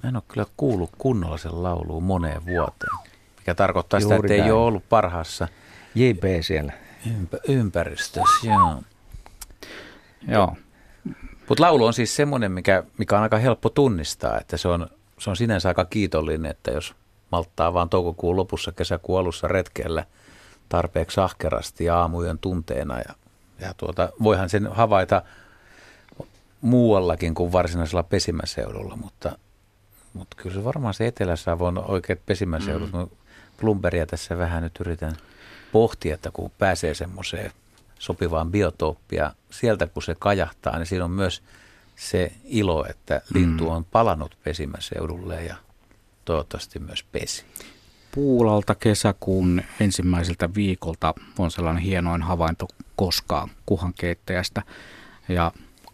mä 0.02 0.08
en 0.08 0.16
ole 0.16 0.22
kyllä 0.28 0.46
kuullut 0.56 0.90
kunnolla 0.98 1.38
sen 1.38 1.62
lauluun 1.62 2.02
moneen 2.02 2.46
vuoteen. 2.46 2.98
Mikä 3.38 3.54
tarkoittaa 3.54 4.00
Juuri 4.00 4.16
sitä, 4.16 4.26
että 4.26 4.36
näin. 4.36 4.44
ei 4.44 4.50
ole 4.50 4.66
ollut 4.66 4.88
parhaassa 4.88 5.48
JP 5.94 6.22
siellä. 6.40 6.72
Ympä, 7.18 7.38
ympäristössä, 7.48 8.46
joo. 8.46 8.82
Joo. 10.28 10.56
Mutta 11.48 11.64
laulu 11.64 11.84
on 11.84 11.94
siis 11.94 12.16
semmoinen, 12.16 12.52
mikä, 12.52 12.82
mikä 12.98 13.16
on 13.16 13.22
aika 13.22 13.38
helppo 13.38 13.68
tunnistaa, 13.68 14.40
että 14.40 14.56
se 14.56 14.68
on, 14.68 14.90
se 15.20 15.30
on 15.30 15.36
sinänsä 15.36 15.68
aika 15.68 15.84
kiitollinen, 15.84 16.50
että 16.50 16.70
jos 16.70 16.94
malttaa 17.32 17.74
vaan 17.74 17.88
toukokuun 17.88 18.36
lopussa, 18.36 18.72
kesäkuun 18.72 19.20
alussa 19.20 19.48
retkeellä 19.48 20.04
tarpeeksi 20.68 21.20
ahkerasti 21.20 21.84
ja 21.84 22.00
aamujen 22.00 22.38
tunteena. 22.38 22.98
Ja, 22.98 23.14
ja 23.60 23.74
tuota, 23.76 24.08
voihan 24.22 24.48
sen 24.48 24.66
havaita 24.66 25.22
muuallakin 26.60 27.34
kuin 27.34 27.52
varsinaisella 27.52 28.02
pesimäseudulla, 28.02 28.96
mutta, 28.96 29.38
mutta 30.12 30.36
kyllä 30.36 30.54
se 30.54 30.64
varmaan 30.64 30.94
se 30.94 31.06
Etelä-Savon 31.06 31.90
oikeat 31.90 32.18
pesimäseudut. 32.26 32.92
Mm. 32.92 33.08
Plumberia 33.56 34.06
tässä 34.06 34.38
vähän 34.38 34.62
nyt 34.62 34.80
yritän 34.80 35.16
pohtia, 35.72 36.14
että 36.14 36.30
kun 36.32 36.50
pääsee 36.58 36.94
semmoiseen 36.94 37.52
sopivaan 37.98 38.50
biotooppia. 38.50 39.32
Sieltä 39.50 39.86
kun 39.86 40.02
se 40.02 40.16
kajahtaa, 40.18 40.78
niin 40.78 40.86
siinä 40.86 41.04
on 41.04 41.10
myös 41.10 41.42
se 42.00 42.32
ilo, 42.44 42.86
että 42.90 43.20
lintu 43.34 43.64
mm. 43.64 43.70
on 43.70 43.84
palannut 43.84 44.36
pesimäseudulle 44.44 45.44
ja 45.44 45.56
toivottavasti 46.24 46.78
myös 46.78 47.04
pesi. 47.12 47.44
Puulalta 48.14 48.74
kesäkuun 48.74 49.62
ensimmäiseltä 49.80 50.54
viikolta 50.54 51.14
on 51.38 51.50
sellainen 51.50 51.82
hienoin 51.82 52.22
havainto 52.22 52.66
koskaan 52.96 53.50
kuhankeittäjästä. 53.66 54.62
Ja 55.28 55.52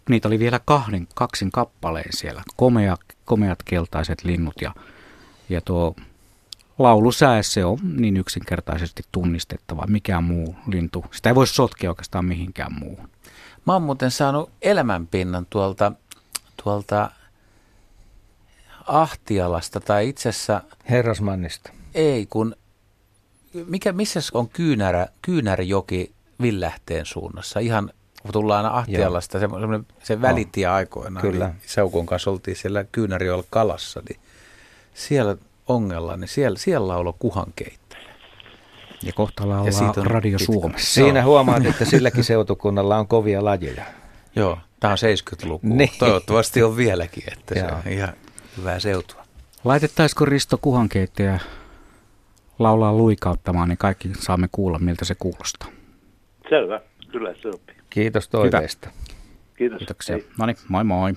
niitä 0.09 0.28
oli 0.28 0.38
vielä 0.38 0.61
kahden, 0.64 1.09
kaksin 1.14 1.52
kappaleen 1.52 2.12
siellä. 2.12 2.42
Komea, 2.57 2.96
komeat 3.24 3.62
keltaiset 3.62 4.24
linnut 4.24 4.54
ja, 4.61 4.74
ja 5.48 5.61
tuo 5.61 5.96
laulusää 6.78 7.42
se 7.42 7.64
on 7.64 7.78
niin 7.96 8.16
yksinkertaisesti 8.16 9.02
tunnistettava. 9.12 9.86
Mikään 9.86 10.24
muu 10.24 10.57
lintu, 10.66 11.04
sitä 11.12 11.30
ei 11.30 11.34
voi 11.34 11.46
sotkea 11.46 11.90
oikeastaan 11.90 12.24
mihinkään 12.24 12.72
muuhun. 12.72 13.09
Mä 13.66 13.72
oon 13.72 13.82
muuten 13.82 14.10
saanut 14.10 14.50
elämänpinnan 14.62 15.46
tuolta, 15.50 15.92
tuolta 16.64 17.10
Ahtialasta 18.86 19.80
tai 19.80 20.08
itse 20.08 20.28
asiassa... 20.28 20.62
Herrasmannista. 20.90 21.70
Ei, 21.94 22.26
kun 22.26 22.56
mikä, 23.66 23.92
missä 23.92 24.20
on 24.34 24.48
Kyynärä, 24.48 25.06
Kyynärjoki 25.22 26.12
Villähteen 26.42 27.06
suunnassa? 27.06 27.60
Ihan 27.60 27.90
kun 28.22 28.32
tullaan 28.32 28.66
Ahtialasta, 28.66 29.40
se, 29.40 29.48
se 30.02 30.22
välitie 30.22 30.66
aikoinaan. 30.66 31.22
Kyllä. 31.22 31.46
Niin 31.46 31.56
Seukon 31.66 32.06
kanssa 32.06 32.30
oltiin 32.30 32.56
siellä 32.56 32.84
Kyynärjoella 32.84 33.44
kalassa, 33.50 34.02
niin 34.08 34.20
siellä 34.94 35.36
ongella, 35.66 36.16
niin 36.16 36.28
siellä, 36.28 36.58
siellä 36.58 36.88
lauloi 36.88 37.14
kuhankeittäjä. 37.18 37.86
Ja 39.03 39.12
kohta 39.12 39.49
laulaa 39.49 39.92
ja 39.97 40.05
Radio 40.05 40.38
pitkä. 40.38 40.53
Suomessa. 40.53 40.94
Siinä 40.94 41.24
huomaat, 41.24 41.66
että 41.66 41.84
silläkin 41.84 42.24
seutukunnalla 42.24 42.97
on 42.97 43.09
kovia 43.09 43.44
lajeja. 43.44 43.84
Joo, 44.36 44.59
tämä 44.80 44.92
on 44.92 44.99
70-luku. 44.99 45.66
Niin. 45.66 45.90
Toivottavasti 45.99 46.62
on 46.62 46.76
vieläkin, 46.76 47.24
että 47.32 47.55
se 47.55 47.64
on 47.64 47.92
ihan 47.92 48.12
hyvää 48.57 48.80
seutua. 48.80 49.22
Laitettaisiko 49.64 50.24
Risto 50.24 50.59
kuhankeittäjä 50.59 51.40
laulaa 52.59 52.92
luikauttamaan, 52.92 53.68
niin 53.68 53.78
kaikki 53.78 54.11
saamme 54.18 54.49
kuulla, 54.53 54.78
miltä 54.78 55.05
se 55.05 55.14
kuulostaa. 55.14 55.68
Selvä, 56.49 56.80
kyllä 57.12 57.34
se 57.34 57.40
sopii. 57.40 57.76
Kiitos 57.90 58.28
toiveesta. 58.28 58.90
Kiitos. 59.57 59.78
Kiitoksia. 59.78 60.18
No 60.38 60.47
niin, 60.47 60.57
moi 60.68 60.84
moi. 60.84 61.14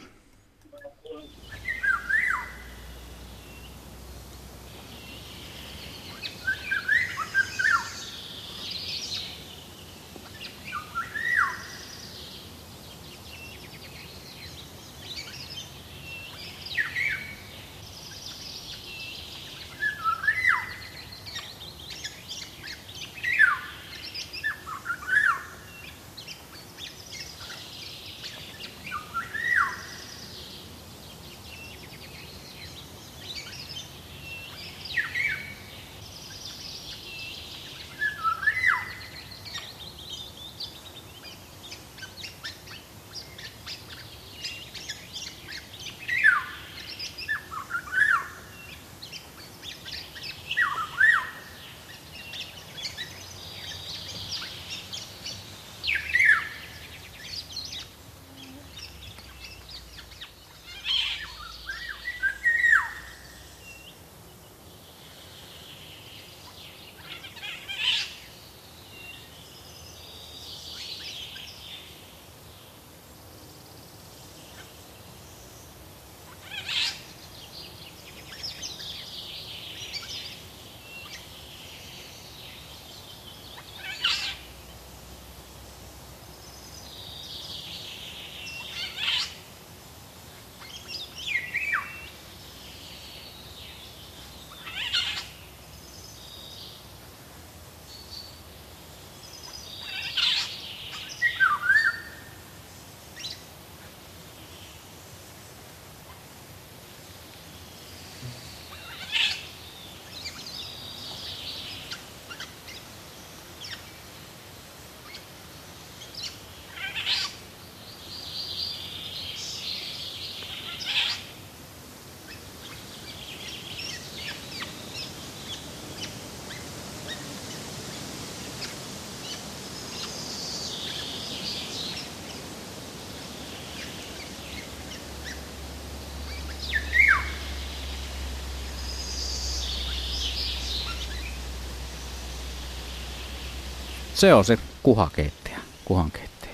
Se 144.20 144.34
on 144.34 144.46
se 144.46 144.58
kuhakeittäjä. 144.84 145.58
kuhankeittäjä. 145.86 146.54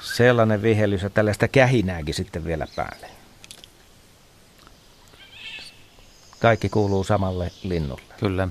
Sellainen 0.00 0.62
vihellys 0.62 1.02
ja 1.02 1.10
tällaista 1.10 1.48
kähinääkin 1.48 2.14
sitten 2.14 2.44
vielä 2.44 2.66
päälle. 2.76 3.06
Kaikki 6.40 6.68
kuuluu 6.68 7.04
samalle 7.04 7.50
linnulle. 7.62 8.02
Kyllä. 8.20 8.48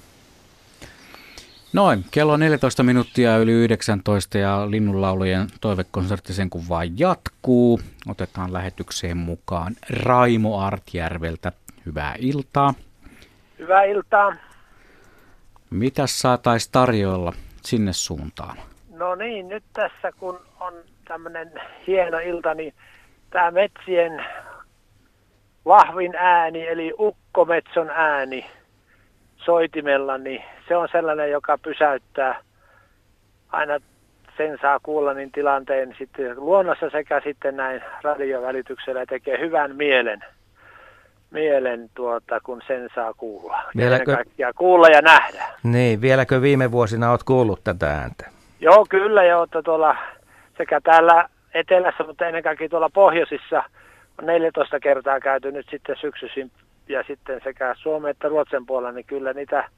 Noin, 1.74 2.06
kello 2.12 2.34
on 2.34 2.40
14 2.40 2.84
minuuttia 2.84 3.38
yli 3.38 3.52
19 3.52 4.38
ja 4.38 4.72
linnunlaulujen 4.72 5.48
toivekonsertti 5.62 6.34
sen 6.34 6.50
kun 6.50 6.70
vaan 6.70 7.00
jatkuu. 7.00 7.82
Otetaan 8.08 8.54
lähetykseen 8.54 9.18
mukaan 9.18 9.76
Raimo 9.90 10.60
Artjärveltä. 10.60 11.52
Hyvää 11.86 12.16
iltaa. 12.20 12.74
Hyvää 13.60 13.84
iltaa. 13.84 14.51
Mitä 15.72 16.08
saataisiin 16.08 16.72
tarjoilla 16.72 17.34
sinne 17.62 17.94
suuntaan? 17.94 18.58
No 18.94 19.16
niin, 19.16 19.50
nyt 19.50 19.64
tässä 19.74 20.12
kun 20.20 20.40
on 20.60 20.74
tämmöinen 21.08 21.52
hieno 21.88 22.20
ilta, 22.20 22.54
niin 22.54 22.74
tämä 23.30 23.52
metsien 23.52 24.26
vahvin 25.66 26.16
ääni, 26.16 26.68
eli 26.68 26.94
ukkometson 27.00 27.90
ääni 27.90 28.46
soitimella, 29.38 30.18
niin 30.18 30.44
se 30.68 30.76
on 30.76 30.88
sellainen, 30.92 31.32
joka 31.32 31.58
pysäyttää 31.58 32.42
aina 33.50 33.80
sen 34.38 34.58
saa 34.62 34.80
kuulla 34.80 35.14
niin 35.14 35.32
tilanteen 35.32 35.96
sitten 35.98 36.36
luonnossa 36.40 36.90
sekä 36.90 37.22
sitten 37.24 37.58
näin 37.58 37.82
radiovälityksellä 38.02 39.06
tekee 39.06 39.40
hyvän 39.40 39.76
mielen, 39.76 40.24
mielen 41.32 41.90
tuota, 41.94 42.40
kun 42.40 42.62
sen 42.68 42.90
saa 42.96 43.14
kuulla. 43.14 43.64
Vieläkö... 43.78 44.18
Ja 44.38 44.54
kuulla 44.54 44.88
ja 44.88 45.02
nähdä. 45.02 45.44
Niin, 45.64 46.02
vieläkö 46.02 46.42
viime 46.42 46.72
vuosina 46.72 47.12
olet 47.12 47.24
kuullut 47.24 47.64
tätä 47.64 47.88
ääntä? 47.92 48.30
Joo, 48.60 48.86
kyllä 48.90 49.24
jo, 49.24 49.44
että 49.44 49.62
tuolla 49.62 49.96
sekä 50.58 50.82
täällä 50.82 51.30
etelässä, 51.54 52.04
mutta 52.04 52.28
ennen 52.28 52.44
kaikkea 52.44 52.70
tuolla 52.70 52.90
pohjoisissa 52.90 53.64
on 54.20 54.26
14 54.26 54.80
kertaa 54.80 55.20
käyty 55.20 55.52
nyt 55.52 55.68
sitten 55.72 55.96
syksyisin 56.02 56.52
ja 56.90 57.04
sitten 57.08 57.42
sekä 57.44 57.76
Suomen 57.78 58.12
että 58.12 58.28
Ruotsin 58.28 58.66
puolella, 58.66 58.92
niin 58.92 59.06
kyllä 59.06 59.34
niitä 59.34 59.70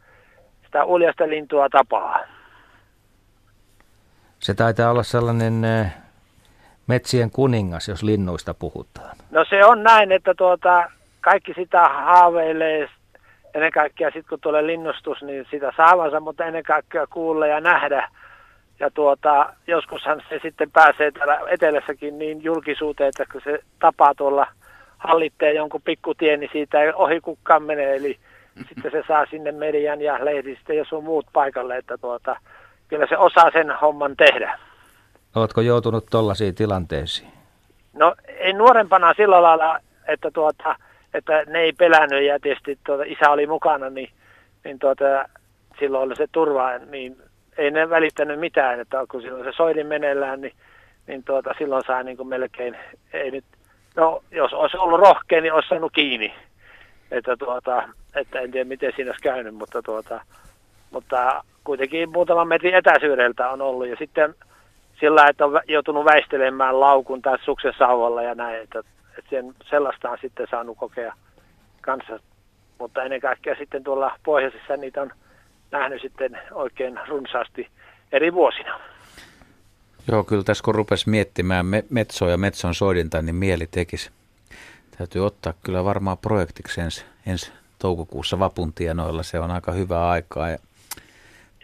sitä 0.65 0.85
uljasta 0.85 1.27
lintua 1.27 1.69
tapaa. 1.69 2.19
Se 4.39 4.53
taitaa 4.53 4.91
olla 4.91 5.03
sellainen 5.03 5.65
eh, 5.65 5.93
metsien 6.87 7.31
kuningas, 7.31 7.87
jos 7.87 8.03
linnuista 8.03 8.53
puhutaan. 8.53 9.17
No 9.31 9.45
se 9.49 9.65
on 9.65 9.83
näin, 9.83 10.11
että 10.11 10.33
tuota, 10.37 10.91
kaikki 11.23 11.53
sitä 11.53 11.89
haaveilee 11.89 12.89
ennen 13.53 13.71
kaikkea 13.71 14.07
sitten 14.07 14.29
kun 14.29 14.39
tulee 14.39 14.67
linnustus, 14.67 15.21
niin 15.21 15.45
sitä 15.51 15.73
saavansa, 15.77 16.19
mutta 16.19 16.45
ennen 16.45 16.63
kaikkea 16.63 17.07
kuulla 17.07 17.47
ja 17.47 17.59
nähdä. 17.59 18.09
Ja 18.79 18.89
tuota, 18.91 19.53
joskushan 19.67 20.21
se 20.29 20.39
sitten 20.41 20.71
pääsee 20.71 21.11
täällä 21.11 21.39
etelässäkin 21.47 22.19
niin 22.19 22.43
julkisuuteen, 22.43 23.09
että 23.09 23.25
kun 23.31 23.41
se 23.43 23.59
tapaa 23.79 24.15
tuolla 24.15 24.47
hallitsee 24.97 25.53
jonkun 25.53 25.81
pikkutien, 25.81 26.39
niin 26.39 26.49
siitä 26.53 26.81
ei 26.81 26.93
ohi 26.95 27.21
kukaan 27.21 27.63
mene. 27.63 27.95
Eli 27.95 28.19
sitten 28.67 28.91
se 28.91 29.03
saa 29.07 29.25
sinne 29.25 29.51
median 29.51 30.01
ja 30.01 30.25
lehdistä 30.25 30.73
ja 30.73 30.85
sun 30.85 31.03
muut 31.03 31.25
paikalle, 31.33 31.77
että 31.77 31.97
tuota, 31.97 32.35
kyllä 32.87 33.05
se 33.09 33.17
osaa 33.17 33.51
sen 33.51 33.71
homman 33.81 34.15
tehdä. 34.17 34.59
Oletko 35.35 35.61
joutunut 35.61 36.05
tollaisiin 36.09 36.55
tilanteisiin? 36.55 37.31
No 37.93 38.15
ei 38.27 38.53
nuorempana 38.53 39.13
sillä 39.13 39.41
lailla, 39.41 39.79
että, 40.07 40.31
tuota, 40.31 40.75
että 41.13 41.43
ne 41.47 41.59
ei 41.59 41.73
pelännyt 41.73 42.23
ja 42.23 42.39
tietysti 42.39 42.79
tuota, 42.85 43.03
isä 43.05 43.29
oli 43.29 43.47
mukana, 43.47 43.89
niin, 43.89 44.09
niin 44.63 44.79
tuota, 44.79 45.05
silloin 45.79 46.03
oli 46.03 46.15
se 46.15 46.27
turva, 46.31 46.77
niin 46.77 47.17
ei 47.57 47.71
ne 47.71 47.89
välittänyt 47.89 48.39
mitään, 48.39 48.79
että 48.79 49.05
kun 49.11 49.21
silloin 49.21 49.43
se 49.43 49.51
soidin 49.51 49.87
meneillään, 49.87 50.41
niin, 50.41 50.53
niin 51.07 51.23
tuota, 51.23 51.53
silloin 51.57 51.83
saa 51.87 52.03
niin 52.03 52.17
kuin 52.17 52.29
melkein, 52.29 52.77
ei 53.13 53.31
nyt, 53.31 53.45
no 53.95 54.23
jos 54.31 54.53
olisi 54.53 54.77
ollut 54.77 54.99
rohkea, 54.99 55.41
niin 55.41 55.53
olisi 55.53 55.69
saanut 55.69 55.91
kiinni. 55.93 56.33
Että, 57.11 57.37
tuota, 57.37 57.83
että 58.15 58.39
en 58.39 58.51
tiedä 58.51 58.67
miten 58.67 58.93
siinä 58.95 59.09
olisi 59.11 59.23
käynyt, 59.23 59.55
mutta, 59.55 59.81
tuota, 59.81 60.21
mutta 60.91 61.43
kuitenkin 61.63 62.09
muutaman 62.09 62.47
metrin 62.47 62.75
etäisyydeltä 62.75 63.49
on 63.49 63.61
ollut. 63.61 63.87
Ja 63.87 63.95
sitten 63.95 64.35
sillä 64.99 65.27
että 65.27 65.45
on 65.45 65.61
joutunut 65.67 66.05
väistelemään 66.05 66.79
laukun 66.79 67.21
tai 67.21 67.37
suksen 67.41 67.73
sauvalla 67.77 68.21
ja 68.21 68.35
näin, 68.35 68.61
että, 68.61 68.83
että 69.17 69.29
sen, 69.29 69.53
sellaista 69.69 70.09
on 70.09 70.17
sitten 70.21 70.47
saanut 70.51 70.77
kokea 70.77 71.13
kanssa. 71.81 72.19
Mutta 72.79 73.03
ennen 73.03 73.21
kaikkea 73.21 73.55
sitten 73.55 73.83
tuolla 73.83 74.19
pohjoisessa 74.23 74.77
niitä 74.77 75.01
on 75.01 75.11
nähnyt 75.71 76.01
sitten 76.01 76.39
oikein 76.51 76.99
runsaasti 77.07 77.67
eri 78.11 78.33
vuosina. 78.33 78.79
Joo, 80.11 80.23
kyllä 80.23 80.43
tässä 80.43 80.63
kun 80.63 80.75
rupesi 80.75 81.09
miettimään 81.09 81.65
metsoa 81.89 82.29
ja 82.29 82.37
metson 82.37 82.75
soidinta, 82.75 83.21
niin 83.21 83.35
mieli 83.35 83.67
tekisi. 83.67 84.11
Täytyy 84.97 85.25
ottaa 85.25 85.53
kyllä 85.63 85.83
varmaan 85.83 86.17
projektiksi 86.17 86.81
ensi, 86.81 87.05
ensi 87.25 87.51
toukokuussa 87.79 88.39
vapun 88.39 88.73
tienoilla. 88.73 89.23
Se 89.23 89.39
on 89.39 89.51
aika 89.51 89.71
hyvä 89.71 90.09
aikaa. 90.09 90.49
Ja 90.49 90.57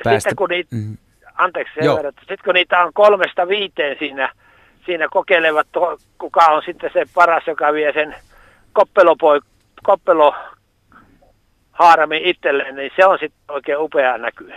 päästä... 0.03 0.19
Sitten 0.19 0.35
kun 0.35 0.49
niitä, 0.49 0.75
mm. 0.75 0.97
anteeksi 1.35 1.79
verran, 1.79 2.13
sitten 2.19 2.37
kun 2.45 2.53
niitä 2.53 2.83
on 2.83 2.93
kolmesta 2.93 3.47
viiteen 3.47 3.95
siinä, 3.99 4.33
siinä 4.89 5.07
kokeilevat, 5.11 5.67
kuka 6.17 6.45
on 6.45 6.61
sitten 6.65 6.89
se 6.93 7.05
paras, 7.13 7.43
joka 7.47 7.73
vie 7.73 7.93
sen 7.93 8.15
koppelopoi, 8.73 9.39
koppelo 9.83 10.35
haarami 11.71 12.21
itselleen, 12.23 12.75
niin 12.75 12.91
se 12.95 13.05
on 13.05 13.19
sitten 13.19 13.39
oikein 13.49 13.79
upea 13.79 14.17
näkyy. 14.17 14.53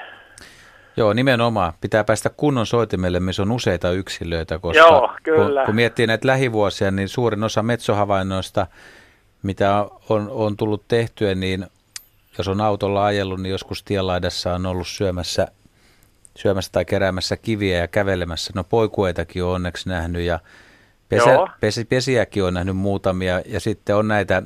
Joo, 0.96 1.12
nimenomaan. 1.12 1.72
Pitää 1.80 2.04
päästä 2.04 2.30
kunnon 2.30 2.66
soitimelle, 2.66 3.20
missä 3.20 3.42
on 3.42 3.52
useita 3.52 3.90
yksilöitä, 3.90 4.58
koska 4.58 4.78
Joo, 4.78 5.12
kyllä. 5.22 5.60
Kun, 5.60 5.66
kun 5.66 5.74
miettii 5.74 6.06
näitä 6.06 6.26
lähivuosia, 6.26 6.90
niin 6.90 7.08
suurin 7.08 7.44
osa 7.44 7.62
metsohavainnoista, 7.62 8.66
mitä 9.42 9.86
on, 10.08 10.28
on 10.30 10.56
tullut 10.56 10.84
tehtyä, 10.88 11.34
niin 11.34 11.66
jos 12.38 12.48
on 12.48 12.60
autolla 12.60 13.04
ajellut, 13.04 13.40
niin 13.40 13.50
joskus 13.50 13.82
tienlaidassa 13.82 14.54
on 14.54 14.66
ollut 14.66 14.88
syömässä, 14.88 15.48
syömässä 16.38 16.72
tai 16.72 16.84
keräämässä 16.84 17.36
kiviä 17.36 17.78
ja 17.78 17.88
kävelemässä. 17.88 18.52
No 18.54 18.64
poikueitakin 18.64 19.44
on 19.44 19.54
onneksi 19.54 19.88
nähnyt 19.88 20.22
ja 20.22 20.40
pesä, 21.08 21.36
pesi, 21.60 21.84
pesiäkin 21.84 22.44
on 22.44 22.54
nähnyt 22.54 22.76
muutamia 22.76 23.40
ja 23.46 23.60
sitten 23.60 23.96
on 23.96 24.08
näitä, 24.08 24.42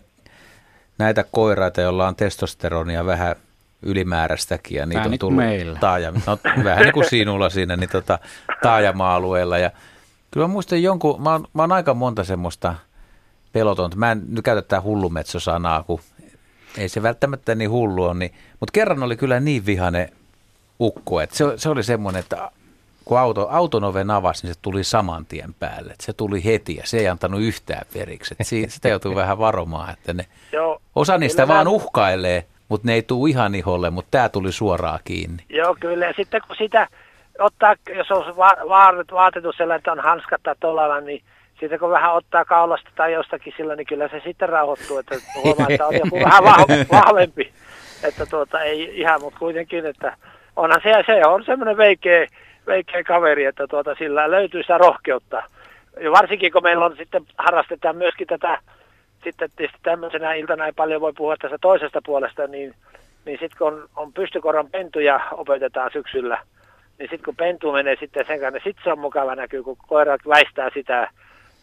näitä 0.99 1.25
koiraita, 1.31 1.81
joilla 1.81 2.09
on 2.09 2.17
testosteronia 2.17 3.07
vähän 3.07 3.37
ylimääräistäkin 3.83 4.77
ja 4.77 4.87
niitä 4.87 4.99
vähän 4.99 5.13
on 5.13 5.19
tullut 5.19 5.37
meillä. 5.37 5.79
taajama, 5.79 6.21
no, 6.27 6.39
vähän 6.65 6.83
niin 6.83 6.93
kuin 6.93 7.11
sinulla 7.11 7.51
siinä, 7.51 7.77
niin 7.77 7.91
tota, 7.91 8.19
taajama-alueella 8.63 9.59
ja 9.59 9.71
kyllä 10.31 10.47
mä 10.47 10.53
muistan 10.53 10.83
jonkun, 10.83 11.23
mä 11.23 11.33
oon, 11.33 11.45
mä 11.55 11.63
oon 11.63 11.73
aika 11.73 11.95
monta 11.95 12.25
semmoista 12.25 12.75
pelotonta, 13.53 13.97
mä 13.97 14.13
en 14.13 14.23
nyt 14.29 14.45
käytä 14.45 14.63
tätä 14.63 14.81
hullumetsosanaa, 14.81 15.83
kun 15.83 16.01
ei 16.79 16.89
se 16.89 17.03
välttämättä 17.03 17.55
niin 17.55 17.71
hullu 17.71 18.05
on, 18.05 18.19
niin, 18.19 18.35
mutta 18.61 18.73
kerran 18.73 19.03
oli 19.03 19.17
kyllä 19.17 19.41
niin 19.41 19.67
vihane 19.67 20.13
ukko, 20.81 21.21
että 21.21 21.37
se, 21.37 21.45
se 21.57 21.69
oli 21.69 21.83
semmoinen, 21.83 22.21
että 22.21 22.51
kun 23.05 23.19
auto, 23.19 23.49
auton 23.51 23.85
oven 23.85 24.11
avasi, 24.11 24.47
niin 24.47 24.55
se 24.55 24.61
tuli 24.63 24.85
saman 24.85 25.27
tien 25.27 25.55
päälle. 25.61 25.93
Että 25.93 26.05
se 26.05 26.13
tuli 26.13 26.45
heti 26.45 26.77
ja 26.77 26.83
se 26.87 26.99
ei 26.99 27.09
antanut 27.09 27.41
yhtään 27.41 27.87
periksi. 27.95 28.35
Että 28.35 28.45
si, 28.45 28.67
sitä 28.69 28.89
joutuu 28.89 29.15
vähän 29.23 29.39
varomaan, 29.39 29.93
että 29.93 30.13
ne, 30.13 30.27
Joo, 30.53 30.81
osa 30.95 31.19
niistä 31.19 31.49
vaan 31.49 31.67
mä... 31.67 31.71
uhkailee, 31.71 32.45
mutta 32.69 32.87
ne 32.87 32.95
ei 32.95 33.03
tule 33.03 33.31
ihan 33.31 33.55
iholle, 33.55 33.91
mutta 33.91 34.11
tämä 34.11 34.29
tuli 34.29 34.53
suoraan 34.53 34.99
kiinni. 35.05 35.43
Joo, 35.49 35.77
kyllä. 35.81 36.07
Ja 36.07 36.13
sitten 36.17 36.41
kun 36.47 36.57
sitä 36.57 36.89
ottaa, 37.39 37.75
jos 37.97 38.11
on 38.11 38.37
va- 38.37 38.69
va- 38.69 39.05
vaatetus 39.13 39.57
sellainen, 39.57 39.79
että 39.79 39.93
on 39.93 40.01
hanskat 40.01 40.43
tai 40.43 40.55
tolalla, 40.61 41.01
niin 41.01 41.23
sitten 41.61 41.79
kun 41.79 41.91
vähän 41.91 42.15
ottaa 42.15 42.45
kaulasta 42.45 42.91
tai 42.97 43.13
jostakin 43.13 43.53
sillä, 43.57 43.77
niin 43.77 43.87
kyllä 43.87 44.09
se 44.09 44.21
sitten 44.25 44.49
rauhoittuu, 44.49 44.99
että 44.99 45.15
huomaa, 45.35 45.67
että 45.71 45.87
on 45.87 45.95
joku 45.95 46.17
vähän 46.31 46.43
vah- 46.43 46.87
vahvempi. 46.93 47.53
Että 48.03 48.27
tuota, 48.27 48.61
ei 48.63 49.01
ihan, 49.01 49.21
mutta 49.21 49.39
kuitenkin, 49.39 49.87
että 49.87 50.17
onhan 50.57 50.81
se, 50.83 51.03
se 51.07 51.27
on 51.27 51.45
semmoinen 51.45 51.77
veikeä, 51.77 52.27
veikeä 52.67 53.05
kaveri, 53.05 53.45
että 53.45 53.67
tuota, 53.67 53.95
sillä 53.95 54.31
löytyy 54.31 54.63
sitä 54.63 54.79
rohkeutta. 54.79 55.43
Ja 56.01 56.13
varsinkin 56.13 56.53
kun 56.53 56.63
meillä 56.63 56.85
on 56.85 56.97
sitten, 56.97 57.25
harrastetaan 57.39 57.97
myöskin 57.97 58.27
tätä, 58.27 58.59
sitten 59.25 59.51
tietysti 59.57 59.79
tämmöisenä 59.83 60.33
iltana 60.33 60.67
ei 60.67 60.73
paljon 60.73 61.01
voi 61.01 61.13
puhua 61.13 61.37
tästä 61.37 61.59
toisesta 61.61 62.01
puolesta, 62.07 62.47
niin, 62.47 62.75
niin 63.25 63.39
sitten 63.41 63.59
kun 63.59 63.67
on, 63.67 63.89
on 63.97 64.13
pystykoron 64.13 64.71
pentuja 64.71 65.21
opetetaan 65.33 65.91
syksyllä, 65.93 66.39
niin 66.99 67.09
sitten 67.11 67.25
kun 67.25 67.37
pentu 67.37 67.73
menee 67.73 67.97
sitten 68.01 68.27
sen 68.27 68.41
kanssa, 68.41 68.57
niin 68.57 68.65
sitten 68.65 68.85
se 68.85 68.93
on 68.93 68.99
mukava 68.99 69.35
näkyy, 69.35 69.63
kun 69.63 69.77
koirat 69.89 70.21
väistää 70.29 70.71
sitä, 70.75 71.11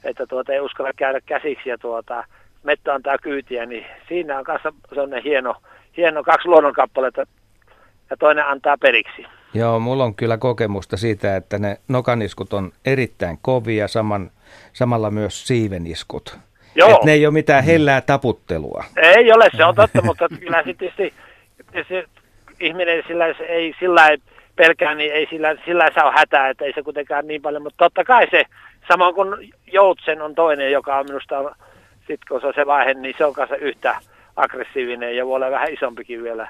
että 0.03 0.25
tuota, 0.25 0.53
ei 0.53 0.59
uskalla 0.59 0.91
käydä 0.95 1.19
käsiksi 1.25 1.69
ja 1.69 1.77
tuota, 1.77 2.23
mettä 2.63 2.93
antaa 2.93 3.17
kyytiä, 3.17 3.65
niin 3.65 3.85
siinä 4.07 4.37
on 4.37 4.43
kanssa 4.43 4.73
sellainen 4.89 5.23
hieno, 5.23 5.55
hieno 5.97 6.23
kaksi 6.23 6.47
luonnonkappaletta 6.47 7.25
ja 8.09 8.17
toinen 8.17 8.47
antaa 8.47 8.77
periksi. 8.77 9.25
Joo, 9.53 9.79
mulla 9.79 10.03
on 10.03 10.15
kyllä 10.15 10.37
kokemusta 10.37 10.97
siitä, 10.97 11.35
että 11.35 11.59
ne 11.59 11.77
nokaniskut 11.87 12.53
on 12.53 12.71
erittäin 12.85 13.37
kovia, 13.41 13.87
saman, 13.87 14.31
samalla 14.73 15.11
myös 15.11 15.47
siiveniskut. 15.47 16.37
Joo. 16.75 16.89
Et 16.89 17.03
ne 17.03 17.11
ei 17.11 17.25
ole 17.25 17.33
mitään 17.33 17.63
hellää 17.63 18.01
taputtelua. 18.01 18.83
Ei 18.97 19.31
ole, 19.31 19.49
se 19.57 19.65
on 19.65 19.75
totta, 19.75 20.01
mutta 20.05 20.27
kyllä 20.39 20.63
sitten 20.63 20.91
tietysti, 20.97 21.13
tietysti 21.71 22.09
ihminen 22.59 23.03
sillä 23.07 23.25
ei 23.47 23.75
sillä 23.79 24.07
ei 24.07 24.17
pelkään, 24.55 24.97
niin 24.97 25.13
ei 25.13 25.27
sillä, 25.29 25.55
sillä 25.65 25.89
saa 25.95 26.11
hätää, 26.11 26.49
että 26.49 26.65
ei 26.65 26.73
se 26.73 26.83
kuitenkaan 26.83 27.27
niin 27.27 27.41
paljon, 27.41 27.63
mutta 27.63 27.85
totta 27.85 28.03
kai 28.03 28.27
se, 28.31 28.43
samoin 28.87 29.15
kuin 29.15 29.53
Joutsen 29.71 30.21
on 30.21 30.35
toinen, 30.35 30.71
joka 30.71 30.97
on 30.97 31.05
minusta, 31.05 31.55
sit 32.07 32.19
kun 32.29 32.41
se 32.41 32.47
on 32.47 32.53
se 32.55 32.65
vaihe, 32.65 32.93
niin 32.93 33.15
se 33.17 33.25
on 33.25 33.33
kanssa 33.33 33.55
yhtä 33.55 33.97
aggressiivinen 34.35 35.15
ja 35.15 35.25
voi 35.25 35.35
olla 35.35 35.51
vähän 35.51 35.73
isompikin 35.73 36.23
vielä 36.23 36.47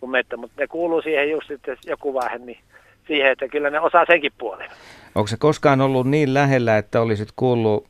kuin 0.00 0.10
mettä, 0.10 0.36
mutta 0.36 0.60
ne 0.60 0.66
kuuluu 0.66 1.02
siihen 1.02 1.30
just 1.30 1.48
sitten 1.48 1.76
joku 1.86 2.14
vaihe, 2.14 2.38
niin 2.38 2.58
siihen, 3.06 3.32
että 3.32 3.48
kyllä 3.48 3.70
ne 3.70 3.80
osaa 3.80 4.04
senkin 4.06 4.32
puolen. 4.38 4.70
Onko 5.14 5.26
se 5.26 5.36
koskaan 5.38 5.80
ollut 5.80 6.06
niin 6.06 6.34
lähellä, 6.34 6.78
että 6.78 7.00
olisit 7.00 7.28
kuullut 7.36 7.86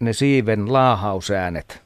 ne 0.00 0.12
siiven 0.12 0.72
laahausäänet, 0.72 1.82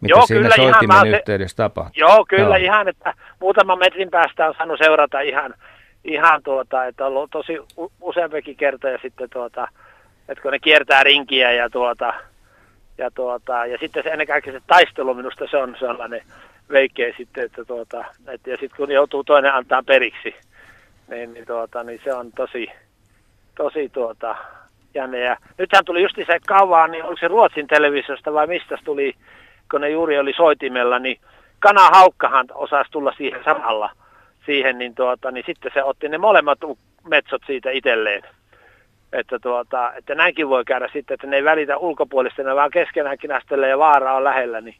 mitä 0.00 0.12
Joo, 0.12 0.26
siinä 0.26 0.42
kyllä 0.42 0.54
ihan 0.58 0.74
soitimen 0.74 1.00
se- 1.00 1.16
yhteydessä 1.16 1.56
tapahtui? 1.56 2.00
Joo, 2.00 2.24
kyllä 2.28 2.58
Joo. 2.58 2.64
ihan, 2.64 2.88
että 2.88 3.14
muutaman 3.40 3.78
metrin 3.78 4.10
päästä 4.10 4.46
on 4.48 4.54
saanut 4.58 4.78
seurata 4.78 5.20
ihan, 5.20 5.54
ihan 6.04 6.42
tuota, 6.42 6.84
että 6.84 7.06
on 7.06 7.16
ollut 7.16 7.30
tosi 7.30 7.58
useampikin 8.00 8.56
kerta 8.56 8.88
ja 8.88 8.98
sitten 9.02 9.30
tuota, 9.30 9.68
että 10.28 10.42
kun 10.42 10.52
ne 10.52 10.58
kiertää 10.58 11.02
rinkiä 11.02 11.52
ja 11.52 11.70
tuota, 11.70 12.14
ja 12.98 13.10
tuota, 13.10 13.66
ja 13.66 13.78
sitten 13.78 14.02
se 14.02 14.08
ennen 14.08 14.26
kaikkea 14.26 14.52
se 14.52 14.60
taistelu 14.66 15.14
minusta 15.14 15.44
se 15.50 15.56
on 15.56 15.76
sellainen 15.78 16.22
veikeä 16.70 17.14
sitten, 17.16 17.44
että 17.44 17.64
tuota, 17.64 18.04
että 18.28 18.50
ja 18.50 18.56
sitten 18.56 18.76
kun 18.76 18.90
joutuu 18.90 19.24
toinen 19.24 19.54
antaa 19.54 19.82
periksi, 19.82 20.34
niin, 21.08 21.34
niin, 21.34 21.46
tuota, 21.46 21.82
niin 21.82 22.00
se 22.04 22.14
on 22.14 22.32
tosi, 22.32 22.68
tosi 23.56 23.88
tuota, 23.88 24.36
jännä. 24.94 25.18
Ja 25.18 25.36
nythän 25.58 25.84
tuli 25.84 26.02
just 26.02 26.16
se 26.16 26.38
kauan, 26.46 26.90
niin 26.90 27.04
oliko 27.04 27.20
se 27.20 27.28
Ruotsin 27.28 27.66
televisiosta 27.66 28.32
vai 28.32 28.46
mistä 28.46 28.78
tuli, 28.84 29.14
kun 29.70 29.80
ne 29.80 29.90
juuri 29.90 30.18
oli 30.18 30.32
soitimella, 30.36 30.98
niin 30.98 31.20
kanahaukkahan 31.58 32.46
osasi 32.54 32.90
tulla 32.90 33.12
siihen 33.16 33.44
samalla 33.44 33.90
siihen, 34.46 34.78
niin, 34.78 34.94
tuota, 34.94 35.30
niin 35.30 35.44
sitten 35.46 35.70
se 35.74 35.82
otti 35.82 36.08
ne 36.08 36.18
molemmat 36.18 36.58
metsot 37.08 37.42
siitä 37.46 37.70
itselleen. 37.70 38.22
Että, 39.12 39.38
tuota, 39.38 39.92
että 39.94 40.14
näinkin 40.14 40.48
voi 40.48 40.64
käydä 40.64 40.88
sitten, 40.92 41.14
että 41.14 41.26
ne 41.26 41.36
ei 41.36 41.44
välitä 41.44 41.76
ulkopuolista, 41.76 42.42
ne 42.42 42.54
vaan 42.54 42.70
keskenään 42.70 43.18
kinästelee 43.18 43.68
ja 43.68 43.78
vaara 43.78 44.14
on 44.14 44.24
lähellä, 44.24 44.60
niin, 44.60 44.76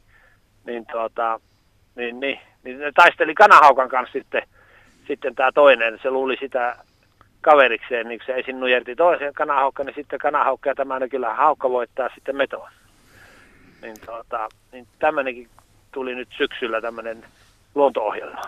niin, 0.66 0.87
tuota, 0.93 1.41
niin, 1.97 2.20
niin, 2.20 2.40
niin 2.64 2.78
ne 2.78 2.92
taisteli 2.92 3.34
kanahaukan 3.34 3.88
kanssa 3.88 4.12
sitten, 4.12 4.42
sitten 5.07 5.34
tämä 5.34 5.53
toinen, 5.53 5.99
se 6.03 6.11
luuli 6.11 6.36
sitä 6.40 6.76
kaverikseen, 7.40 8.09
niin 8.09 8.18
kun 8.18 8.26
se 8.26 8.32
ensin 8.32 8.61
nujerti 8.61 8.97
toisen 8.97 9.34
kanahaukka, 9.34 9.84
niin 9.84 9.95
sitten 9.95 10.18
kanahaukka 10.18 10.70
ja 10.70 10.74
tämä, 10.74 11.09
kyllä 11.11 11.34
haukka 11.34 11.70
voittaa 11.70 12.09
sitten 12.14 12.36
metoa. 12.36 12.70
Niin, 13.82 13.97
tuota, 14.07 14.49
niin 14.72 14.86
tämmöinenkin 14.99 15.49
tuli 15.92 16.14
nyt 16.14 16.28
syksyllä 16.36 16.80
tämmöinen 16.80 17.24
luonto-ohjelma. 17.74 18.42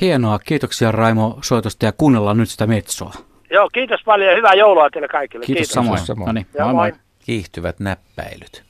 Hienoa, 0.00 0.38
kiitoksia 0.38 0.92
Raimo 0.92 1.38
soitosta 1.42 1.84
ja 1.84 1.92
kuunnellaan 1.92 2.36
nyt 2.36 2.48
sitä 2.48 2.66
metsoa. 2.66 3.12
Joo, 3.50 3.68
kiitos 3.72 4.00
paljon 4.04 4.30
ja 4.30 4.36
hyvää 4.36 4.54
joulua 4.54 4.90
teille 4.90 5.08
kaikille. 5.08 5.46
Kiitos, 5.46 5.68
samoin. 5.68 6.00
No 6.26 6.32
niin, 6.32 6.46
Joo, 6.54 6.72
moi 6.72 6.74
moi. 6.74 6.92
Kiihtyvät 7.26 7.80
näppäilyt. 7.80 8.63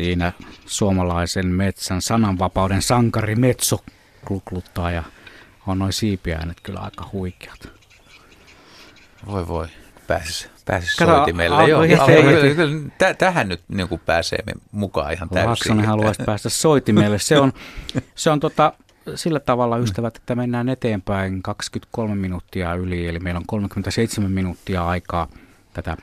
Siinä 0.00 0.32
suomalaisen 0.66 1.46
metsän 1.46 2.02
sananvapauden 2.02 2.82
sankari 2.82 3.36
Metso 3.36 3.76
klukluttaa 4.26 4.90
ja 4.90 5.02
on 5.66 5.78
noin 5.78 5.92
siipiäänet 5.92 6.56
kyllä 6.62 6.80
aika 6.80 7.08
huikeat. 7.12 7.68
Voi 9.26 9.48
voi, 9.48 9.66
pääsis, 10.06 10.50
pääsis 10.66 10.96
Kato, 10.96 11.16
soitimelle. 11.16 11.68
Joo, 11.68 11.82
heti- 11.82 11.94
alkoi- 11.94 12.22
kyllä, 12.22 12.54
kyllä, 12.54 12.90
tä- 12.98 13.14
tähän 13.14 13.48
nyt 13.48 13.60
niin 13.68 13.88
kuin 13.88 14.00
pääsee 14.06 14.38
mukaan 14.72 15.12
ihan 15.12 15.28
täysin. 15.28 15.46
Laaksonen 15.46 15.86
haluaisi 15.86 16.22
päästä 16.26 16.48
soitimelle. 16.48 17.18
Se 17.18 17.38
on, 17.38 17.52
se 18.14 18.30
on 18.30 18.40
tota, 18.40 18.72
sillä 19.14 19.40
tavalla 19.40 19.78
ystävät, 19.78 20.16
että 20.16 20.34
mennään 20.34 20.68
eteenpäin 20.68 21.42
23 21.42 22.14
minuuttia 22.14 22.74
yli, 22.74 23.08
eli 23.08 23.18
meillä 23.18 23.38
on 23.38 23.46
37 23.46 24.30
minuuttia 24.30 24.86
aikaa 24.86 25.28
tätä 25.72 25.96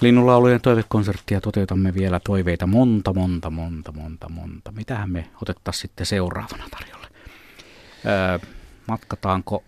linnunlaulujen 0.00 0.60
toivekonserttia. 0.60 1.40
Toteutamme 1.40 1.94
vielä 1.94 2.20
toiveita 2.20 2.66
monta, 2.66 3.14
monta, 3.14 3.50
monta, 3.50 3.92
monta, 3.92 4.28
monta. 4.28 4.72
Mitähän 4.72 5.10
me 5.10 5.24
otettaisiin 5.42 5.82
sitten 5.82 6.06
seuraavana 6.06 6.64
tarjolle? 6.70 7.06
Öö, 8.06 8.38
matkataanko 8.88 9.62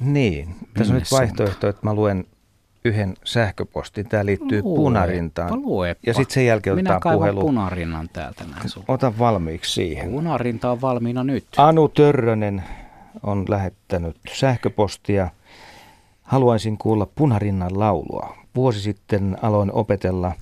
Niin, 0.00 0.54
tässä 0.74 0.92
on 0.94 0.98
nyt 0.98 1.12
vaihtoehto, 1.12 1.68
että 1.68 1.80
mä 1.82 1.94
luen 1.94 2.24
yhden 2.84 3.14
sähköpostin. 3.24 4.08
Tämä 4.08 4.26
liittyy 4.26 4.62
Luepa, 4.62 4.76
punarintaan. 4.76 5.62
luepa. 5.62 6.00
Ja 6.06 6.14
sitten 6.14 6.34
sen 6.34 6.46
jälkeen 6.46 6.76
Minä 6.76 6.90
otetaan 6.96 7.16
puhelu. 7.18 7.40
punarinnan 7.40 8.08
täältä 8.12 8.44
näin 8.44 8.68
sulle. 8.68 8.84
Ota 8.88 9.18
valmiiksi 9.18 9.72
siihen. 9.72 10.10
Punarinta 10.10 10.70
on 10.70 10.80
valmiina 10.80 11.24
nyt. 11.24 11.44
Anu 11.56 11.88
Törrönen 11.88 12.64
on 13.22 13.44
lähettänyt 13.48 14.16
sähköpostia. 14.32 15.28
Haluaisin 16.22 16.78
kuulla 16.78 17.06
punarinnan 17.14 17.78
laulua. 17.78 18.39
Vuosi 18.54 18.80
sitten 18.80 19.38
aloin 19.42 19.72
opetella 19.72 20.32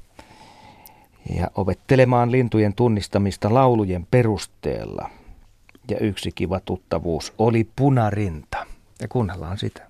ja 1.36 1.50
opettelemaan 1.54 2.32
lintujen 2.32 2.74
tunnistamista 2.74 3.54
laulujen 3.54 4.06
perusteella. 4.10 5.10
Ja 5.90 5.98
yksi 5.98 6.32
kiva 6.32 6.60
tuttavuus 6.60 7.32
oli 7.38 7.68
punarinta. 7.76 8.66
Ja 9.00 9.08
kuunnellaan 9.08 9.58
sitä. 9.58 9.87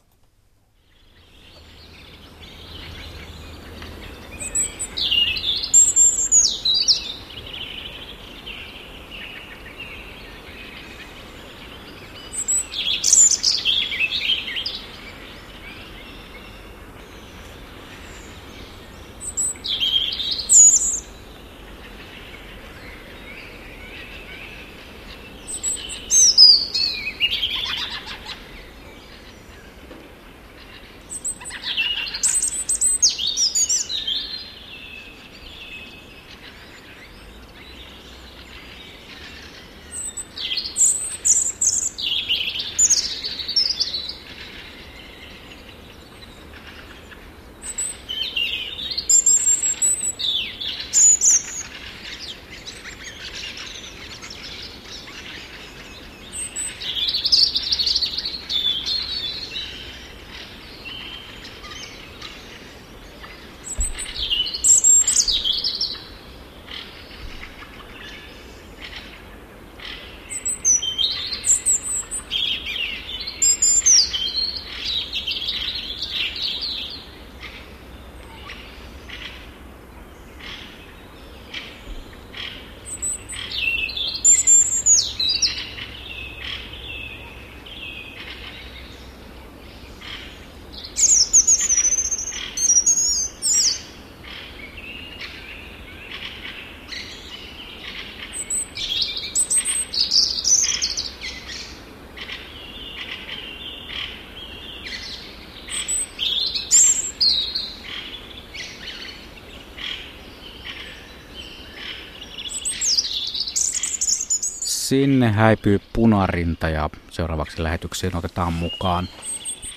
Sinne 114.88 115.28
häipyy 115.28 115.78
punarinta 115.92 116.68
ja 116.68 116.90
seuraavaksi 117.10 117.62
lähetykseen 117.62 118.16
otetaan 118.16 118.52
mukaan 118.52 119.04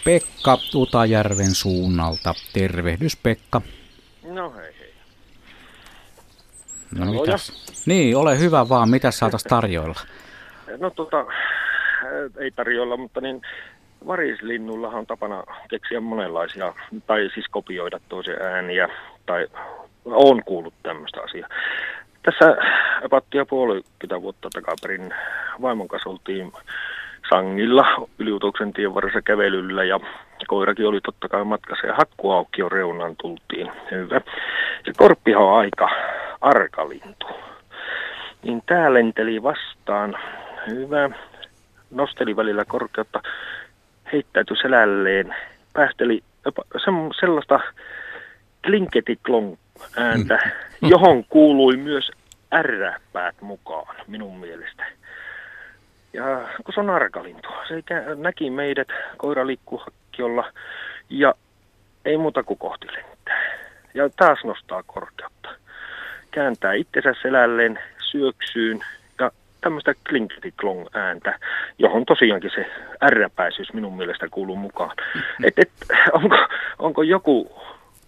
Pekka 0.05 0.57
Utajärven 0.75 1.55
suunnalta. 1.55 2.33
Tervehdys 2.53 3.17
Pekka. 3.23 3.61
No 4.23 4.53
hei 4.53 4.73
hei. 4.79 4.93
No 6.99 7.05
mitäs? 7.05 7.65
Niin, 7.85 8.17
ole 8.17 8.39
hyvä 8.39 8.69
vaan. 8.69 8.89
Mitä 8.89 9.11
saatas 9.11 9.43
tarjoilla? 9.43 9.99
No 10.79 10.89
tota, 10.89 11.25
ei 12.37 12.51
tarjoilla, 12.51 12.97
mutta 12.97 13.21
niin 13.21 13.41
varislinnullahan 14.07 14.99
on 14.99 15.07
tapana 15.07 15.43
keksiä 15.69 15.99
monenlaisia, 15.99 16.73
tai 17.07 17.29
siis 17.33 17.45
kopioida 17.47 17.99
toisen 18.09 18.41
ääniä, 18.41 18.87
tai 19.25 19.47
on 20.05 20.43
kuullut 20.45 20.73
tämmöistä 20.83 21.21
asiaa. 21.21 21.49
Tässä 22.23 22.57
apattia 23.05 23.45
puolikymmentä 23.45 24.21
vuotta 24.21 24.49
takaperin 24.53 25.13
vaimon 25.61 25.87
kanssa 25.87 26.09
oltiin 26.09 26.51
sangilla 27.29 28.07
Yliutuksen 28.19 28.73
tien 28.73 28.93
varressa 28.95 29.21
kävelyllä 29.21 29.83
ja 29.83 29.99
koirakin 30.47 30.87
oli 30.87 31.01
totta 31.01 31.29
kai 31.29 31.43
matkassa 31.43 31.87
ja 31.87 31.95
hakkuaukio 31.95 32.69
reunaan 32.69 33.15
tultiin. 33.21 33.71
Hyvä. 33.91 34.21
Se 34.85 34.91
korppihan 34.97 35.43
on 35.43 35.57
aika 35.57 35.89
arkalintu. 36.41 37.27
Niin 38.43 38.63
tää 38.65 38.93
lenteli 38.93 39.43
vastaan. 39.43 40.17
Hyvä. 40.67 41.09
Nosteli 41.91 42.35
välillä 42.35 42.65
korkeutta, 42.65 43.21
heittäytyi 44.13 44.57
selälleen, 44.57 45.35
päästeli 45.73 46.23
sellaista 47.19 47.59
klinketiklong 48.65 49.55
ääntä, 49.97 50.39
mm. 50.81 50.89
johon 50.89 51.23
kuului 51.29 51.77
myös 51.77 52.11
ärräpäät 52.53 53.41
mukaan 53.41 53.95
minun 54.07 54.39
mielestä. 54.39 54.85
Ja 56.13 56.47
kun 56.63 56.73
se 56.73 56.79
on 56.79 56.89
arkalintu, 56.89 57.49
se 57.67 57.83
näki 58.15 58.49
meidät, 58.49 58.87
koira 59.17 59.47
liikkuhakkiolla 59.47 60.51
ja 61.09 61.33
ei 62.05 62.17
muuta 62.17 62.43
kuin 62.43 62.57
kohti 62.57 62.87
lentää. 62.87 63.41
Ja 63.93 64.09
taas 64.09 64.43
nostaa 64.43 64.83
korkeutta. 64.83 65.49
Kääntää 66.31 66.73
itsensä 66.73 67.13
selälleen 67.21 67.79
syöksyyn 68.11 68.79
ja 69.19 69.31
tämmöistä 69.61 69.93
klinketiklong 70.09 70.87
ääntä, 70.93 71.39
johon 71.79 72.05
tosiaankin 72.05 72.51
se 72.55 72.71
ärräpäisyys 73.03 73.73
minun 73.73 73.97
mielestä 73.97 74.27
kuuluu 74.31 74.55
mukaan. 74.55 74.95
Et, 75.43 75.59
et, 75.59 75.71
onko, 76.13 76.37
onko 76.79 77.03
joku 77.03 77.61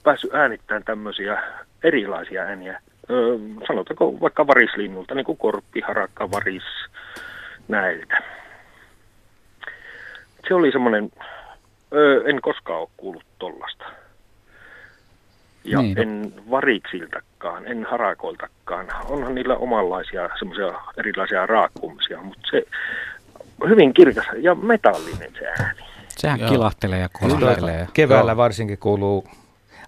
päässyt 0.03 0.33
äänittämään 0.33 0.83
tämmöisiä 0.83 1.43
erilaisia 1.83 2.41
ääniä, 2.41 2.81
öö, 3.09 3.37
sanotaanko 3.67 4.21
vaikka 4.21 4.47
varislinnulta, 4.47 5.15
niin 5.15 5.25
kuin 5.25 5.37
korppi, 5.37 5.81
harakka, 5.81 6.31
varis, 6.31 6.63
näiltä. 7.67 8.17
Se 10.47 10.53
oli 10.53 10.71
semmoinen, 10.71 11.11
öö, 11.93 12.23
en 12.25 12.41
koskaan 12.41 12.79
ole 12.79 12.89
kuullut 12.97 13.25
tollasta. 13.39 13.85
Ja 15.63 15.81
niin. 15.81 15.99
en 15.99 16.33
variksiltakaan, 16.49 17.67
en 17.67 17.85
harakoiltakaan. 17.85 18.87
Onhan 19.09 19.35
niillä 19.35 19.55
omanlaisia 19.55 20.29
semmoisia 20.39 20.79
erilaisia 20.97 21.45
raakkumisia, 21.45 22.21
mutta 22.21 22.47
se 22.51 22.63
hyvin 23.69 23.93
kirkas 23.93 24.25
ja 24.37 24.55
metallinen 24.55 25.31
se 25.39 25.47
ääni. 25.47 25.81
Sehän 26.07 26.39
Joo. 26.39 26.49
kilahtelee 26.49 26.99
ja 26.99 27.09
kolahtelee. 27.09 27.87
Keväällä 27.93 28.37
varsinkin 28.37 28.77
kuuluu 28.77 29.27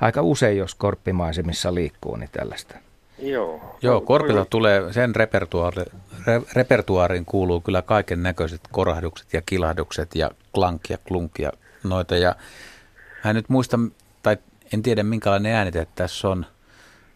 aika 0.01 0.21
usein, 0.21 0.57
jos 0.57 0.75
korppimaisemissa 0.75 1.73
liikkuu, 1.73 2.15
niin 2.15 2.29
tällaista. 2.31 2.75
Joo. 3.19 3.77
Joo, 3.81 4.01
Korpilla 4.01 4.45
tulee, 4.45 4.93
sen 4.93 5.15
repertuaari, 5.15 5.83
re, 6.27 6.41
repertuaariin 6.53 7.25
kuuluu 7.25 7.61
kyllä 7.61 7.81
kaiken 7.81 8.23
näköiset 8.23 8.61
korahdukset 8.71 9.33
ja 9.33 9.41
kilahdukset 9.45 10.15
ja 10.15 10.31
klank 10.53 10.89
ja 10.89 10.97
klunk 10.97 11.39
ja 11.39 11.51
noita. 11.83 12.15
Ja 12.15 12.35
mä 13.23 13.29
en 13.29 13.35
nyt 13.35 13.49
muista, 13.49 13.79
tai 14.23 14.37
en 14.73 14.83
tiedä 14.83 15.03
minkälainen 15.03 15.55
äänite 15.55 15.87
tässä 15.95 16.29
on 16.29 16.45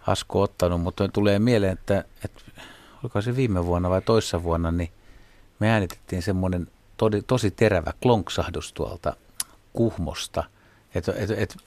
Asko 0.07 0.41
ottanut, 0.41 0.81
mutta 0.81 1.07
tulee 1.07 1.39
mieleen, 1.39 1.73
että, 1.73 2.03
että 2.26 2.41
oliko 3.03 3.22
se 3.22 3.35
viime 3.35 3.65
vuonna 3.65 3.89
vai 3.89 4.01
toissa 4.01 4.43
vuonna, 4.43 4.72
niin 4.72 4.89
me 5.60 5.72
äänitettiin 5.72 6.22
semmoinen 6.22 6.68
tosi, 6.97 7.22
tosi 7.22 7.51
terävä 7.51 7.93
klonksahdus 8.01 8.73
tuolta 8.73 9.15
Kuhmosta. 9.73 10.43
Että 10.95 11.14
et, 11.18 11.31
et, 11.31 11.57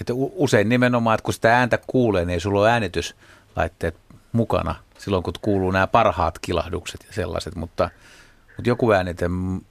et 0.00 0.10
usein 0.16 0.68
nimenomaan, 0.68 1.14
että 1.14 1.24
kun 1.24 1.34
sitä 1.34 1.58
ääntä 1.58 1.78
kuulee, 1.86 2.24
niin 2.24 2.40
sulla 2.40 2.60
ole 2.60 2.70
äänitys 2.70 3.16
laitteet 3.56 3.96
mukana 4.32 4.74
silloin, 4.98 5.22
kun 5.22 5.32
kuuluu 5.42 5.70
nämä 5.70 5.86
parhaat 5.86 6.38
kilahdukset 6.38 7.04
ja 7.06 7.12
sellaiset, 7.12 7.54
mutta, 7.54 7.90
mutta 8.56 8.68
joku 8.68 8.92
äänite 8.92 9.24
on, 9.24 9.62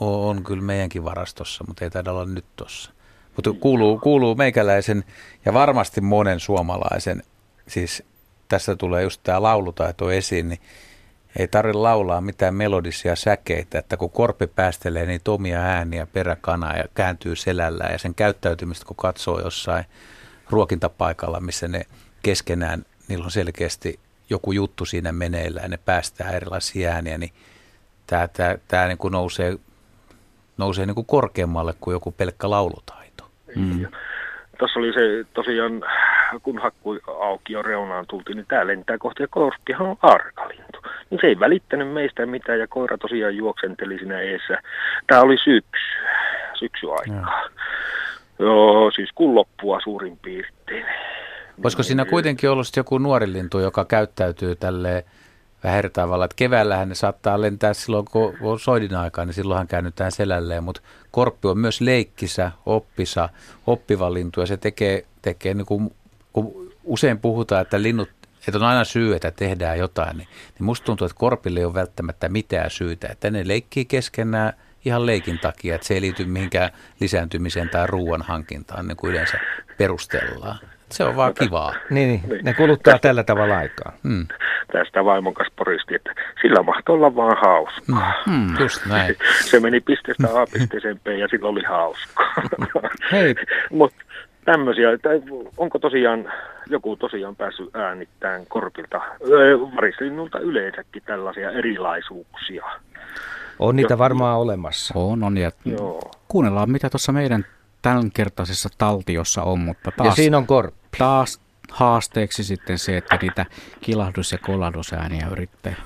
on 0.00 0.44
kyllä 0.44 0.62
meidänkin 0.62 1.04
varastossa, 1.04 1.64
mutta 1.68 1.84
ei 1.84 1.90
taida 1.90 2.12
olla 2.12 2.24
nyt 2.24 2.44
tuossa. 2.56 2.90
Mutta 3.36 3.52
kuuluu, 3.52 3.98
kuuluu 3.98 4.34
meikäläisen 4.34 5.04
ja 5.44 5.52
varmasti 5.52 6.00
monen 6.00 6.40
suomalaisen, 6.40 7.22
siis 7.68 8.02
tässä 8.48 8.76
tulee 8.76 9.02
just 9.02 9.20
tämä 9.22 9.42
laulutaito 9.42 10.10
esiin, 10.10 10.48
niin 10.48 10.60
ei 11.38 11.48
tarvitse 11.48 11.78
laulaa 11.78 12.20
mitään 12.20 12.54
melodisia 12.54 13.16
säkeitä, 13.16 13.78
että 13.78 13.96
kun 13.96 14.10
korpi 14.10 14.46
päästelee 14.46 15.06
niin 15.06 15.20
omia 15.28 15.60
ääniä 15.60 16.06
peräkanaa 16.06 16.76
ja 16.76 16.84
kääntyy 16.94 17.36
selällään 17.36 17.92
ja 17.92 17.98
sen 17.98 18.14
käyttäytymistä 18.14 18.84
kun 18.86 18.96
katsoo 18.96 19.40
jossain 19.40 19.84
ruokintapaikalla, 20.50 21.40
missä 21.40 21.68
ne 21.68 21.82
keskenään 22.22 22.84
niillä 23.08 23.24
on 23.24 23.30
selkeästi 23.30 24.00
joku 24.30 24.52
juttu 24.52 24.84
siinä 24.84 25.12
meneillään 25.12 25.64
ja 25.64 25.68
ne 25.68 25.78
päästää 25.84 26.30
erilaisia 26.30 26.90
ääniä, 26.90 27.18
niin 27.18 27.32
tämä, 28.06 28.28
tämä, 28.28 28.56
tämä 28.68 28.86
niin 28.86 28.98
kuin 28.98 29.12
nousee, 29.12 29.56
nousee 30.58 30.86
niin 30.86 30.94
kuin 30.94 31.06
korkeammalle 31.06 31.74
kuin 31.80 31.92
joku 31.92 32.12
pelkkä 32.12 32.50
laulutaito. 32.50 33.30
Mm. 33.56 33.86
Tuossa 34.58 34.80
oli 34.80 34.92
se 34.92 35.30
tosiaan, 35.34 35.82
kun 36.42 36.58
hakku 36.58 36.98
auki 37.20 37.52
jo 37.52 37.62
reunaan 37.62 38.06
tultiin, 38.08 38.36
niin 38.36 38.46
tämä 38.46 38.66
lentää 38.66 38.98
kohti 38.98 39.22
ja 39.22 39.28
korppihan 39.30 39.86
on 39.86 39.96
arkalintu. 40.02 40.78
Niin 41.10 41.18
se 41.20 41.26
ei 41.26 41.40
välittänyt 41.40 41.92
meistä 41.92 42.26
mitään 42.26 42.58
ja 42.58 42.66
koira 42.68 42.98
tosiaan 42.98 43.36
juoksenteli 43.36 43.98
siinä 43.98 44.20
eessä. 44.20 44.58
Tämä 45.06 45.20
oli 45.20 45.36
syksy, 45.38 45.86
syksyaikaa. 46.58 47.48
Joo, 48.38 48.90
siis 48.90 49.10
kun 49.14 49.34
loppua 49.34 49.80
suurin 49.80 50.18
piirtein. 50.22 50.86
Voisiko 51.62 51.82
siinä 51.82 52.04
kuitenkin 52.04 52.50
ollut 52.50 52.66
joku 52.76 52.98
nuori 52.98 53.32
lintu, 53.32 53.58
joka 53.58 53.84
käyttäytyy 53.84 54.56
tälle 54.56 55.04
vähän 55.64 55.78
eri 55.78 55.90
tavalla, 55.90 56.24
että 56.24 56.36
keväällähän 56.36 56.88
ne 56.88 56.94
saattaa 56.94 57.40
lentää 57.40 57.74
silloin, 57.74 58.04
kun 58.10 58.34
on 58.40 58.60
soidin 58.60 58.96
aikaa, 58.96 59.24
niin 59.24 59.34
silloinhan 59.34 59.68
käännytään 59.68 60.12
selälleen, 60.12 60.64
mutta 60.64 60.82
korppi 61.10 61.48
on 61.48 61.58
myös 61.58 61.80
leikkisä, 61.80 62.50
oppisa, 62.66 63.28
oppiva 63.66 64.14
lintu 64.14 64.40
ja 64.40 64.46
se 64.46 64.56
tekee, 64.56 65.04
tekee 65.22 65.54
niin 65.54 65.66
kuin, 65.66 65.90
kun 66.32 66.72
usein 66.84 67.18
puhutaan, 67.18 67.62
että 67.62 67.82
linnut 67.82 68.08
että 68.48 68.58
on 68.58 68.64
aina 68.64 68.84
syy, 68.84 69.14
että 69.14 69.30
tehdään 69.30 69.78
jotain, 69.78 70.16
niin, 70.16 70.28
niin 70.58 70.64
musta 70.64 70.84
tuntuu, 70.84 71.04
että 71.04 71.18
korpille 71.18 71.60
ei 71.60 71.64
ole 71.64 71.74
välttämättä 71.74 72.28
mitään 72.28 72.70
syytä, 72.70 73.08
että 73.10 73.30
ne 73.30 73.48
leikkii 73.48 73.84
keskenään 73.84 74.52
ihan 74.84 75.06
leikin 75.06 75.38
takia, 75.38 75.74
että 75.74 75.86
se 75.86 75.94
ei 75.94 76.00
liity 76.00 76.24
mihinkään 76.24 76.70
lisääntymiseen 77.00 77.68
tai 77.68 77.86
ruoan 77.86 78.22
hankintaan, 78.22 78.88
niin 78.88 78.96
kuin 78.96 79.10
yleensä 79.10 79.38
perustellaan. 79.78 80.58
Se 80.90 81.04
on 81.04 81.16
vaan 81.16 81.34
kivaa. 81.34 81.74
Niin, 81.90 82.08
niin. 82.08 82.22
niin. 82.28 82.44
ne 82.44 82.54
kuluttaa 82.54 82.92
tästä, 82.92 83.08
tällä 83.08 83.24
tavalla 83.24 83.58
aikaa. 83.58 83.92
Mm. 84.02 84.26
Tästä 84.72 85.04
vaimon 85.04 85.34
kanssa 85.34 85.54
poristi, 85.56 85.94
että 85.94 86.14
sillä 86.42 86.62
mahtoi 86.62 86.94
olla 86.94 87.16
vaan 87.16 87.36
hauskaa. 87.40 88.22
Mm. 88.26 88.32
Mm. 88.32 88.60
Just 88.60 88.86
näin. 88.86 89.16
Se 89.40 89.60
meni 89.60 89.80
pisteestä 89.80 90.28
A 90.40 90.46
pisteeseen 90.52 91.00
B 91.04 91.06
ja 91.06 91.28
sillä 91.28 91.48
oli 91.48 91.62
hauskaa. 91.68 92.34
Hei. 93.12 93.34
Mutta 93.70 94.05
tämmöisiä, 94.46 94.92
että 94.92 95.08
onko 95.56 95.78
tosiaan 95.78 96.32
joku 96.70 96.96
tosiaan 96.96 97.36
päässyt 97.36 97.76
äänittämään 97.76 98.42
korpilta, 98.48 99.00
varislinnulta 99.76 100.38
yleensäkin 100.38 101.02
tällaisia 101.06 101.50
erilaisuuksia? 101.50 102.64
On 103.58 103.76
niitä 103.76 103.98
varmaan 103.98 104.38
olemassa. 104.38 104.94
On, 104.96 105.22
on. 105.22 105.38
Ja 105.38 105.50
Joo. 105.64 106.10
Kuunnellaan, 106.28 106.70
mitä 106.70 106.90
tuossa 106.90 107.12
meidän 107.12 107.44
tämänkertaisessa 107.82 108.68
taltiossa 108.78 109.42
on, 109.42 109.58
mutta 109.58 109.90
taas, 109.96 110.06
ja 110.06 110.14
siinä 110.14 110.36
on 110.36 110.46
korppi. 110.46 110.98
taas 110.98 111.40
haasteeksi 111.70 112.44
sitten 112.44 112.78
se, 112.78 112.96
että 112.96 113.18
niitä 113.22 113.46
kilahdus- 113.80 114.32
ja 114.32 114.38
kolahdusääniä 114.38 115.26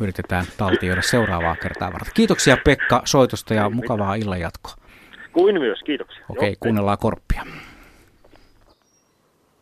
yritetään 0.01 0.45
taltioida 0.57 1.03
seuraavaa 1.03 1.57
kertaa 1.57 1.93
varten. 1.93 2.13
Kiitoksia 2.15 2.57
Pekka 2.65 3.03
soitosta 3.05 3.55
ja 3.55 3.71
mukavaa 3.71 4.15
illan 4.15 4.41
jatkoa. 4.41 4.75
Kuin 5.33 5.59
myös, 5.59 5.83
kiitoksia. 5.83 6.25
Okei, 6.29 6.49
okay, 6.49 6.57
kuunnellaan 6.61 6.99
korppia. 6.99 7.43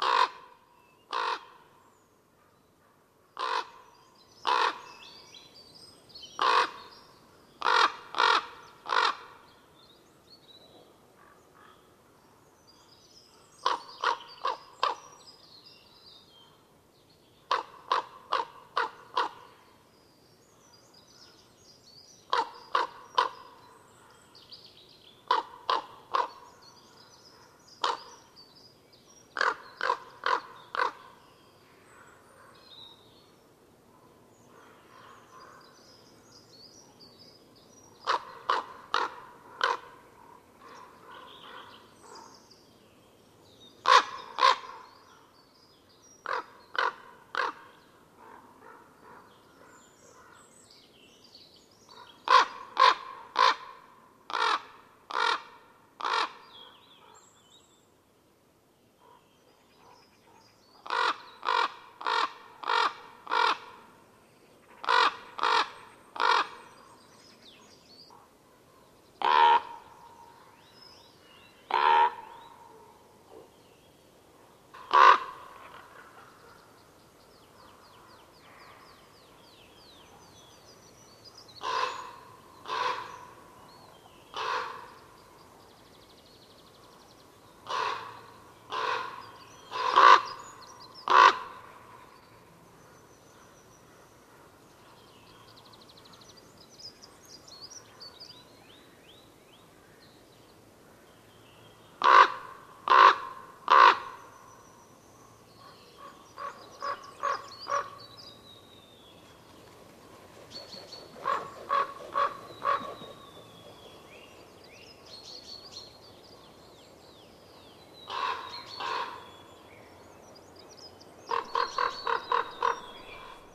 Ah! 0.01 0.31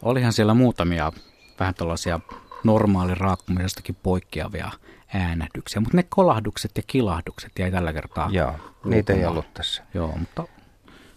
Olihan 0.03 0.33
siellä 0.33 0.53
muutamia 0.53 1.11
vähän 1.59 1.73
tällaisia 1.73 2.19
normaali 2.63 3.15
raakkumisestakin 3.15 3.95
poikkeavia 4.03 4.71
äänähdyksiä, 5.13 5.81
mutta 5.81 5.97
ne 5.97 6.05
kolahdukset 6.09 6.71
ja 6.75 6.83
kilahdukset 6.87 7.51
jäi 7.59 7.71
tällä 7.71 7.93
kertaa. 7.93 8.29
Joo, 8.31 8.53
niitä 8.85 9.13
ei 9.13 9.25
ollut 9.25 9.53
tässä. 9.53 9.83
Joo, 9.93 10.15
mutta... 10.17 10.43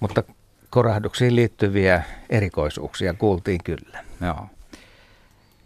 Mutta 0.00 0.22
korahduksiin 0.70 1.36
liittyviä 1.36 2.02
erikoisuuksia 2.30 3.14
kuultiin 3.14 3.60
kyllä. 3.64 4.04
Joo. 4.20 4.46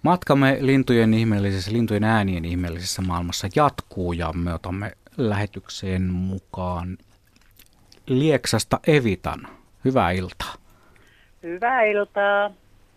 Matkamme 0.03 0.59
lintujen 0.61 1.15
ihmeellisessä, 1.15 1.73
lintujen 1.73 2.05
äänien 2.05 2.45
ihmeellisessä 2.45 3.03
maailmassa 3.03 3.49
jatkuu 3.57 4.13
ja 4.13 4.33
me 4.33 4.55
otamme 4.55 4.93
lähetykseen 5.17 6.03
mukaan 6.03 6.99
Lieksasta 8.07 8.81
Evitan. 8.87 9.49
Hyvää 9.85 10.11
iltaa. 10.11 10.55
Hyvää 11.43 11.83
iltaa. 11.83 12.51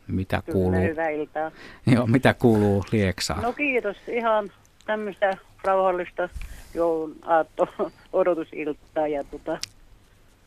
Mitä 0.08 0.42
Kyllä, 0.46 0.54
kuuluu? 0.54 0.82
hyvää 0.82 1.10
iltaa. 1.10 1.52
Joo, 1.96 2.08
mitä 2.08 2.34
kuuluu 2.34 2.84
Lieksaan? 2.92 3.42
No 3.42 3.54
kiitos. 3.54 3.98
Ihan 4.08 4.52
tämmöistä 4.86 5.38
rauhallista 5.64 6.30
joulun 6.74 7.16
aatto 7.22 7.68
odotusiltaa 8.14 9.08
ja 9.08 9.24
tota, 9.24 9.58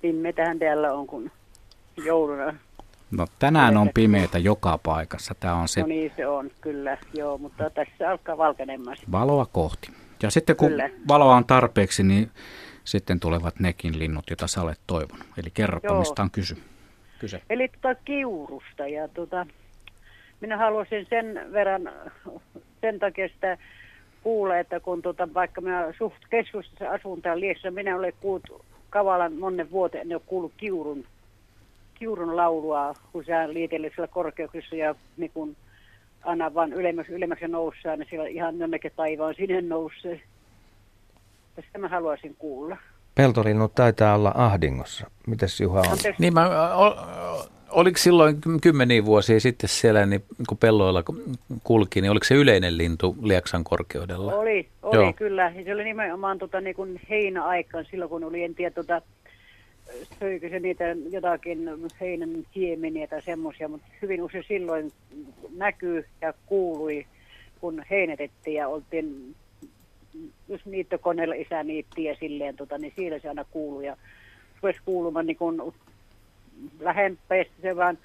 pimeätähän 0.03 0.59
täällä 0.59 0.93
on 0.93 1.07
kun 1.07 1.31
jouluna. 2.05 2.55
No 3.11 3.27
tänään 3.39 3.77
on 3.77 3.91
pimeätä 3.95 4.39
joka 4.39 4.79
paikassa. 4.79 5.35
Tämä 5.41 5.55
on 5.55 5.69
se 5.69 5.81
No 5.81 5.87
niin 5.87 6.13
se 6.17 6.27
on, 6.27 6.51
kyllä, 6.61 6.99
joo, 7.15 7.39
mutta 7.39 7.71
tässä 7.71 8.11
alkaa 8.11 8.39
valkenemaan. 8.39 8.97
valoa 9.13 9.47
kohti. 9.53 9.89
Ja 10.23 10.31
sitten 10.31 10.57
kun 10.57 10.69
Kyllä. 10.69 10.91
valoa 11.09 11.37
on 11.37 11.45
tarpeeksi, 11.45 12.03
niin 12.03 12.31
sitten 12.85 13.21
tulevat 13.21 13.61
nekin 13.61 13.99
linnut, 13.99 14.25
joita 14.31 14.47
sä 14.47 14.63
olet 14.63 14.81
toivonut. 14.87 15.27
Eli 15.39 15.51
kerropa, 15.55 15.89
Joo. 15.89 15.99
mistä 15.99 16.23
on 16.23 16.31
kysy. 16.31 16.57
Kyse. 17.19 17.43
Eli 17.51 17.69
tota 17.69 18.01
kiurusta 18.05 18.87
ja 18.89 19.09
tota, 19.09 19.47
minä 20.41 20.57
haluaisin 20.57 21.07
sen 21.11 21.53
verran, 21.53 21.93
sen 22.81 22.99
takia 22.99 23.29
sitä 23.29 23.59
kuulla, 24.23 24.59
että 24.59 24.81
kun 24.81 25.03
tota, 25.03 25.29
vaikka 25.35 25.61
minä 25.61 25.93
suht 25.99 26.23
keskustassa 26.31 26.91
asun 26.91 27.23
täällä 27.23 27.41
Liessä, 27.41 27.71
minä 27.71 27.97
olen 27.97 28.13
kuullut 28.21 28.65
kavalan 28.91 29.33
monen 29.33 29.71
vuoteen, 29.71 30.11
en 30.11 30.17
ole 30.17 30.23
kuullut 30.27 30.53
kiurun, 30.57 31.05
kiurun 31.95 32.37
laulua, 32.37 32.95
kun 33.13 33.25
se 33.25 33.33
liitelle 33.53 33.89
siellä 33.89 34.09
korkeuksissa 34.09 34.77
ja 34.77 34.95
niin 35.17 35.31
kun 35.35 35.57
aina 36.25 36.55
vaan 36.55 36.73
ylemmäksi, 36.73 37.13
ylemmäksi 37.13 37.49
noussaa, 37.49 37.97
niin 37.97 38.07
siellä 38.11 38.29
ihan 38.29 38.59
jonnekin 38.59 38.93
taivaan 38.97 39.35
sinne 39.35 39.61
nousee. 39.61 40.21
Tästä 41.57 41.79
mä 41.79 41.89
haluaisin 41.89 42.37
kuulla. 42.39 42.77
Peltolinnut 43.17 43.75
taitaa 43.75 44.15
olla 44.15 44.33
ahdingossa. 44.35 45.11
Mitäs 45.27 45.61
Juha 45.61 45.81
on? 45.81 45.99
Niin 46.19 46.35
mä, 46.35 46.75
ol, 46.75 46.93
oliko 47.71 47.99
silloin 47.99 48.41
ky- 48.41 48.59
kymmeniä 48.63 49.05
vuosia 49.05 49.41
sitten 49.41 49.69
siellä, 49.69 50.07
niin 50.07 50.25
kun 50.49 50.59
pelloilla 50.59 51.03
kulki, 51.65 52.01
niin 52.01 52.11
oliko 52.11 52.25
se 52.25 52.35
yleinen 52.35 52.79
lintu 52.79 53.17
Lieksan 53.23 53.65
korkeudella? 53.65 54.35
Oli, 54.35 54.69
oli 54.83 54.97
Joo. 54.97 55.13
kyllä. 55.13 55.53
Ja 55.57 55.65
se 55.65 55.75
oli 55.75 55.85
nimenomaan 55.85 56.39
tota, 56.39 56.61
niin 56.61 56.77
kuin 56.77 57.01
heinäaikaan 57.11 57.85
silloin, 57.91 58.09
kun 58.09 58.25
oli, 58.25 58.45
en 58.45 58.55
tiedä, 58.55 58.71
tota, 58.71 59.03
söikö 60.21 60.49
se 60.49 60.61
niitä 60.61 60.85
jotakin 61.11 61.71
heinän 62.01 62.31
siemeniä 62.55 63.07
tai 63.07 63.23
semmoisia, 63.23 63.69
mutta 63.69 63.87
hyvin 64.03 64.23
usein 64.23 64.45
silloin 64.49 64.93
näkyy 65.57 66.07
ja 66.21 66.35
kuului, 66.47 67.07
kun 67.61 67.83
heinätettiin 67.91 68.57
ja 68.57 68.69
oltiin, 68.69 69.35
jos 70.49 70.67
niittokoneella 70.67 71.35
isä 71.35 71.63
niitti 71.63 72.05
ja 72.05 72.17
silleen, 72.21 72.57
tota, 72.57 72.79
niin 72.79 72.93
siellä 72.97 73.19
se 73.19 73.29
aina 73.29 73.45
kuului 73.51 73.87
ja 73.87 73.97
rupesi 74.63 74.81
kuulumaan 74.85 75.27
niin 75.27 75.39
ja 76.81 76.95
sitten 77.45 77.63
se 77.63 77.77
vaan 77.77 77.99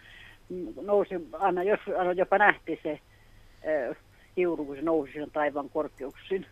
nousi, 0.82 1.16
aina, 1.34 1.64
jos 1.64 1.80
aina 1.98 2.12
jopa 2.12 2.38
nähti 2.38 2.80
se 2.84 2.92
äh, 2.92 3.98
kiuru, 4.36 4.66
kun 4.66 4.76
se 4.76 4.82
nousi 4.82 5.12
siinä 5.12 5.28
taivaan 5.34 5.70
korkeuksiin. 5.70 6.46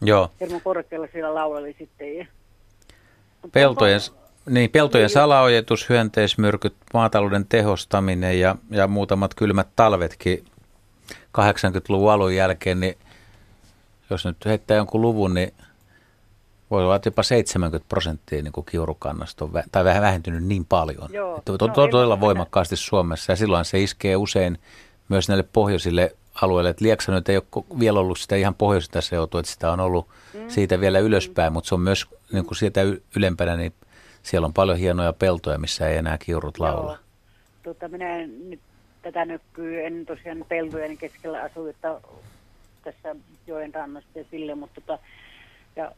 Joo. 0.00 0.30
Hirmu 0.40 0.60
korkealla 0.60 1.08
siellä 1.12 1.34
lauleli 1.34 1.74
sitten. 1.78 2.16
Ja... 2.18 2.26
Peltojen, 3.52 4.00
niin, 4.50 4.70
peltojen 4.70 5.10
salaojetus, 5.10 5.88
hyönteismyrkyt, 5.88 6.74
maatalouden 6.94 7.46
tehostaminen 7.46 8.40
ja, 8.40 8.56
ja 8.70 8.86
muutamat 8.88 9.34
kylmät 9.34 9.68
talvetkin 9.76 10.44
80-luvun 11.12 12.12
alun 12.12 12.34
jälkeen, 12.34 12.80
niin 12.80 12.94
jos 14.14 14.24
nyt 14.24 14.44
heittää 14.46 14.76
jonkun 14.76 15.00
luvun, 15.00 15.34
niin 15.34 15.52
voi 16.70 16.82
olla 16.84 16.96
että 16.96 17.06
jopa 17.06 17.22
70 17.22 17.88
prosenttia 17.88 18.42
niin 18.42 18.52
kuin 18.52 18.64
kiurukannasta 18.64 19.44
on, 19.44 19.50
vä- 19.50 19.68
tai 19.72 19.84
vähän 19.84 20.02
vähentynyt 20.02 20.44
niin 20.44 20.64
paljon. 20.64 21.08
Joo. 21.12 21.36
Että 21.38 21.52
No, 21.52 21.58
to- 21.58 21.68
to- 21.68 21.88
todella 21.88 22.20
voimakkaasti 22.20 22.76
Suomessa 22.76 23.32
ja 23.32 23.36
silloin 23.36 23.64
se 23.64 23.80
iskee 23.80 24.16
usein 24.16 24.58
myös 25.08 25.28
näille 25.28 25.44
pohjoisille 25.52 26.16
alueille. 26.42 26.70
Että 26.70 26.84
Lieksa 26.84 27.12
nyt 27.12 27.28
ei 27.28 27.36
ole 27.36 27.64
vielä 27.80 28.00
ollut 28.00 28.18
sitä 28.18 28.36
ihan 28.36 28.54
pohjoisinta 28.54 29.00
seutua, 29.00 29.40
että 29.40 29.52
sitä 29.52 29.72
on 29.72 29.80
ollut 29.80 30.08
Mm. 30.34 30.40
siitä 30.50 30.80
vielä 30.80 30.98
ylöspäin, 30.98 31.52
mutta 31.52 31.68
se 31.68 31.74
on 31.74 31.80
myös 31.80 32.06
niin 32.32 32.44
kuin 32.46 32.56
sieltä 32.56 32.80
ylempänä, 33.16 33.56
niin 33.56 33.72
siellä 34.22 34.46
on 34.46 34.52
paljon 34.52 34.78
hienoja 34.78 35.12
peltoja, 35.12 35.58
missä 35.58 35.88
ei 35.88 35.96
enää 35.96 36.18
kiurut 36.18 36.58
laula. 36.58 36.90
Joo. 36.90 36.98
Tota, 37.62 37.88
minä 37.88 38.16
en 38.16 38.50
nyt 38.50 38.60
tätä 39.02 39.24
nykyy, 39.24 39.84
en 39.86 40.06
tosiaan 40.06 40.44
peltojen 40.48 40.96
keskellä 40.98 41.42
asu, 41.42 41.66
että 41.66 42.00
tässä 42.84 43.16
joen 43.46 43.74
rannasta 43.74 44.18
ja 44.18 44.24
sille, 44.30 44.54
mutta 44.54 44.80
tota, 44.80 44.98
ja 45.76 45.92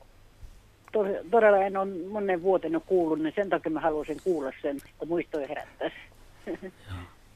tos- 0.97 1.29
todella 1.31 1.59
en 1.59 1.77
ole 1.77 1.89
monen 2.11 2.43
vuoten 2.43 2.75
ole 2.77 2.83
kuullut, 2.87 3.19
niin 3.19 3.33
sen 3.37 3.49
takia 3.51 3.73
mä 3.73 3.81
haluaisin 3.81 4.21
kuulla 4.25 4.53
sen, 4.63 4.77
että 4.77 5.07
muistoja 5.07 5.49
herättäisi. 5.49 5.97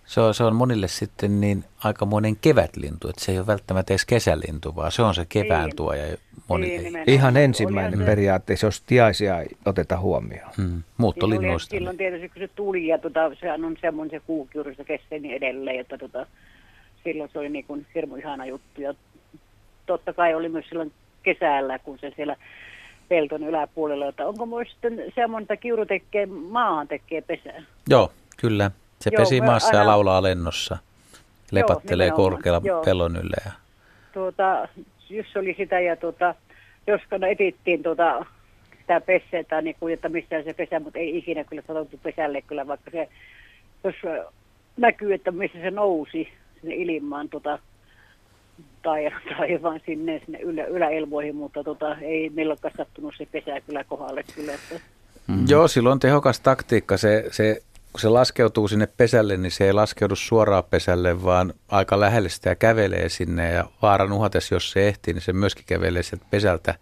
Se 0.04 0.20
on, 0.20 0.34
se 0.34 0.44
on 0.44 0.56
monille 0.56 0.88
sitten 0.88 1.40
niin 1.40 1.64
aikamoinen 1.84 2.36
kevätlintu, 2.36 3.08
että 3.08 3.24
se 3.24 3.32
ei 3.32 3.38
ole 3.38 3.46
välttämättä 3.46 3.92
edes 3.92 4.04
kesälintu, 4.04 4.76
vaan 4.76 4.92
se 4.92 5.02
on 5.02 5.14
se 5.14 5.26
kevään 5.28 5.64
Niin. 5.64 5.76
tuoja. 5.76 6.16
Moni 6.48 6.66
Niin, 6.78 6.96
ei. 6.96 7.04
Ihan 7.06 7.36
ensimmäinen 7.36 7.88
Olihan 7.92 8.04
se- 8.06 8.10
periaatteessa, 8.10 8.66
jos 8.66 8.80
tiaisia 8.80 9.40
ei 9.40 9.48
oteta 9.66 9.98
huomioon. 10.00 10.50
Hmm. 10.56 10.64
Silloin, 10.66 10.84
Muuttolinnuista. 10.96 11.70
silloin 11.70 11.96
tietysti 11.96 12.28
kun 12.28 12.38
se 12.38 12.48
tuli 12.48 12.86
ja 12.86 12.98
tota, 12.98 13.34
sehän 13.40 13.64
on 13.64 13.76
semmoinen 13.80 14.20
se 14.76 14.84
kestää 14.84 15.18
niin 15.18 15.34
edelleen, 15.36 15.80
että 15.80 15.98
tota, 15.98 16.26
silloin 17.04 17.30
se 17.32 17.38
oli 17.38 17.48
niin 17.48 17.64
kuin 17.64 17.86
hirmu 17.94 18.16
ihana 18.16 18.46
juttu. 18.46 18.80
Ja 18.80 18.94
totta 19.92 20.12
kai 20.12 20.34
oli 20.34 20.48
myös 20.48 20.68
silloin 20.68 20.92
kesällä, 21.22 21.78
kun 21.78 21.98
se 21.98 22.12
siellä 22.16 22.36
pelton 23.08 23.42
yläpuolella, 23.42 24.08
että 24.08 24.26
onko 24.26 24.46
myös 24.46 24.68
sitten 24.70 25.04
semmoinen, 25.14 25.44
että 25.44 25.56
kiuru 25.56 25.86
tekee, 25.86 26.26
maahan 26.26 26.88
tekee 26.88 27.20
pesää. 27.20 27.62
Joo, 27.88 28.12
kyllä. 28.36 28.70
Se 29.00 29.10
Joo, 29.12 29.22
pesi 29.22 29.40
maassa 29.40 29.74
ja 29.74 29.80
aina- 29.80 29.90
laulaa 29.90 30.22
lennossa. 30.22 30.78
Lepattelee 31.52 32.06
nimenomaan. 32.06 32.32
korkealla 32.32 32.60
Joo. 32.64 32.82
pellon 32.84 33.16
yllä. 33.16 33.36
Ja... 33.44 33.52
Tuota, 34.12 34.68
just 35.10 35.36
oli 35.36 35.54
sitä 35.58 35.80
ja 35.80 35.96
tuota, 35.96 36.34
joskus 36.86 37.18
etittiin 37.30 37.82
tuota, 37.82 38.24
sitä 38.80 39.00
pessettä, 39.00 39.62
niin 39.62 39.76
kuin, 39.80 39.94
että 39.94 40.08
missä 40.08 40.42
se 40.42 40.54
pesä, 40.54 40.80
mutta 40.80 40.98
ei 40.98 41.18
ikinä 41.18 41.44
kyllä 41.44 41.62
sanottu 41.66 42.00
pesälle 42.02 42.42
kyllä, 42.42 42.66
vaikka 42.66 42.90
se, 42.90 43.08
jos 43.84 43.94
ö, 44.04 44.24
näkyy, 44.76 45.14
että 45.14 45.30
missä 45.30 45.58
se 45.60 45.70
nousi 45.70 46.28
sinne 46.60 46.74
ilmaan 46.74 47.28
tota, 47.28 47.58
tai, 48.82 49.10
tai 49.36 49.62
vaan 49.62 49.80
sinne, 49.86 50.20
sinne 50.24 50.38
ylä, 50.40 50.64
yläelmoihin, 50.64 51.36
mutta 51.36 51.64
tota, 51.64 51.96
ei 51.96 52.30
milloinkaan 52.34 52.74
sattunut 52.76 53.14
se 53.18 53.26
pesä 53.26 53.60
kyllä 53.60 53.84
kohdalle 53.84 54.22
kyllä. 54.34 54.52
Että, 54.54 54.80
Mm. 55.26 55.44
Joo, 55.48 55.68
silloin 55.68 55.92
on 55.92 56.00
tehokas 56.00 56.40
taktiikka. 56.40 56.96
Se, 56.96 57.24
se, 57.30 57.62
kun 57.92 58.00
se 58.00 58.08
laskeutuu 58.08 58.68
sinne 58.68 58.88
pesälle, 58.96 59.36
niin 59.36 59.50
se 59.52 59.64
ei 59.64 59.72
laskeudu 59.72 60.16
suoraan 60.16 60.64
pesälle, 60.70 61.22
vaan 61.24 61.54
aika 61.68 62.00
lähelle 62.00 62.28
sitä 62.28 62.48
ja 62.48 62.54
kävelee 62.54 63.08
sinne. 63.08 63.52
Ja 63.52 63.64
vaaran 63.82 64.12
uhatessa, 64.12 64.54
jos 64.54 64.70
se 64.70 64.88
ehtii, 64.88 65.14
niin 65.14 65.22
se 65.22 65.32
myöskin 65.32 65.64
kävelee 65.66 66.02
sieltä 66.02 66.24
pesältä 66.30 66.74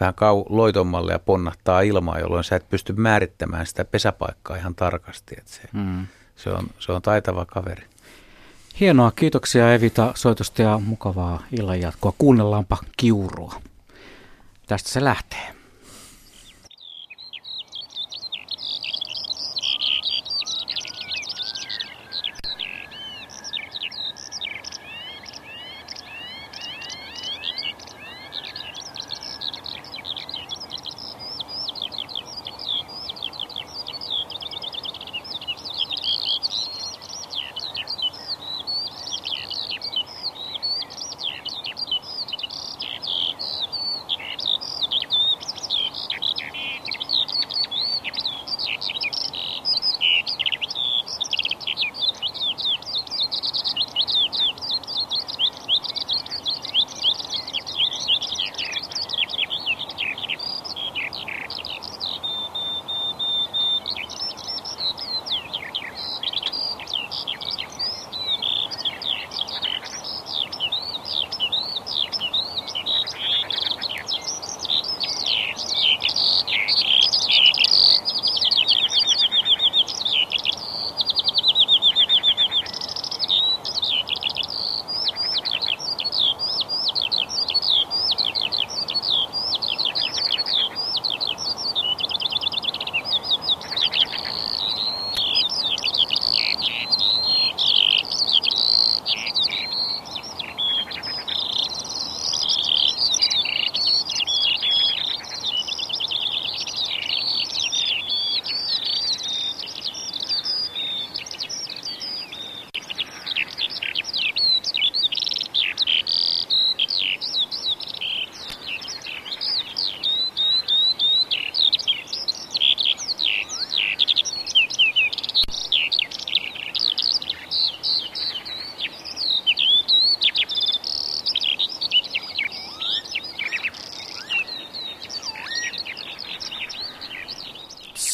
vähän 0.00 0.14
kau 0.14 0.44
loitommalle 0.48 1.12
ja 1.12 1.18
ponnahtaa 1.18 1.80
ilmaa, 1.80 2.18
jolloin 2.18 2.44
sä 2.44 2.56
et 2.56 2.68
pysty 2.70 2.92
määrittämään 2.92 3.66
sitä 3.66 3.84
pesäpaikkaa 3.84 4.56
ihan 4.56 4.74
tarkasti. 4.74 5.34
Että 5.38 5.50
se, 5.50 5.62
Mm. 5.72 6.06
se, 6.36 6.50
on, 6.50 6.66
se 6.78 6.92
on 6.92 7.02
taitava 7.02 7.44
kaveri. 7.46 7.82
Hienoa, 8.80 9.10
kiitoksia 9.10 9.74
Evita 9.74 10.12
soitosta 10.14 10.62
ja 10.62 10.78
mukavaa 10.78 11.42
illanjatkoa. 11.60 12.12
Kuunnellaanpa 12.18 12.78
kiurua. 12.96 13.54
Tästä 14.66 14.90
se 14.90 15.04
lähtee. 15.04 15.54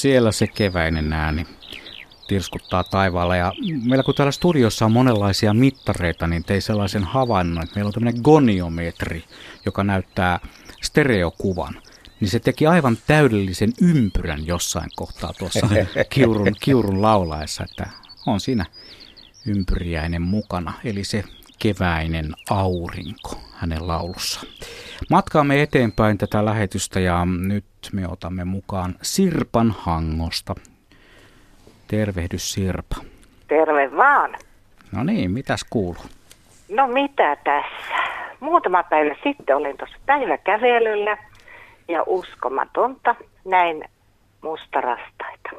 Siellä 0.03 0.33
se 0.33 0.47
keväinen 0.47 1.13
ääni 1.13 1.47
tirskuttaa 2.29 2.85
taivaalla. 2.85 3.37
Ja 3.37 3.53
meillä 3.85 4.03
kun 4.03 4.15
täällä 4.15 4.33
studiossa 4.33 4.85
on 4.85 4.93
monenlaisia 4.93 5.55
mittareita, 5.55 6.27
niin 6.27 6.45
tein 6.45 6.63
sellaisen 6.63 7.05
havainnon, 7.05 7.63
että 7.65 7.75
meillä 7.75 7.89
on 7.89 7.93
tämmöinen 7.93 8.23
goniometri, 8.23 9.25
joka 9.67 9.85
näyttää 9.85 10.41
stereokuvan. 10.83 11.75
Niin 12.21 12.29
se 12.29 12.41
teki 12.41 12.67
aivan 12.67 12.99
täydellisen 13.07 13.73
ympyrän 13.81 14.47
jossain 14.47 14.91
kohtaa 14.97 15.33
tuossa 15.39 15.69
kiurun, 16.15 16.53
kiurun 16.61 17.03
laulaessa, 17.03 17.65
että 17.65 17.87
on 18.27 18.41
siinä 18.41 18.67
ympyriäinen 19.47 20.23
mukana. 20.23 20.73
Eli 20.85 21.05
se 21.05 21.25
keväinen 21.59 22.35
aurinko 22.51 23.41
hänen 23.55 23.89
laulussa. 23.89 24.41
Matkaamme 25.11 25.63
eteenpäin 25.63 26.19
tätä 26.19 26.45
lähetystä 26.45 27.01
ja 27.01 27.25
nyt 27.25 27.65
me 27.93 28.09
otamme 28.09 28.45
mukaan 28.45 28.95
Sirpan 29.03 29.75
Hangosta. 29.79 30.55
Tervehdys 31.89 32.53
Sirpa. 32.53 32.97
Terve 33.49 33.97
vaan. 33.97 34.37
No 34.93 35.05
niin, 35.05 35.31
mitäs 35.31 35.65
kuuluu? 35.71 36.03
No 36.69 36.89
mitä 36.89 37.37
tässä? 37.37 38.13
Muutama 38.41 38.83
päivä 38.83 39.15
sitten 39.23 39.57
olin 39.57 39.77
tuossa 39.77 39.97
päiväkävelyllä 40.07 41.17
ja 41.89 42.03
uskomatonta 42.07 43.15
näin 43.45 43.85
mustarastaita. 44.43 45.51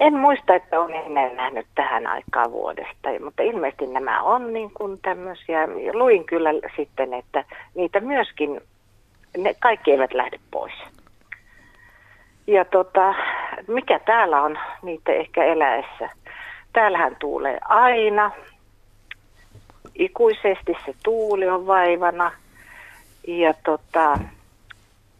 En 0.00 0.14
muista, 0.14 0.54
että 0.54 0.80
olen 0.80 1.06
ennen 1.06 1.36
nähnyt 1.36 1.66
tähän 1.74 2.06
aikaan 2.06 2.52
vuodesta, 2.52 3.08
mutta 3.24 3.42
ilmeisesti 3.42 3.86
nämä 3.86 4.22
on 4.22 4.52
niin 4.52 4.70
kuin 4.74 4.98
tämmöisiä. 5.02 5.68
Luin 5.92 6.24
kyllä 6.24 6.50
sitten, 6.76 7.14
että 7.14 7.44
niitä 7.74 8.00
myöskin, 8.00 8.60
ne 9.36 9.54
kaikki 9.60 9.90
eivät 9.90 10.14
lähde. 10.14 10.35
Ja 12.46 12.64
tota, 12.64 13.14
mikä 13.68 13.98
täällä 13.98 14.42
on 14.42 14.58
niitä 14.82 15.12
ehkä 15.12 15.44
eläessä? 15.44 16.10
Täällähän 16.72 17.16
tuulee 17.16 17.58
aina. 17.64 18.30
Ikuisesti 19.94 20.76
se 20.86 20.94
tuuli 21.04 21.48
on 21.48 21.66
vaivana. 21.66 22.32
Ja 23.26 23.54
tota, 23.64 24.18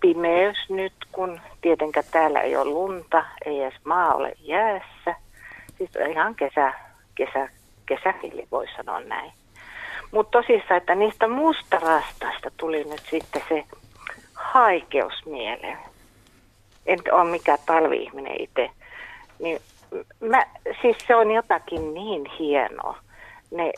pimeys 0.01 0.57
nyt, 0.69 0.93
kun 1.13 1.41
tietenkään 1.61 2.07
täällä 2.11 2.41
ei 2.41 2.57
ole 2.57 2.71
lunta, 2.71 3.25
ei 3.45 3.63
edes 3.63 3.85
maa 3.85 4.15
ole 4.15 4.33
jäässä. 4.39 5.15
Siis 5.79 5.91
ihan 6.11 6.35
kesä, 6.35 6.73
kesä, 7.15 7.49
kesäfili 7.87 8.47
voi 8.51 8.67
sanoa 8.77 9.01
näin. 9.01 9.33
Mutta 10.11 10.39
tosissaan, 10.39 10.79
että 10.79 10.95
niistä 10.95 11.29
mustarastaista 11.29 12.51
tuli 12.57 12.85
nyt 12.85 13.03
sitten 13.11 13.43
se 13.49 13.65
haikeus 14.35 15.27
mieleen. 15.27 15.79
En 16.87 16.99
ole 17.13 17.31
mikään 17.31 17.59
talvi-ihminen 17.67 18.41
itse. 18.41 18.71
Niin 19.39 19.61
mä, 20.21 20.47
siis 20.83 20.97
se 21.07 21.15
on 21.15 21.31
jotakin 21.31 21.95
niin 21.95 22.27
hienoa. 22.39 22.99
Ne 23.51 23.73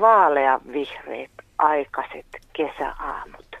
vaaleavihreät 0.00 1.30
aikaiset 1.58 2.26
kesäaamut 2.52 3.56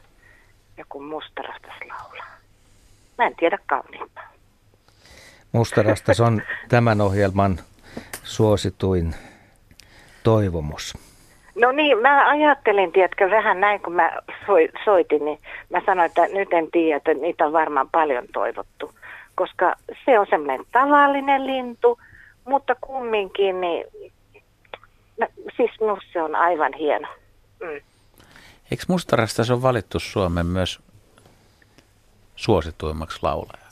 ja 0.76 0.84
kun 0.88 1.04
mustarastas 1.04 1.74
laulaa. 1.88 2.36
Mä 3.18 3.26
en 3.26 3.36
tiedä 3.36 3.58
kauniimpaa. 3.66 4.32
Mustarastas 5.52 6.20
on 6.20 6.42
tämän 6.68 7.00
ohjelman 7.00 7.60
suosituin 8.22 9.14
toivomus. 10.22 10.94
No 11.56 11.72
niin, 11.72 11.98
mä 11.98 12.28
ajattelin, 12.28 12.92
tiedätkö, 12.92 13.30
vähän 13.30 13.60
näin 13.60 13.80
kun 13.80 13.92
mä 13.92 14.12
soitin, 14.84 15.24
niin 15.24 15.38
mä 15.70 15.80
sanoin, 15.86 16.06
että 16.06 16.26
nyt 16.26 16.52
en 16.52 16.70
tiedä, 16.70 16.96
että 16.96 17.14
niitä 17.14 17.46
on 17.46 17.52
varmaan 17.52 17.88
paljon 17.92 18.24
toivottu. 18.32 18.94
Koska 19.34 19.74
se 20.04 20.18
on 20.18 20.26
semmoinen 20.30 20.66
tavallinen 20.72 21.46
lintu, 21.46 21.98
mutta 22.44 22.74
kumminkin, 22.80 23.60
niin 23.60 23.84
no, 25.20 25.26
siis 25.56 25.70
minusta 25.80 26.06
se 26.12 26.22
on 26.22 26.34
aivan 26.34 26.72
hieno. 26.72 27.08
Mm. 27.60 27.80
Eikö 28.70 28.84
mustarastas 28.88 29.50
on 29.50 29.62
valittu 29.62 29.98
Suomen 29.98 30.46
myös 30.46 30.80
suosituimmaksi 32.36 33.18
laulajaksi? 33.22 33.65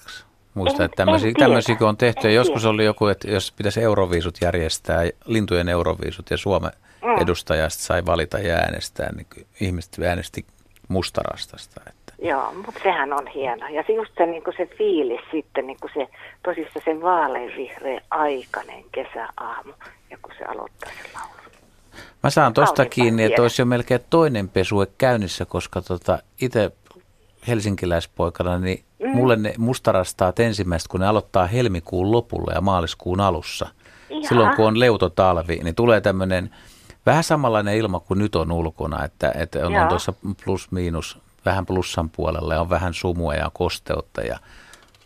Muista, 0.54 0.84
että 0.84 0.96
tämmöisiä, 0.96 1.32
tämmöisiä 1.38 1.76
on 1.80 1.96
tehty. 1.96 2.28
Ja 2.28 2.34
joskus 2.34 2.64
oli 2.64 2.84
joku, 2.84 3.06
että 3.06 3.30
jos 3.30 3.52
pitäisi 3.52 3.82
euroviisut 3.82 4.38
järjestää, 4.40 5.02
lintujen 5.24 5.68
euroviisut 5.68 6.30
ja 6.30 6.36
Suomen 6.36 6.70
mm. 7.04 7.22
edustajasta 7.22 7.82
sai 7.82 8.06
valita 8.06 8.38
ja 8.38 8.54
äänestää, 8.54 9.12
niin 9.12 9.46
ihmiset 9.60 9.98
äänesti 10.02 10.46
mustarastasta. 10.88 11.80
Että. 11.86 12.12
Joo, 12.18 12.52
mutta 12.66 12.80
sehän 12.82 13.12
on 13.12 13.26
hieno. 13.26 13.68
Ja 13.68 13.84
se 13.86 13.92
just 13.92 14.12
se, 14.18 14.26
niin 14.26 14.42
se 14.56 14.66
fiilis 14.66 15.20
sitten, 15.30 15.66
niin 15.66 15.78
se 15.94 16.06
tosissaan 16.42 16.84
se 16.84 17.02
vaaleanvihreä 17.02 18.00
aikainen 18.10 18.84
kesäaamu, 18.92 19.72
ja 20.10 20.18
kun 20.22 20.32
se 20.38 20.44
aloittaa 20.44 20.90
se 21.02 21.10
laulu. 21.14 21.34
Mä 22.22 22.30
saan 22.30 22.54
tosta 22.54 22.86
kiinni, 22.86 23.24
että 23.24 23.42
olisi 23.42 23.62
jo 23.62 23.66
melkein 23.66 24.00
toinen 24.10 24.48
pesue 24.48 24.86
käynnissä, 24.98 25.44
koska 25.44 25.82
tota, 25.82 26.18
itse 26.40 26.70
helsinkiläispoikana, 27.48 28.58
niin 28.58 28.84
mm. 29.04 29.10
mulle 29.10 29.36
ne 29.36 29.54
mustarastaat 29.58 30.40
ensimmäistä, 30.40 30.88
kun 30.90 31.00
ne 31.00 31.06
aloittaa 31.06 31.46
helmikuun 31.46 32.12
lopulla 32.12 32.52
ja 32.54 32.60
maaliskuun 32.60 33.20
alussa. 33.20 33.68
Jaha. 34.10 34.28
Silloin 34.28 34.56
kun 34.56 34.66
on 34.66 34.80
leutotalvi, 34.80 35.60
niin 35.62 35.74
tulee 35.74 36.00
tämmöinen 36.00 36.50
vähän 37.06 37.24
samanlainen 37.24 37.76
ilma 37.76 38.00
kuin 38.00 38.18
nyt 38.18 38.36
on 38.36 38.52
ulkona, 38.52 39.04
että, 39.04 39.32
että 39.34 39.66
on, 39.66 39.76
on 39.76 39.88
tuossa 39.88 40.12
plus-miinus 40.44 41.18
vähän 41.44 41.66
plussan 41.66 42.10
puolella 42.10 42.54
ja 42.54 42.60
on 42.60 42.70
vähän 42.70 42.94
sumua 42.94 43.34
ja 43.34 43.50
kosteutta 43.52 44.20
ja 44.22 44.38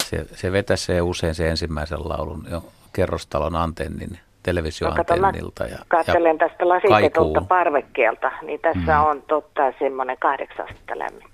se, 0.04 0.26
se 0.34 0.52
vetäsee 0.52 1.02
usein 1.02 1.34
se 1.34 1.50
ensimmäisen 1.50 2.08
laulun 2.08 2.46
jo 2.50 2.64
kerrostalon 2.92 3.56
antennin 3.56 4.18
televisioantennilta. 4.42 5.64
Ja, 5.64 5.78
katselen 5.88 6.38
ja 6.40 6.48
tästä 6.48 6.68
lasitetulta 6.68 7.40
parvekkeelta, 7.40 8.30
niin 8.42 8.60
tässä 8.60 8.98
mm. 8.98 9.04
on 9.04 9.22
totta 9.22 9.72
semmoinen 9.78 10.16
kahdeksan 10.18 10.66
astetta 10.68 10.98
lämmintä. 10.98 11.27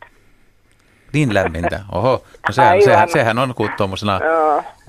Niin 1.15 1.35
lämmintä, 1.35 1.85
oho. 1.93 2.23
No 2.49 2.53
sehän, 2.53 2.82
sehän, 2.82 3.09
sehän 3.09 3.39
on 3.39 3.55
kuin 3.55 3.70
tuommoisena 3.77 4.20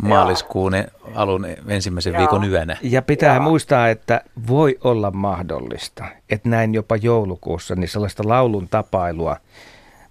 maaliskuun 0.02 0.72
alun 1.16 1.48
ensimmäisen 1.68 2.14
Joo. 2.14 2.20
viikon 2.20 2.50
yönä. 2.50 2.78
Ja 2.82 3.02
pitää 3.02 3.36
Joo. 3.36 3.44
muistaa, 3.44 3.90
että 3.90 4.22
voi 4.48 4.78
olla 4.84 5.12
mahdollista, 5.12 6.06
että 6.30 6.50
näin 6.50 6.74
jopa 6.74 6.96
joulukuussa, 6.96 7.76
niin 7.76 7.90
sellaista 7.90 8.24
laulun 8.26 8.68
tapailua 8.70 9.38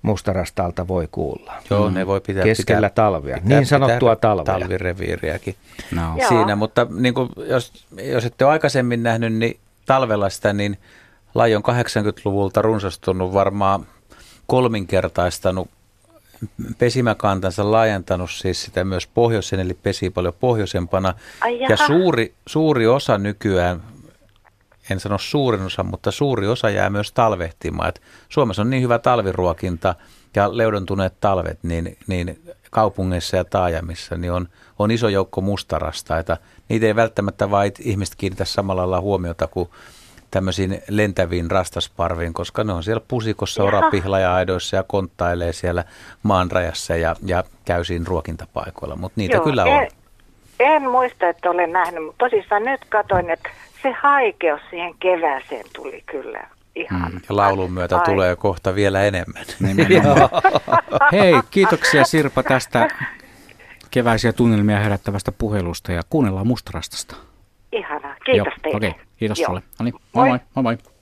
mustarastalta 0.02 0.88
voi 0.88 1.08
kuulla. 1.12 1.52
Joo, 1.70 1.90
ne 1.90 2.06
voi 2.06 2.20
pitää 2.20 2.44
keskellä 2.44 2.90
pitää, 2.90 3.04
talvia, 3.04 3.34
pitää, 3.34 3.58
niin 3.58 3.66
sanottua 3.66 4.16
pitää 4.16 4.16
talvea. 4.16 4.44
Talvireviiriäkin 4.44 5.54
no. 5.90 6.16
siinä, 6.28 6.56
mutta 6.56 6.86
niin 6.90 7.14
kuin, 7.14 7.28
jos, 7.36 7.86
jos 8.02 8.24
ette 8.24 8.44
ole 8.44 8.52
aikaisemmin 8.52 9.02
nähnyt 9.02 9.32
niin 9.32 9.60
talvella 9.86 10.30
sitä, 10.30 10.52
niin 10.52 10.78
laji 11.34 11.56
on 11.56 11.62
80-luvulta 11.62 12.62
runsastunut 12.62 13.32
varmaan 13.32 13.86
kolminkertaistanut 14.46 15.68
pesimäkantansa 16.78 17.70
laajentanut 17.70 18.30
siis 18.30 18.62
sitä 18.62 18.84
myös 18.84 19.06
pohjoisen, 19.06 19.60
eli 19.60 19.74
pesi 19.74 20.10
paljon 20.10 20.34
pohjoisempana. 20.40 21.14
Ai 21.40 21.60
ja 21.60 21.76
suuri, 21.76 22.34
suuri 22.46 22.86
osa 22.86 23.18
nykyään 23.18 23.82
en 24.90 25.00
sano 25.00 25.18
suurin 25.18 25.62
osa, 25.62 25.82
mutta 25.82 26.10
suuri 26.10 26.46
osa 26.46 26.70
jää 26.70 26.90
myös 26.90 27.12
talvehtimaan. 27.12 27.88
Et 27.88 28.02
Suomessa 28.28 28.62
on 28.62 28.70
niin 28.70 28.82
hyvä 28.82 28.98
talviruokinta 28.98 29.94
ja 30.36 30.56
leudontuneet 30.56 31.14
talvet, 31.20 31.58
niin, 31.62 31.98
niin 32.06 32.40
kaupungeissa 32.70 33.36
ja 33.36 33.44
taajamissa 33.44 34.16
niin 34.16 34.32
on, 34.32 34.48
on 34.78 34.90
iso 34.90 35.08
joukko 35.08 35.40
mustarastaita. 35.40 36.36
Niitä 36.68 36.86
ei 36.86 36.96
välttämättä 36.96 37.50
vain 37.50 37.72
ihmiset 37.80 38.14
kiinnitä 38.14 38.44
samalla 38.44 38.80
lailla 38.80 39.00
huomiota 39.00 39.46
kuin 39.46 39.68
tämmöisiin 40.34 40.82
lentäviin 40.88 41.50
rastasparviin, 41.50 42.32
koska 42.32 42.64
ne 42.64 42.72
on 42.72 42.82
siellä 42.82 43.02
pusikossa, 43.08 43.64
orapihlaja-aidoissa 43.64 44.76
ja 44.76 44.82
konttailee 44.82 45.52
siellä 45.52 45.84
maanrajassa 46.22 46.96
ja, 46.96 47.16
ja 47.26 47.44
käy 47.64 47.84
siinä 47.84 48.04
ruokintapaikoilla, 48.08 48.96
mutta 48.96 49.20
niitä 49.20 49.36
Joo, 49.36 49.44
kyllä 49.44 49.62
on. 49.64 49.68
En, 49.68 49.88
en 50.58 50.90
muista, 50.90 51.28
että 51.28 51.50
olen 51.50 51.72
nähnyt, 51.72 52.04
mutta 52.04 52.24
tosissaan 52.24 52.64
nyt 52.64 52.80
katsoin, 52.88 53.30
että 53.30 53.48
se 53.82 53.92
haikeus 54.02 54.60
siihen 54.70 54.94
kevääseen 55.00 55.64
tuli 55.72 56.02
kyllä 56.06 56.46
ihan. 56.74 57.12
Mm, 57.12 57.20
ja 57.28 57.36
laulun 57.36 57.72
myötä 57.72 57.98
ai. 57.98 58.04
tulee 58.04 58.36
kohta 58.36 58.74
vielä 58.74 59.02
enemmän. 59.02 59.44
Hei, 61.12 61.34
kiitoksia 61.50 62.04
Sirpa 62.04 62.42
tästä 62.42 62.88
keväisiä 63.90 64.32
tunnelmia 64.32 64.80
herättävästä 64.80 65.32
puhelusta 65.32 65.92
ja 65.92 66.02
kuunnellaan 66.10 66.46
mustarastasta. 66.46 67.16
Ihanaa, 67.74 68.16
kiitos 68.24 68.46
Joo, 68.46 68.56
teille. 68.62 68.76
Okei, 68.76 68.90
okay, 68.90 69.04
kiitos 69.16 69.38
Joo. 69.38 69.46
sulle. 69.46 69.62
No 69.78 69.84
niin, 69.84 69.94
moi 70.14 70.28
moi. 70.28 70.38
moi, 70.54 70.62
moi. 70.62 70.93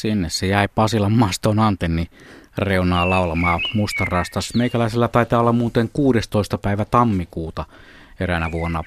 Sinne 0.00 0.30
se 0.30 0.46
jäi 0.46 0.68
Pasilan 0.68 1.12
maston 1.12 1.58
antenni 1.58 2.06
reunaa 2.58 3.10
laulamaan 3.10 3.60
mustarastas. 3.74 4.54
Meikäläisellä 4.54 5.08
taitaa 5.08 5.40
olla 5.40 5.52
muuten 5.52 5.90
16. 5.92 6.58
päivä 6.58 6.84
tammikuuta 6.84 7.64
eräänä 8.20 8.52
vuonna 8.52 8.84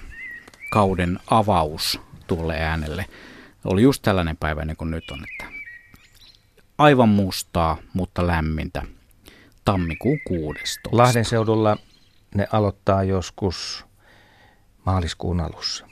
kauden 0.71 1.19
avaus 1.27 1.99
tuolle 2.27 2.59
äänelle. 2.59 3.05
Oli 3.65 3.81
just 3.81 4.01
tällainen 4.01 4.37
päivä 4.37 4.65
niin 4.65 4.77
kuin 4.77 4.91
nyt 4.91 5.11
on, 5.11 5.19
että 5.31 5.53
aivan 6.77 7.09
mustaa, 7.09 7.77
mutta 7.93 8.27
lämmintä. 8.27 8.81
Tammikuun 9.65 10.19
16. 10.27 10.89
Lahden 10.91 11.25
seudulla 11.25 11.77
ne 12.35 12.47
aloittaa 12.51 13.03
joskus 13.03 13.85
maaliskuun 14.85 15.39
alussa. 15.39 15.85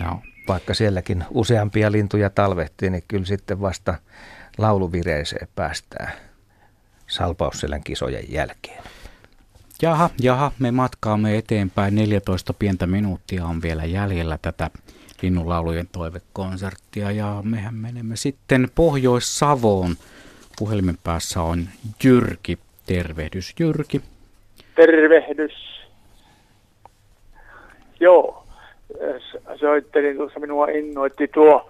Joo. 0.00 0.22
Vaikka 0.48 0.74
sielläkin 0.74 1.24
useampia 1.30 1.92
lintuja 1.92 2.30
talvehtii, 2.30 2.90
niin 2.90 3.04
kyllä 3.08 3.26
sitten 3.26 3.60
vasta 3.60 3.94
lauluvireeseen 4.60 5.48
päästään 5.56 6.12
Salpausselän 7.06 7.82
kisojen 7.84 8.24
jälkeen. 8.28 8.82
Jaha, 9.82 10.10
jaha, 10.22 10.52
me 10.58 10.70
matkaamme 10.70 11.38
eteenpäin. 11.38 11.94
14 11.94 12.52
pientä 12.52 12.86
minuuttia 12.86 13.44
on 13.44 13.62
vielä 13.62 13.84
jäljellä 13.84 14.38
tätä 14.42 14.70
linnunlaulujen 15.22 15.88
toivekonserttia 15.92 17.10
ja 17.10 17.40
mehän 17.44 17.74
menemme 17.74 18.16
sitten 18.16 18.68
Pohjois-Savoon. 18.74 19.94
Puhelimen 20.58 20.98
päässä 21.04 21.42
on 21.42 21.68
Jyrki. 22.04 22.58
Tervehdys 22.86 23.54
Jyrki. 23.60 24.00
Tervehdys. 24.74 25.52
Joo, 28.00 28.46
soittelin 29.60 30.16
tuossa 30.16 30.40
minua 30.40 30.66
innoitti 30.66 31.28
tuo, 31.28 31.69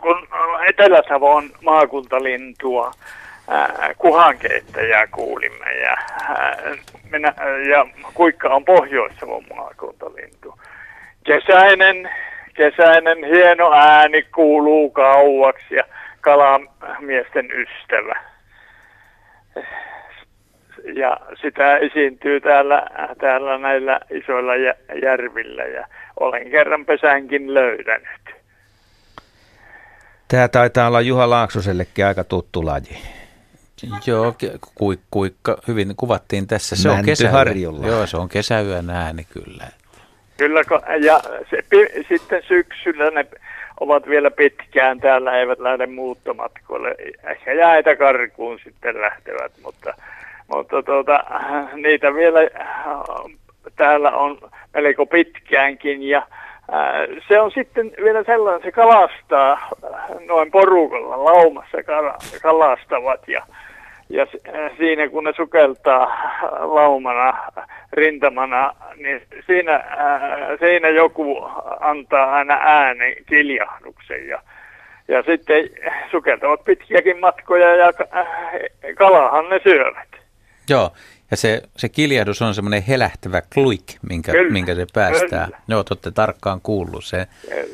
kun 0.00 0.28
Etelä-Savo 0.68 1.34
on 1.34 1.50
maakuntalintua, 1.62 2.90
kuhankeittäjää 3.98 5.06
kuulimme 5.06 5.72
ja, 5.72 5.96
minä, 7.10 7.34
ja 7.70 7.86
Kuikka 8.14 8.48
on 8.48 8.64
Pohjois-Savon 8.64 9.44
maakuntalintu. 9.56 10.58
Kesäinen, 11.24 12.10
kesäinen 12.54 13.24
hieno 13.24 13.72
ääni 13.72 14.22
kuuluu 14.22 14.90
kauaksi 14.90 15.74
ja 15.74 15.84
kalamiesten 16.20 17.48
ystävä 17.50 18.28
ja 20.94 21.16
sitä 21.42 21.76
esiintyy 21.76 22.40
täällä, 22.40 22.86
täällä 23.20 23.58
näillä 23.58 24.00
isoilla 24.10 24.52
järvillä 25.02 25.62
ja 25.62 25.86
olen 26.20 26.50
kerran 26.50 26.84
pesänkin 26.84 27.54
löytänyt. 27.54 28.37
Tämä 30.28 30.48
taitaa 30.48 30.88
olla 30.88 31.00
Juha 31.00 31.30
Laaksosellekin 31.30 32.06
aika 32.06 32.24
tuttu 32.24 32.66
laji. 32.66 32.98
Joo, 34.06 34.34
kuik, 34.74 35.00
kuikka 35.10 35.58
hyvin 35.68 35.96
kuvattiin 35.96 36.46
tässä. 36.46 36.76
Se 36.76 36.90
on 36.90 37.04
kesäyön, 37.04 37.82
joo, 37.86 38.06
se 38.06 38.16
on 38.16 38.28
kesäyön 38.28 38.90
ääni 38.90 39.24
kyllä. 39.24 39.64
Kyllä, 40.36 40.60
ja 41.04 41.20
se, 41.50 41.62
sitten 42.08 42.42
syksyllä 42.48 43.10
ne 43.10 43.26
ovat 43.80 44.08
vielä 44.08 44.30
pitkään 44.30 45.00
täällä, 45.00 45.38
eivät 45.38 45.58
lähde 45.58 45.86
muuttomatkoille. 45.86 46.94
Ehkä 47.24 47.52
jäitä 47.52 47.96
karkuun 47.96 48.58
sitten 48.64 49.00
lähtevät, 49.00 49.52
mutta 49.62 49.94
mutta 50.48 50.82
tuota, 50.82 51.24
niitä 51.74 52.14
vielä 52.14 52.40
täällä 53.76 54.10
on 54.10 54.38
melko 54.74 55.06
pitkäänkin 55.06 56.02
ja 56.02 56.26
se 57.28 57.40
on 57.40 57.50
sitten 57.50 57.92
vielä 58.04 58.24
sellainen, 58.24 58.62
se 58.62 58.72
kalastaa 58.72 59.68
noin 60.26 60.50
porukalla, 60.50 61.24
laumassa 61.24 61.78
kalastavat 62.42 63.28
ja, 63.28 63.42
ja 64.08 64.26
siinä 64.78 65.08
kun 65.08 65.24
ne 65.24 65.32
sukeltaa 65.36 66.06
laumana, 66.58 67.34
rintamana, 67.92 68.72
niin 68.96 69.22
siinä, 69.46 69.84
siinä 70.60 70.88
joku 70.88 71.50
antaa 71.80 72.32
aina 72.32 72.58
äänen 72.60 73.14
kiljahduksen 73.26 74.28
ja, 74.28 74.42
ja 75.08 75.22
sitten 75.22 75.70
sukeltavat 76.10 76.64
pitkiäkin 76.64 77.20
matkoja 77.20 77.76
ja 77.76 77.92
kalahan 78.94 79.48
ne 79.48 79.60
syövät. 79.62 80.08
Joo, 80.70 80.90
ja 81.30 81.36
se, 81.36 81.62
se 81.76 81.88
kiljahdus 81.88 82.42
on 82.42 82.54
semmoinen 82.54 82.82
helähtävä 82.82 83.42
kluik, 83.54 83.84
minkä, 84.08 84.32
minkä 84.50 84.74
se 84.74 84.86
päästää. 84.94 85.44
Kyllä. 85.44 85.58
Joo, 85.68 85.84
olette 85.90 86.10
tarkkaan 86.10 86.60
kuullut. 86.62 87.04
Se, 87.04 87.26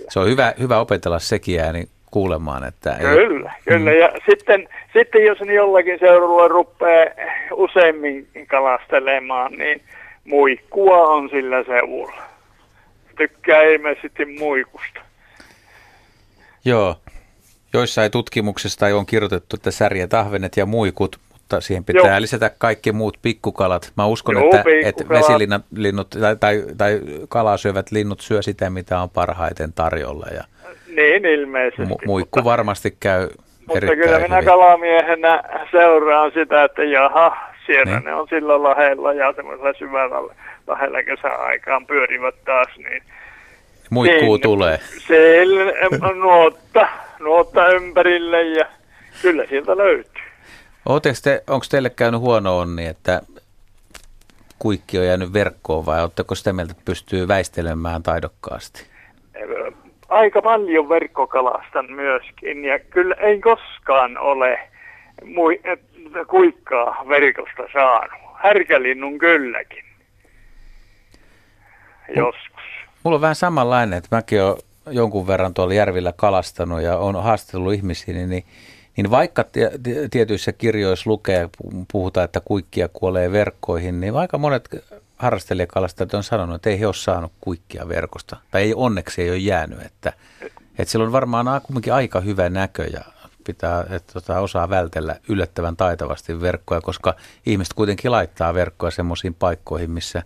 se 0.09 0.21
on 0.21 0.27
hyvä, 0.27 0.55
hyvä 0.59 0.79
opetella 0.79 1.19
sekin 1.19 1.61
ääni 1.61 1.89
kuulemaan. 2.11 2.65
Että 2.65 2.97
kyllä, 3.01 3.11
ei, 3.11 3.27
kyllä. 3.65 3.93
Mm. 3.93 4.01
Ja 4.01 4.13
sitten, 4.31 4.69
sitten 4.93 5.25
jos 5.25 5.41
ne 5.41 5.55
jollakin 5.55 5.99
seudulla 5.99 6.49
rupeaa 6.49 7.07
useimmin 7.53 8.29
kalastelemaan, 8.47 9.53
niin 9.53 9.83
muikkua 10.25 11.09
on 11.09 11.29
sillä 11.31 11.65
seudulla. 11.65 12.23
Tykkää 13.17 13.63
ilmeisesti 13.63 14.25
muikusta. 14.25 15.01
Joo. 16.65 16.97
Joissain 17.73 18.11
tutkimuksista 18.11 18.87
on 18.87 19.07
kirjoitettu, 19.07 19.57
että 19.57 19.71
särjet, 19.71 20.15
ahvenet 20.15 20.57
ja 20.57 20.67
muikut 20.67 21.19
mutta 21.45 21.61
siihen 21.61 21.85
pitää 21.85 22.11
Joo. 22.11 22.21
lisätä 22.21 22.51
kaikki 22.59 22.93
muut 22.93 23.19
pikkukalat. 23.23 23.93
Mä 23.97 24.07
uskon, 24.07 24.35
Joo, 24.35 24.45
että, 24.45 24.65
että 24.85 25.09
vesilinnut 25.09 26.11
tai, 26.11 26.37
tai, 26.37 26.65
tai 26.79 27.01
kalaa 27.29 27.57
syövät 27.57 27.91
linnut 27.91 28.21
syö 28.21 28.43
sitä, 28.43 28.71
mitä 28.71 29.01
on 29.01 29.11
parhaiten 29.11 29.73
tarjolla. 29.73 30.27
Ja 30.35 30.45
niin 30.97 31.27
ilmeisesti. 31.27 31.83
Mu- 31.83 32.07
muikku 32.07 32.39
mutta, 32.39 32.51
varmasti 32.51 32.97
käy 33.01 33.29
Mutta 33.67 33.87
kyllä 33.87 34.19
minä 34.19 34.37
hyvin. 34.37 34.45
kalamiehenä 34.45 35.43
seuraan 35.71 36.33
sitä, 36.35 36.65
että 36.65 36.85
jaha, 36.85 37.37
siellä 37.67 37.95
niin. 37.95 38.05
ne 38.05 38.15
on 38.15 38.29
sillä 38.29 38.63
lahella 38.63 39.13
ja 39.13 39.33
semmoisella 39.33 39.73
syvällä 39.79 40.35
lahella 40.67 41.03
kesäaikaan 41.03 41.87
pyörivät 41.87 42.35
taas, 42.45 42.69
niin 42.77 43.03
Muikkuu 43.91 44.35
niin, 44.37 44.43
tulee. 44.43 44.79
Siellä 45.07 45.73
nuotta, 46.15 46.89
nuotta 47.21 47.69
ympärille 47.69 48.43
ja 48.43 48.67
kyllä 49.23 49.45
sieltä 49.49 49.77
löytyy. 49.77 50.24
Te, 51.23 51.43
onko 51.47 51.67
teille 51.71 51.91
käynyt 51.91 52.21
huono 52.21 52.59
onni, 52.59 52.87
että 52.87 53.21
kuikki 54.59 54.99
on 54.99 55.07
jäänyt 55.07 55.33
verkkoon 55.33 55.87
vai 55.87 56.03
oletteko 56.03 56.35
sitä 56.35 56.53
mieltä, 56.53 56.73
että 56.73 56.83
pystyy 56.85 57.29
väistelemään 57.29 58.03
taidokkaasti? 58.03 58.87
Aika 60.09 60.43
paljon 60.43 60.89
verkkokalastan 60.89 61.93
myöskin 61.93 62.65
ja 62.65 62.79
kyllä 62.79 63.15
ei 63.15 63.41
koskaan 63.41 64.19
ole 64.19 64.59
mui, 65.25 65.61
kuikkaa 66.29 67.05
verkosta 67.09 67.63
saanut. 67.73 68.21
Härkälinnun 68.35 69.19
kylläkin. 69.19 69.85
Joskus. 72.17 72.63
Mulla 73.05 73.15
on 73.15 73.21
vähän 73.21 73.35
samanlainen, 73.35 73.99
että 73.99 74.17
mäkin 74.17 74.43
olen 74.43 74.57
jonkun 74.91 75.27
verran 75.27 75.55
tuolla 75.55 75.75
järvillä 75.75 76.13
kalastanut 76.17 76.83
ja 76.83 76.99
on 76.99 77.23
haastellut 77.23 77.75
ihmisiä, 77.75 78.15
niin 78.15 78.45
niin 78.97 79.11
vaikka 79.11 79.45
tietyissä 80.11 80.53
kirjoissa 80.53 81.11
lukee, 81.11 81.49
puhutaan, 81.93 82.25
että 82.25 82.41
kuikkia 82.41 82.89
kuolee 82.89 83.33
verkkoihin, 83.33 84.01
niin 84.01 84.17
aika 84.17 84.39
monet 84.39 84.69
harrastelijakalastajat 85.17 86.15
on 86.15 86.23
sanonut, 86.23 86.55
että 86.55 86.71
ei 86.71 86.81
he 86.81 86.87
ole 86.87 86.95
saanut 86.95 87.33
kuikkia 87.41 87.89
verkosta. 87.89 88.37
Tai 88.51 88.63
ei 88.63 88.75
onneksi 88.75 89.23
ei 89.23 89.31
ole 89.31 89.39
jäänyt, 89.39 89.83
että, 89.83 90.13
että 90.79 90.93
sillä 90.93 91.05
on 91.05 91.13
varmaan 91.13 91.61
kuitenkin 91.63 91.93
aika 91.93 92.21
hyvä 92.21 92.49
näkö 92.49 92.85
ja 92.85 93.05
pitää, 93.47 93.87
että 93.91 94.13
tota, 94.13 94.41
osaa 94.41 94.71
vältellä 94.71 95.17
yllättävän 95.29 95.77
taitavasti 95.77 96.41
verkkoja, 96.41 96.81
koska 96.81 97.15
ihmiset 97.47 97.75
kuitenkin 97.75 98.11
laittaa 98.11 98.55
verkkoja 98.55 98.91
semmoisiin 98.91 99.35
paikkoihin, 99.35 99.91
missä 99.91 100.23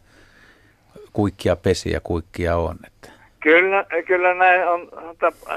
kuikkia 1.12 1.56
pesiä 1.56 2.00
kuikkia 2.00 2.56
on. 2.56 2.76
Että. 2.86 3.17
Kyllä, 3.40 3.84
kyllä 4.06 4.34
näin, 4.34 4.68
on, 4.68 4.88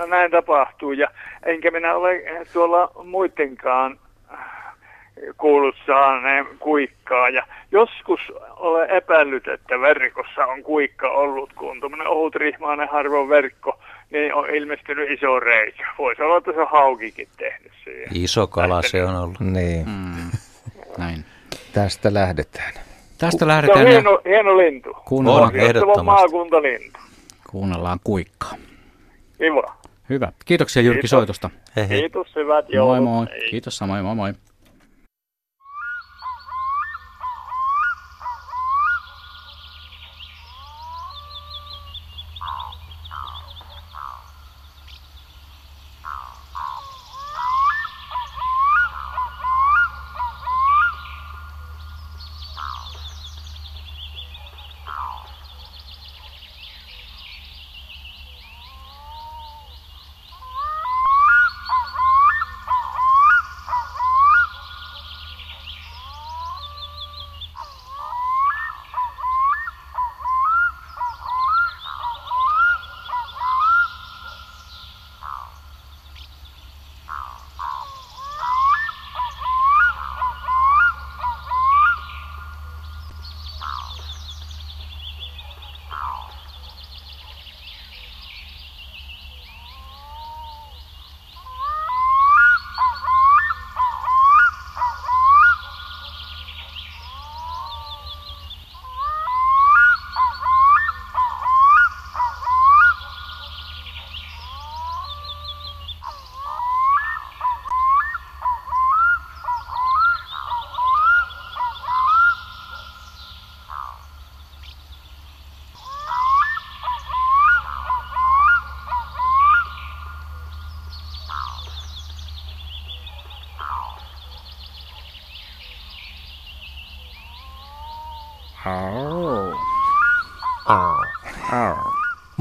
näin 0.07 0.31
tapahtuu 0.31 0.91
ja 0.91 1.07
enkä 1.45 1.71
minä 1.71 1.95
ole 1.95 2.23
tuolla 2.53 2.91
muidenkaan 3.03 3.99
kuullut 5.37 5.75
saaneen 5.85 6.45
kuikkaa. 6.59 7.29
Ja 7.29 7.43
joskus 7.71 8.19
olen 8.49 8.89
epäillyt, 8.89 9.47
että 9.47 9.81
verkossa 9.81 10.45
on 10.45 10.63
kuikka 10.63 11.09
ollut, 11.09 11.53
kun 11.53 11.79
tuommoinen 11.79 12.07
ohutrihmainen 12.07 12.87
harvoin 12.91 13.29
verkko, 13.29 13.79
niin 14.11 14.33
on 14.33 14.49
ilmestynyt 14.49 15.11
iso 15.11 15.39
reikä. 15.39 15.87
Voisi 15.97 16.21
olla, 16.21 16.37
että 16.37 16.51
se 16.51 16.61
on 16.61 16.67
haukikin 16.71 17.27
tehnyt 17.37 17.71
siihen. 17.83 18.07
Iso 18.13 18.47
kala 18.47 18.81
se 18.81 19.03
on 19.03 19.15
ollut. 19.15 19.39
Niin. 19.39 19.85
Mm. 19.87 20.31
Näin. 20.97 21.25
Tästä 21.73 22.13
lähdetään. 22.13 22.73
Tästä 23.17 23.47
lähdetään. 23.47 23.79
Se 23.79 23.83
on 23.83 23.89
hieno, 23.91 24.21
hieno 24.25 24.57
lintu. 24.57 24.97
Kuunnellaan, 25.05 25.53
on, 25.53 25.55
ehdottomasti. 25.55 26.05
maakuntalintu. 26.05 26.99
Kuunnellaan 27.51 27.99
kuikkaa. 28.03 28.53
Kiva. 29.37 29.75
Hyvä. 30.09 30.31
Kiitoksia 30.45 30.81
Jyrki 30.81 30.95
Kiitos. 30.97 31.09
soitosta. 31.09 31.49
Hei 31.75 31.89
hei. 31.89 31.99
Kiitos, 31.99 32.35
hyvät 32.35 32.65
joulun. 32.69 33.03
Moi 33.03 33.25
moi. 33.25 33.25
Hei. 33.31 33.49
Kiitos 33.49 33.77
samoin, 33.77 34.05
moi 34.05 34.15
moi. 34.15 34.33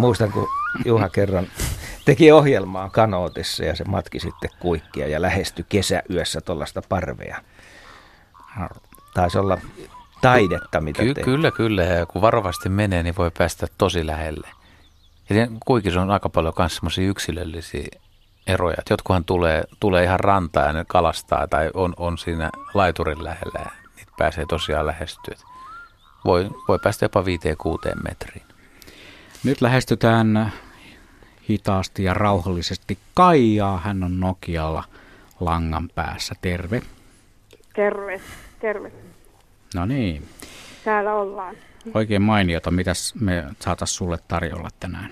Muistan, 0.00 0.32
kun 0.32 0.48
Juha 0.84 1.08
kerran 1.08 1.46
teki 2.04 2.32
ohjelmaa 2.32 2.90
kanootissa 2.90 3.64
ja 3.64 3.76
se 3.76 3.84
matki 3.84 4.20
sitten 4.20 4.50
kuikkia 4.58 5.06
ja 5.06 5.22
lähestyi 5.22 5.64
kesäyössä 5.68 6.40
tuollaista 6.40 6.82
parvea. 6.88 7.40
Taisi 9.14 9.38
olla 9.38 9.58
taidetta, 10.20 10.80
mitä 10.80 11.02
Ky- 11.02 11.14
te... 11.14 11.22
Kyllä, 11.22 11.50
kyllä. 11.50 11.82
Ja 11.82 12.06
kun 12.06 12.22
varovasti 12.22 12.68
menee, 12.68 13.02
niin 13.02 13.16
voi 13.18 13.30
päästä 13.38 13.66
tosi 13.78 14.06
lähelle. 14.06 14.48
Ja 15.30 15.48
kuikissa 15.64 16.02
on 16.02 16.10
aika 16.10 16.28
paljon 16.28 16.54
myös 16.58 16.76
semmoisia 16.76 17.08
yksilöllisiä 17.08 17.88
eroja. 18.46 18.76
Et 18.78 18.90
jotkuhan 18.90 19.24
tulee, 19.24 19.64
tulee 19.80 20.04
ihan 20.04 20.20
rantaan 20.20 20.66
ja 20.66 20.72
ne 20.72 20.84
kalastaa 20.88 21.48
tai 21.48 21.70
on, 21.74 21.94
on 21.96 22.18
siinä 22.18 22.50
laiturin 22.74 23.24
lähellä 23.24 23.60
ja 23.64 23.70
niitä 23.96 24.12
pääsee 24.18 24.44
tosiaan 24.48 24.86
lähestyä. 24.86 25.34
Voi, 26.24 26.50
voi 26.68 26.78
päästä 26.78 27.04
jopa 27.04 27.20
5-6 27.20 27.24
metriin. 28.02 28.49
Nyt 29.44 29.60
lähestytään 29.60 30.52
hitaasti 31.50 32.04
ja 32.04 32.14
rauhallisesti 32.14 32.98
Kaijaa. 33.14 33.78
Hän 33.84 34.02
on 34.02 34.20
Nokialla 34.20 34.84
langan 35.40 35.90
päässä. 35.94 36.34
Terve. 36.40 36.82
Terve, 37.74 38.20
terve. 38.60 38.92
No 39.74 39.86
niin, 39.86 40.22
Täällä 40.84 41.14
ollaan. 41.14 41.54
oikein 41.94 42.22
mainiota. 42.22 42.70
Mitäs 42.70 43.14
me 43.20 43.44
saatas 43.60 43.96
sulle 43.96 44.18
tarjolla 44.28 44.68
tänään? 44.80 45.10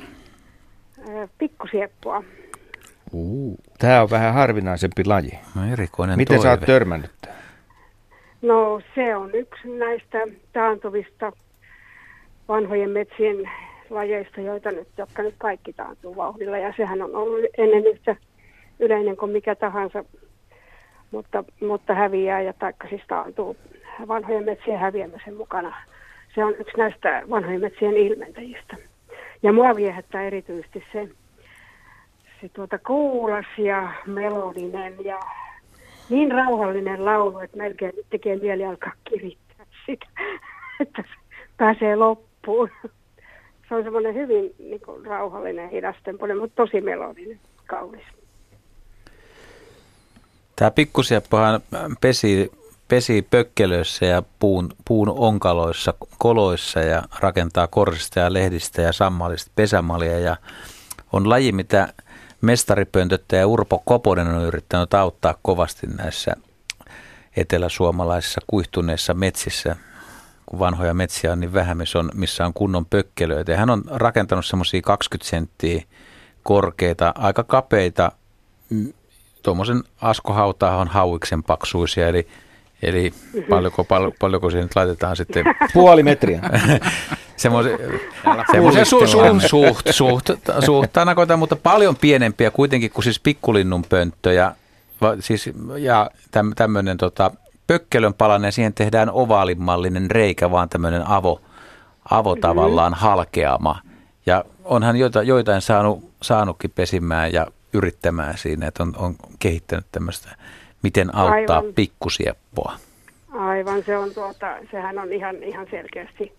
Ö, 1.08 1.28
Pikkusieppua. 1.38 2.22
Uu. 3.12 3.58
Tämä 3.78 4.02
on 4.02 4.10
vähän 4.10 4.34
harvinaisempi 4.34 5.04
laji. 5.04 5.38
No 5.54 5.72
erikoinen 5.72 6.16
Miten 6.16 6.42
sä 6.42 6.50
oot 6.50 6.60
toive. 6.60 6.72
törmännyt 6.72 7.10
tähän? 7.20 7.38
No 8.42 8.80
se 8.94 9.16
on 9.16 9.34
yksi 9.34 9.68
näistä 9.68 10.18
taantuvista 10.52 11.32
vanhojen 12.48 12.90
metsien 12.90 13.36
lajeista, 13.90 14.40
joita 14.40 14.70
nyt, 14.70 14.88
jotka 14.98 15.22
nyt 15.22 15.34
kaikki 15.38 15.72
taantuu 15.72 16.16
vauhdilla. 16.16 16.58
Ja 16.58 16.74
sehän 16.76 17.02
on 17.02 17.16
ollut 17.16 17.44
ennen 17.58 17.86
yhtä 17.86 18.16
yleinen 18.78 19.16
kuin 19.16 19.32
mikä 19.32 19.54
tahansa, 19.54 20.04
mutta, 21.10 21.44
mutta 21.60 21.94
häviää 21.94 22.40
ja 22.40 22.52
taikka 22.52 22.88
siis 22.88 23.02
taantuu 23.08 23.56
vanhojen 24.08 24.44
metsien 24.44 24.78
häviämisen 24.78 25.36
mukana. 25.36 25.76
Se 26.34 26.44
on 26.44 26.54
yksi 26.58 26.76
näistä 26.76 27.22
vanhojen 27.30 27.60
metsien 27.60 27.96
ilmentäjistä. 27.96 28.76
Ja 29.42 29.52
mua 29.52 29.76
viehättää 29.76 30.22
erityisesti 30.22 30.84
se, 30.92 31.08
se 32.40 32.48
tuota 32.48 32.78
kuulas 32.78 33.46
ja 33.58 33.92
melodinen 34.06 35.04
ja 35.04 35.20
niin 36.10 36.32
rauhallinen 36.32 37.04
laulu, 37.04 37.38
että 37.38 37.56
melkein 37.56 37.92
tekee 38.10 38.36
mieli 38.36 38.64
alkaa 38.64 38.92
kirittää 39.04 39.66
sitä, 39.86 40.06
että 40.80 41.02
se 41.02 41.38
pääsee 41.56 41.96
loppuun. 41.96 42.70
Se 43.68 43.74
on 43.74 43.82
semmoinen 43.82 44.14
hyvin 44.14 44.54
niin 44.58 44.80
kuin, 44.80 45.06
rauhallinen, 45.06 45.70
hidastempoinen, 45.70 46.38
mutta 46.38 46.56
tosi 46.56 46.80
melodinen, 46.80 47.40
kaunis. 47.66 48.02
Tämä 50.56 50.70
pikkusieppohan 50.70 51.60
pesi, 52.00 52.52
pesi 52.88 53.26
pökkelöissä 53.30 54.06
ja 54.06 54.22
puun, 54.38 54.68
puun 54.84 55.08
onkaloissa, 55.08 55.94
koloissa 56.18 56.80
ja 56.80 57.02
rakentaa 57.20 57.66
korsista 57.66 58.20
ja 58.20 58.32
lehdistä 58.32 58.82
ja 58.82 58.92
sammalista 58.92 59.50
pesämalia 59.56 60.18
ja 60.18 60.36
on 61.12 61.28
laji, 61.28 61.52
mitä 61.52 61.88
mestaripöntöttäjä 62.40 63.46
Urpo 63.46 63.82
Koponen 63.84 64.26
on 64.26 64.44
yrittänyt 64.44 64.94
auttaa 64.94 65.34
kovasti 65.42 65.86
näissä 65.86 66.32
eteläsuomalaisissa 67.36 68.40
kuihtuneissa 68.46 69.14
metsissä, 69.14 69.76
kun 70.48 70.58
vanhoja 70.58 70.94
metsiä 70.94 71.32
on 71.32 71.40
niin 71.40 71.52
vähän, 71.52 71.76
missä 71.76 71.98
on, 71.98 72.10
missä 72.14 72.46
on 72.46 72.54
kunnon 72.54 72.86
pökkelöitä. 72.86 73.52
Ja 73.52 73.58
hän 73.58 73.70
on 73.70 73.82
rakentanut 73.90 74.46
semmoisia 74.46 74.82
20 74.82 75.30
senttiä 75.30 75.82
korkeita, 76.42 77.12
aika 77.18 77.44
kapeita, 77.44 78.12
mm, 78.70 78.92
tuommoisen 79.42 79.82
askohautahon 80.00 80.88
hauiksen 80.88 81.42
paksuisia, 81.42 82.08
eli 82.08 82.28
Eli 82.82 83.12
paljonko, 83.48 83.84
pal, 83.84 84.10
paljonko 84.18 84.50
siihen 84.50 84.64
nyt 84.64 84.76
laitetaan 84.76 85.16
sitten? 85.16 85.44
Puoli 85.74 86.02
metriä. 86.02 86.40
Semmoisen, 87.36 87.78
su, 88.86 89.06
su, 89.06 89.18
suht, 89.48 89.86
suht, 89.90 90.30
suht 90.64 90.92
tanakoita, 90.92 91.36
mutta 91.36 91.56
paljon 91.56 91.96
pienempiä 91.96 92.50
kuitenkin 92.50 92.90
kuin 92.90 93.04
siis 93.04 93.20
pikkulinnun 93.20 93.84
pönttö. 93.88 94.32
Ja, 94.32 94.54
va, 95.00 95.16
siis, 95.20 95.50
ja 95.78 96.10
täm, 96.30 96.52
tämmöinen 96.56 96.96
tota, 96.96 97.30
pökkelön 97.68 98.14
palanen, 98.14 98.52
siihen 98.52 98.74
tehdään 98.74 99.10
ovaalimallinen 99.12 100.10
reikä, 100.10 100.50
vaan 100.50 100.68
tämmöinen 100.68 101.02
avo, 101.06 101.40
avo 102.10 102.36
tavallaan 102.36 102.94
halkeama. 102.94 103.78
Ja 104.26 104.44
onhan 104.64 104.96
joita, 104.96 105.22
joitain 105.22 105.60
saanut, 105.60 106.10
saanutkin 106.22 106.70
pesimään 106.74 107.32
ja 107.32 107.46
yrittämään 107.72 108.38
siinä, 108.38 108.66
että 108.66 108.82
on, 108.82 108.92
on 108.98 109.14
kehittänyt 109.38 109.86
tämmöistä, 109.92 110.28
miten 110.82 111.16
auttaa 111.16 111.58
Aivan. 111.58 111.74
pikkusieppoa. 111.74 112.72
Aivan, 113.32 113.82
se 113.82 113.96
on 113.96 114.14
tuota, 114.14 114.56
sehän 114.70 114.98
on 114.98 115.12
ihan, 115.12 115.42
ihan 115.42 115.66
selkeästi 115.70 116.32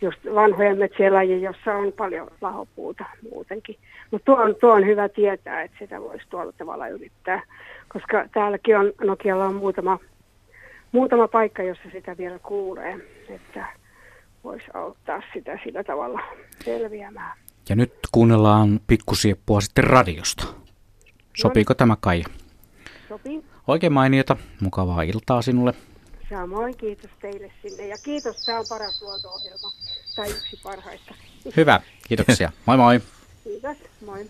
just 0.00 0.18
vanhojen 0.34 0.78
metsien 0.78 1.14
laji, 1.14 1.42
jossa 1.42 1.74
on 1.74 1.92
paljon 1.92 2.30
lahopuuta 2.40 3.04
muutenkin. 3.32 3.76
Mutta 4.10 4.24
tuo 4.24 4.36
on, 4.36 4.54
tuo 4.60 4.72
on 4.72 4.86
hyvä 4.86 5.08
tietää, 5.08 5.62
että 5.62 5.76
sitä 5.78 6.00
voisi 6.00 6.24
tuolla 6.30 6.52
tavalla 6.52 6.88
yrittää, 6.88 7.42
koska 7.88 8.28
täälläkin 8.32 8.78
on, 8.78 8.92
Nokialla 9.04 9.44
on 9.44 9.54
muutama, 9.54 9.98
muutama 10.94 11.28
paikka, 11.28 11.62
jossa 11.62 11.88
sitä 11.92 12.16
vielä 12.16 12.38
kuulee, 12.38 12.98
että 13.28 13.66
voisi 14.44 14.66
auttaa 14.74 15.22
sitä 15.34 15.58
sillä 15.64 15.84
tavalla 15.84 16.20
selviämään. 16.64 17.38
Ja 17.68 17.76
nyt 17.76 17.92
kuunnellaan 18.12 18.80
pikkusieppua 18.86 19.60
sitten 19.60 19.84
radiosta. 19.84 20.46
Sopiiko 21.36 21.74
tämä 21.74 21.96
Kaija? 22.00 22.26
Sopii? 23.08 23.44
Oikein 23.66 23.92
mainiota. 23.92 24.36
Mukavaa 24.60 25.02
iltaa 25.02 25.42
sinulle. 25.42 25.74
Samoin 26.30 26.76
kiitos 26.76 27.10
teille 27.20 27.52
sinne 27.62 27.86
ja 27.86 27.96
kiitos, 28.04 28.44
tämä 28.44 28.58
on 28.58 28.64
paras 28.68 29.02
luonto-ohjelma, 29.02 29.70
tai 30.16 30.30
yksi 30.30 30.60
parhaista. 30.62 31.14
Hyvä. 31.56 31.80
Kiitoksia. 32.08 32.52
Moi 32.66 32.76
moi. 32.76 33.00
Kiitos, 33.44 33.76
moi. 34.06 34.26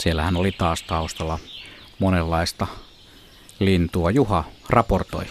Siellähän 0.00 0.36
oli 0.36 0.52
taas 0.52 0.82
taustalla 0.82 1.38
monenlaista 1.98 2.66
lintua. 3.58 4.10
Juha 4.10 4.44
raportoi, 4.68 5.24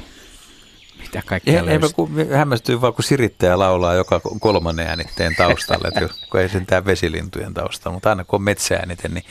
mitä 1.00 1.22
kaikkea 1.26 1.62
Ei, 1.62 1.70
eipä 1.70 1.88
kun 1.96 2.10
hämmästyy 2.36 2.82
vaan, 2.82 2.94
kun 2.94 3.04
sirittäjä 3.04 3.60
laulaa 3.60 3.94
joka 3.94 4.22
kolmannen 4.40 4.88
äänitteen 4.88 5.36
taustalle, 5.36 5.88
että 5.88 6.14
kun 6.32 6.40
ei 6.40 6.50
sentään 6.50 6.86
vesilintujen 6.86 7.54
taustalla, 7.54 7.94
mutta 7.94 8.10
aina 8.10 8.24
kun 8.24 8.38
on 8.38 8.44
metsääänite, 8.44 9.08
niin 9.08 9.24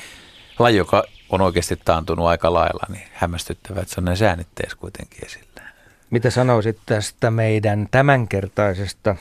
laji, 0.59 0.77
joka 0.77 1.05
on 1.31 1.41
oikeasti 1.41 1.77
taantunut 1.85 2.27
aika 2.27 2.53
lailla, 2.55 2.85
niin 2.89 3.09
hämmästyttävää, 3.13 3.83
että 3.83 3.95
se 3.95 4.01
on 4.01 4.05
näissä 4.05 4.29
äänitteessä 4.29 4.77
kuitenkin 4.77 5.27
esillä. 5.27 5.63
Mitä 6.11 6.31
sanoisit 6.31 6.79
tästä 6.87 7.31
meidän 7.31 7.89
tämänkertaisesta, 7.91 9.17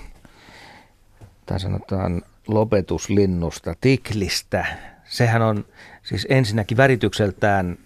tai 1.45 1.59
sanotaan 1.59 2.21
lopetuslinnusta, 2.47 3.75
tiklistä? 3.81 4.65
Sehän 5.05 5.41
on 5.41 5.65
siis 6.07 6.27
ensinnäkin 6.29 6.77
väritykseltään 6.77 7.77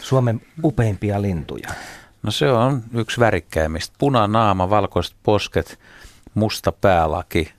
Suomen 0.00 0.40
upeimpia 0.64 1.22
lintuja. 1.22 1.68
No 2.22 2.30
se 2.30 2.52
on 2.52 2.82
yksi 2.94 3.20
värikkäimmistä. 3.20 3.94
Punanaama, 3.98 4.70
valkoiset 4.70 5.16
posket, 5.22 5.78
musta 6.34 6.72
päälaki, 6.72 7.52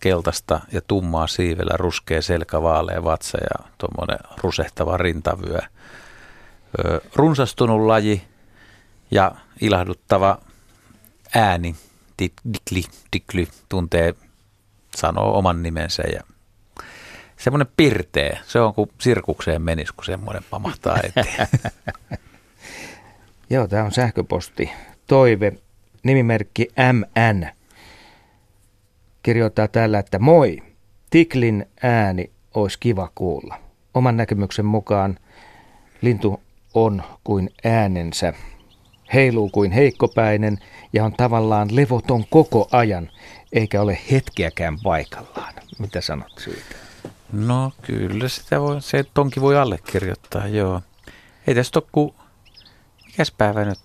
keltaista 0.00 0.60
ja 0.72 0.80
tummaa 0.80 1.26
siivellä, 1.26 1.76
ruskea 1.76 2.22
selkä, 2.22 2.62
vaalea 2.62 3.04
vatsa 3.04 3.38
ja 3.38 3.68
tuommoinen 3.78 4.18
rusehtava 4.42 4.96
rintavyö. 4.96 5.58
Runsastunut 7.14 7.86
laji 7.86 8.22
ja 9.10 9.32
ilahduttava 9.60 10.38
ääni, 11.34 11.76
dikli, 12.18 12.82
dikli, 13.12 13.48
tuntee, 13.68 14.14
sanoo 14.96 15.38
oman 15.38 15.62
nimensä 15.62 16.02
ja 16.02 16.20
semmoinen 17.40 17.72
pirtee. 17.76 18.38
Se 18.46 18.60
on 18.60 18.74
kuin 18.74 18.90
sirkukseen 19.00 19.62
menisi, 19.62 19.94
kun 19.94 20.04
semmoinen 20.04 20.42
pamahtaa 20.50 20.98
eteen. 21.02 21.48
Joo, 23.50 23.68
tämä 23.68 23.84
on 23.84 23.92
sähköposti. 23.92 24.70
Toive, 25.06 25.52
nimimerkki 26.02 26.68
MN. 26.92 27.46
Kirjoittaa 29.22 29.68
täällä, 29.68 29.98
että 29.98 30.18
moi, 30.18 30.62
tiklin 31.10 31.66
ääni 31.82 32.30
olisi 32.54 32.78
kiva 32.80 33.10
kuulla. 33.14 33.60
Oman 33.94 34.16
näkemyksen 34.16 34.66
mukaan 34.66 35.18
lintu 36.00 36.40
on 36.74 37.02
kuin 37.24 37.50
äänensä. 37.64 38.32
Heiluu 39.14 39.50
kuin 39.50 39.72
heikkopäinen 39.72 40.58
ja 40.92 41.04
on 41.04 41.12
tavallaan 41.12 41.76
levoton 41.76 42.24
koko 42.30 42.68
ajan, 42.72 43.10
eikä 43.52 43.80
ole 43.80 43.98
hetkeäkään 44.10 44.76
paikallaan. 44.82 45.54
Mitä 45.78 46.00
sanot 46.00 46.38
siitä? 46.38 46.89
No 47.32 47.72
kyllä 47.82 48.28
sitä 48.28 48.60
voi, 48.60 48.82
se 48.82 49.04
tonki 49.14 49.40
voi 49.40 49.56
allekirjoittaa, 49.56 50.46
joo. 50.46 50.82
Ei 51.46 51.54
tästä 51.54 51.78
ole 51.78 51.88
kuin, 51.92 52.14
mikäs 53.06 53.30
päivä 53.30 53.64
nyt? 53.64 53.78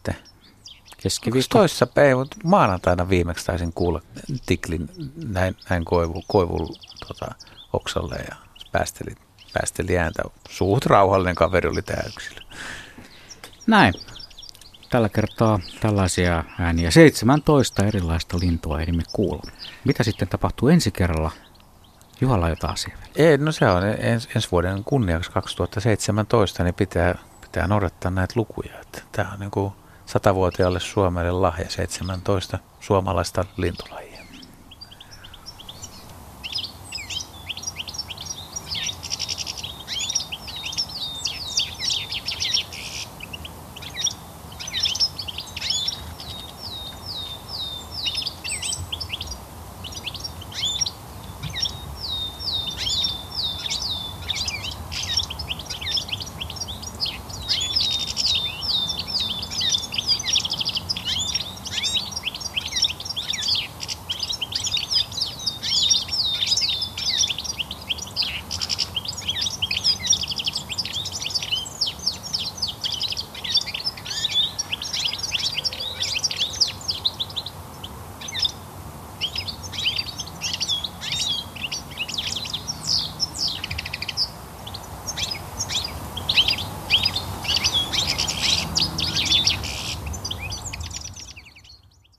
Keskiviikko. 0.98 1.58
Toissa 1.58 1.88
päivä, 1.88 2.26
maanantaina 2.44 3.10
viimeksi 3.10 3.46
taisin 3.46 3.74
kuulla 3.74 4.02
tiklin 4.46 4.90
näin, 5.28 5.56
näin 5.70 5.86
koivu, 5.86 6.24
koivun 6.28 6.68
tota, 7.08 7.36
oksalle 7.74 8.16
ja 8.16 8.36
päästeli, 8.72 9.16
päästeli 9.54 9.98
ääntä. 9.98 10.24
Suht 10.50 10.86
rauhallinen 10.86 11.36
kaveri 11.36 11.70
oli 11.70 11.82
tämä 11.82 12.04
yksilö. 12.08 12.42
Näin. 13.68 13.94
Tällä 14.90 15.10
kertaa 15.10 15.60
tällaisia 15.80 16.44
ääniä. 16.60 16.92
17 16.92 17.86
erilaista 17.86 18.40
lintua 18.40 18.82
ehdimme 18.82 19.04
kuulla. 19.14 19.52
Mitä 19.84 20.04
sitten 20.04 20.28
tapahtuu 20.28 20.70
ensi 20.70 20.92
kerralla? 20.92 21.32
Juhalla 22.22 22.50
jotain 22.50 22.74
asiaa 22.74 22.98
vielä. 22.98 23.30
Ei, 23.30 23.38
no 23.38 23.52
se 23.52 23.66
on 23.66 23.84
ens, 23.84 24.30
ensi 24.36 24.52
vuoden 24.52 24.84
kunniaksi 24.84 25.32
2017, 25.32 26.64
niin 26.64 26.74
pitää, 26.74 27.16
pitää 27.42 27.68
noudattaa 27.68 28.12
näitä 28.12 28.34
lukuja. 28.36 28.80
Että 28.82 29.02
tämä 29.12 29.32
on 29.34 29.40
niin 29.40 29.52
kuin 29.52 29.74
satavuotiaalle 30.06 30.80
Suomelle 30.80 31.32
lahja 31.32 31.70
17 31.70 32.60
suomalaista 32.80 33.46
lintulajia. 33.58 34.15